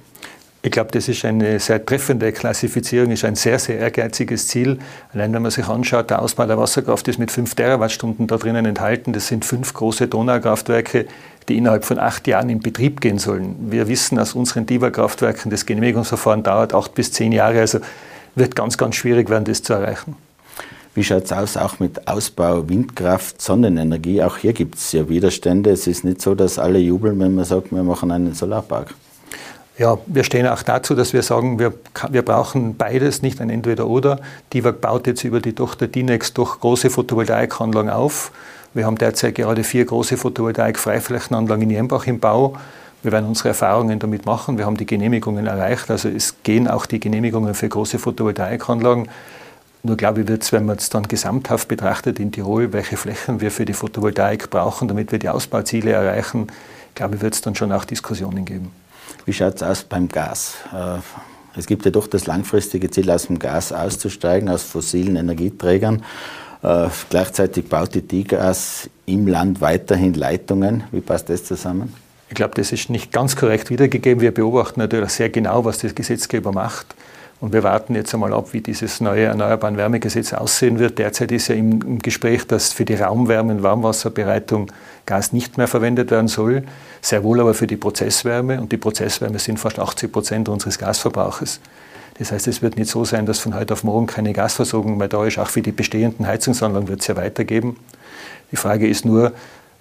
Ich 0.63 0.71
glaube, 0.71 0.91
das 0.93 1.09
ist 1.09 1.27
eine 1.27 1.61
sehr 1.61 1.85
treffende 1.85 2.33
Klassifizierung, 2.33 3.11
ist 3.11 3.27
ein 3.27 3.35
sehr, 3.35 3.59
sehr 3.59 3.79
ehrgeiziges 3.81 4.49
Ziel. 4.49 4.79
Allein 5.13 5.35
wenn 5.35 5.43
man 5.43 5.51
sich 5.51 5.67
anschaut, 5.67 6.09
der 6.09 6.23
Ausbau 6.23 6.47
der 6.47 6.57
Wasserkraft 6.57 7.07
ist 7.07 7.19
mit 7.19 7.31
5 7.31 7.55
Terawattstunden 7.55 8.27
da 8.27 8.39
drinnen 8.39 8.65
enthalten. 8.65 9.13
Das 9.13 9.29
sind 9.29 9.45
fünf 9.45 9.75
große 9.75 10.09
Donaukraftwerke, 10.09 11.05
die 11.51 11.59
innerhalb 11.59 11.85
von 11.85 11.99
acht 11.99 12.27
Jahren 12.27 12.49
in 12.49 12.61
Betrieb 12.61 13.03
gehen 13.03 13.19
sollen. 13.19 13.57
Wir 13.71 13.89
wissen 13.89 14.19
aus 14.19 14.33
unseren 14.35 14.65
DIVA-Kraftwerken, 14.65 15.51
das 15.51 15.67
Genehmigungsverfahren 15.67 16.43
dauert 16.43 16.73
acht 16.73 16.95
bis 16.95 17.13
zehn 17.13 17.33
Jahre, 17.33 17.61
also 17.61 17.81
wird 18.35 18.57
ganz, 18.57 18.79
ganz 18.79 18.97
schwierig 18.97 19.29
werden, 19.29 19.45
das 19.45 19.63
zu 19.63 19.75
erreichen. 19.75 20.17
Wie 20.95 21.03
schaut 21.03 21.25
es 21.25 21.33
aus, 21.33 21.57
auch 21.57 21.81
mit 21.81 22.07
Ausbau 22.07 22.69
Windkraft, 22.69 23.43
Sonnenenergie? 23.43 24.23
Auch 24.23 24.37
hier 24.37 24.53
gibt 24.53 24.77
es 24.77 24.93
ja 24.93 25.09
Widerstände. 25.09 25.71
Es 25.71 25.89
ist 25.89 26.05
nicht 26.05 26.23
so, 26.23 26.37
dass 26.37 26.59
alle 26.59 26.79
jubeln, 26.79 27.19
wenn 27.19 27.35
man 27.35 27.45
sagt, 27.45 27.73
wir 27.73 27.83
machen 27.83 28.13
einen 28.13 28.33
Solarpark. 28.33 28.95
Ja, 29.77 29.99
wir 30.07 30.23
stehen 30.23 30.47
auch 30.47 30.63
dazu, 30.63 30.95
dass 30.95 31.13
wir 31.13 31.25
sagen, 31.25 31.59
wir, 31.59 31.75
wir 32.11 32.23
brauchen 32.23 32.77
beides, 32.77 33.23
nicht 33.23 33.41
ein 33.41 33.51
Entweder-Oder. 33.51 34.21
DIVAG 34.53 34.81
baut 34.81 35.09
jetzt 35.09 35.25
über 35.25 35.41
die 35.41 35.53
Tochter 35.53 35.89
Dinex 35.89 36.33
durch 36.33 36.61
große 36.61 36.91
Photovoltaikanlagen 36.91 37.91
auf. 37.91 38.31
Wir 38.73 38.87
haben 38.87 38.97
derzeit 38.97 39.35
gerade 39.35 39.65
vier 39.65 39.85
große 39.85 40.17
Photovoltaik-Freiflächenanlagen 40.17 41.63
in 41.63 41.71
Jembach 41.71 42.07
im 42.07 42.21
Bau. 42.21 42.57
Wir 43.03 43.11
werden 43.11 43.27
unsere 43.27 43.49
Erfahrungen 43.49 43.99
damit 43.99 44.27
machen. 44.27 44.59
Wir 44.59 44.67
haben 44.67 44.77
die 44.77 44.87
Genehmigungen 44.87 45.49
erreicht. 45.49 45.91
Also 45.91 46.09
es 46.09 46.37
gehen 46.45 46.69
auch 46.69 46.87
die 46.87 47.01
Genehmigungen 47.01 47.55
für 47.55 47.69
große 47.69 47.99
Photovoltaikanlagen. 47.99 49.09
Nur 49.87 49.99
glaube 49.99 50.23
ich, 50.23 50.29
wird 50.29 50.43
es, 50.43 50.51
wenn 50.51 50.65
man 50.65 50.79
es 50.79 50.89
dann 50.89 51.03
gesamthaft 51.03 51.69
betrachtet 51.69 52.19
in 52.19 52.33
Tirol, 52.33 52.73
welche 52.73 52.97
Flächen 52.97 53.43
wir 53.43 53.51
für 53.51 53.67
die 53.67 53.75
Photovoltaik 53.75 54.49
brauchen, 54.49 54.89
damit 54.89 55.13
wir 55.13 55.19
die 55.19 55.29
Ausbauziele 55.29 55.93
erreichen, 55.93 56.47
glaube 56.95 57.17
ich, 57.17 57.21
wird 57.21 57.35
es 57.35 57.43
dann 57.43 57.55
schon 57.55 57.71
auch 57.71 57.85
Diskussionen 57.85 58.47
geben. 58.47 58.73
Wie 59.27 59.35
schaut 59.35 59.57
es 59.57 59.63
aus 59.63 59.85
beim 59.85 60.09
Gas? 60.09 60.55
Äh, 60.73 61.01
es 61.59 61.67
gibt 61.67 61.85
ja 61.85 61.91
doch 61.91 62.07
das 62.07 62.27
langfristige 62.27 62.91
Ziel, 62.91 63.11
aus 63.11 63.27
dem 63.27 63.39
Gas 63.39 63.73
auszusteigen, 63.73 64.49
aus 64.49 64.63
fossilen 64.63 65.17
Energieträgern. 65.17 66.03
Äh, 66.63 66.89
gleichzeitig 67.11 67.69
baut 67.69 67.95
die 67.95 68.01
Tigas 68.01 68.89
im 69.05 69.27
Land 69.27 69.61
weiterhin 69.61 70.15
Leitungen. 70.15 70.85
Wie 70.93 71.03
passt 71.03 71.29
das 71.29 71.45
zusammen? 71.45 71.93
Ich 72.31 72.35
glaube, 72.35 72.55
das 72.55 72.73
ist 72.73 72.89
nicht 72.89 73.13
ganz 73.13 73.37
korrekt 73.37 73.69
wiedergegeben. 73.69 74.23
Wir 74.23 74.33
beobachten 74.33 74.81
natürlich 74.81 75.11
sehr 75.11 75.29
genau, 75.29 75.67
was 75.67 75.79
der 75.79 75.93
Gesetzgeber 75.93 76.53
macht. 76.53 76.95
Und 77.41 77.53
wir 77.53 77.63
warten 77.63 77.95
jetzt 77.95 78.15
einmal 78.15 78.33
ab, 78.33 78.53
wie 78.53 78.61
dieses 78.61 79.01
neue 79.01 79.25
Erneuerbaren 79.25 79.77
Wärmegesetz 79.77 80.33
aussehen 80.33 80.79
wird. 80.79 80.99
Derzeit 80.99 81.33
ist 81.33 81.49
ja 81.49 81.55
im, 81.55 81.99
Gespräch, 81.99 82.47
dass 82.47 82.73
für 82.73 82.85
die 82.85 82.95
Raumwärme- 82.95 83.53
und 83.53 83.63
Warmwasserbereitung 83.63 84.73
Gas 85.05 85.33
nicht 85.33 85.59
mehr 85.59 85.69
verwendet 85.69 86.11
werden 86.11 86.29
soll, 86.29 86.65
sehr 87.03 87.23
wohl 87.23 87.41
aber 87.41 87.53
für 87.53 87.67
die 87.67 87.77
Prozesswärme. 87.77 88.61
Und 88.61 88.73
die 88.73 88.77
Prozesswärme 88.77 89.39
sind 89.39 89.59
fast 89.59 89.79
80 89.79 90.11
Prozent 90.11 90.49
unseres 90.49 90.79
Gasverbrauches. 90.79 91.61
Das 92.19 92.31
heißt, 92.31 92.47
es 92.47 92.63
wird 92.63 92.77
nicht 92.77 92.91
so 92.91 93.05
sein, 93.05 93.27
dass 93.27 93.41
von 93.41 93.55
heute 93.55 93.75
auf 93.75 93.83
morgen 93.83 94.07
keine 94.07 94.33
Gasversorgung 94.33 94.97
mehr 94.97 95.09
da 95.09 95.27
ist. 95.27 95.39
Auch 95.39 95.49
für 95.49 95.63
die 95.63 95.73
bestehenden 95.73 96.27
Heizungsanlagen 96.27 96.89
wird 96.89 97.01
es 97.01 97.09
ja 97.09 97.17
weitergeben. 97.17 97.77
Die 98.53 98.57
Frage 98.57 98.89
ist 98.89 99.05
nur, 99.05 99.33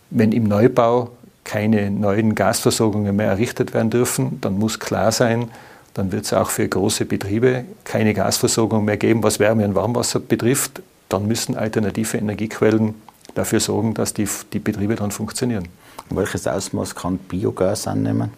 wenn 0.09 0.31
im 0.31 0.45
Neubau 0.45 1.11
keine 1.43 1.91
neuen 1.91 2.35
Gasversorgungen 2.35 3.15
mehr 3.15 3.27
errichtet 3.27 3.73
werden 3.73 3.89
dürfen, 3.89 4.39
dann 4.41 4.57
muss 4.57 4.79
klar 4.79 5.11
sein, 5.11 5.49
dann 5.93 6.11
wird 6.11 6.25
es 6.25 6.33
auch 6.33 6.49
für 6.49 6.67
große 6.67 7.05
Betriebe 7.05 7.65
keine 7.83 8.13
Gasversorgung 8.13 8.85
mehr 8.85 8.97
geben, 8.97 9.23
was 9.23 9.39
Wärme 9.39 9.65
und 9.65 9.75
Warmwasser 9.75 10.19
betrifft. 10.19 10.81
Dann 11.09 11.27
müssen 11.27 11.55
alternative 11.55 12.17
Energiequellen 12.17 12.95
dafür 13.35 13.59
sorgen, 13.59 13.93
dass 13.93 14.13
die, 14.13 14.27
die 14.51 14.59
Betriebe 14.59 14.95
dann 14.95 15.11
funktionieren. 15.11 15.67
Welches 16.09 16.47
Ausmaß 16.47 16.95
kann 16.95 17.17
Biogas 17.17 17.87
annehmen? 17.87 18.31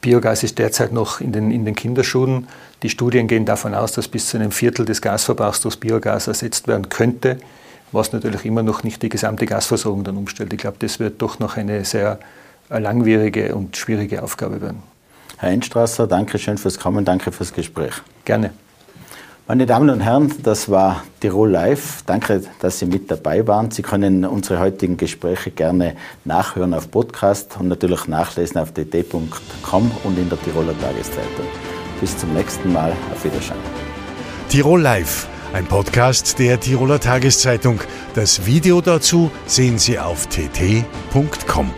Biogas 0.00 0.42
ist 0.42 0.58
derzeit 0.58 0.92
noch 0.92 1.20
in 1.20 1.32
den, 1.32 1.50
in 1.50 1.66
den 1.66 1.74
Kinderschuhen. 1.74 2.48
Die 2.82 2.88
Studien 2.88 3.28
gehen 3.28 3.44
davon 3.44 3.74
aus, 3.74 3.92
dass 3.92 4.08
bis 4.08 4.28
zu 4.28 4.38
einem 4.38 4.50
Viertel 4.50 4.86
des 4.86 5.02
Gasverbrauchs 5.02 5.60
durch 5.60 5.78
Biogas 5.78 6.26
ersetzt 6.26 6.68
werden 6.68 6.88
könnte, 6.88 7.38
was 7.92 8.12
natürlich 8.12 8.46
immer 8.46 8.62
noch 8.62 8.82
nicht 8.82 9.02
die 9.02 9.10
gesamte 9.10 9.44
Gasversorgung 9.44 10.04
dann 10.04 10.16
umstellt. 10.16 10.54
Ich 10.54 10.58
glaube, 10.58 10.78
das 10.78 10.98
wird 10.98 11.20
doch 11.20 11.38
noch 11.38 11.58
eine 11.58 11.84
sehr 11.84 12.18
langwierige 12.70 13.54
und 13.54 13.76
schwierige 13.76 14.22
Aufgabe 14.22 14.62
werden. 14.62 14.82
Herr 15.40 15.52
Enstrasser, 15.52 16.06
danke 16.06 16.38
schön 16.38 16.58
fürs 16.58 16.78
Kommen, 16.78 17.06
danke 17.06 17.32
fürs 17.32 17.54
Gespräch. 17.54 17.94
Gerne. 18.26 18.50
Meine 19.48 19.64
Damen 19.64 19.88
und 19.88 20.00
Herren, 20.00 20.30
das 20.42 20.70
war 20.70 21.02
Tirol 21.18 21.50
Live. 21.50 22.02
Danke, 22.04 22.42
dass 22.60 22.78
Sie 22.78 22.84
mit 22.84 23.10
dabei 23.10 23.46
waren. 23.48 23.70
Sie 23.70 23.80
können 23.80 24.26
unsere 24.26 24.60
heutigen 24.60 24.98
Gespräche 24.98 25.50
gerne 25.50 25.96
nachhören 26.26 26.74
auf 26.74 26.90
Podcast 26.90 27.56
und 27.58 27.68
natürlich 27.68 28.06
nachlesen 28.06 28.58
auf 28.58 28.72
dt.com 28.72 29.90
und 30.04 30.18
in 30.18 30.28
der 30.28 30.40
Tiroler 30.42 30.78
Tageszeitung. 30.78 31.46
Bis 32.02 32.16
zum 32.18 32.34
nächsten 32.34 32.70
Mal. 32.70 32.92
Auf 33.10 33.24
Wiedersehen. 33.24 33.56
Tirol 34.50 34.82
Live, 34.82 35.26
ein 35.54 35.64
Podcast 35.64 36.38
der 36.38 36.60
Tiroler 36.60 37.00
Tageszeitung. 37.00 37.80
Das 38.14 38.44
Video 38.44 38.82
dazu 38.82 39.30
sehen 39.46 39.78
Sie 39.78 39.98
auf 39.98 40.26
tt.com. 40.26 41.72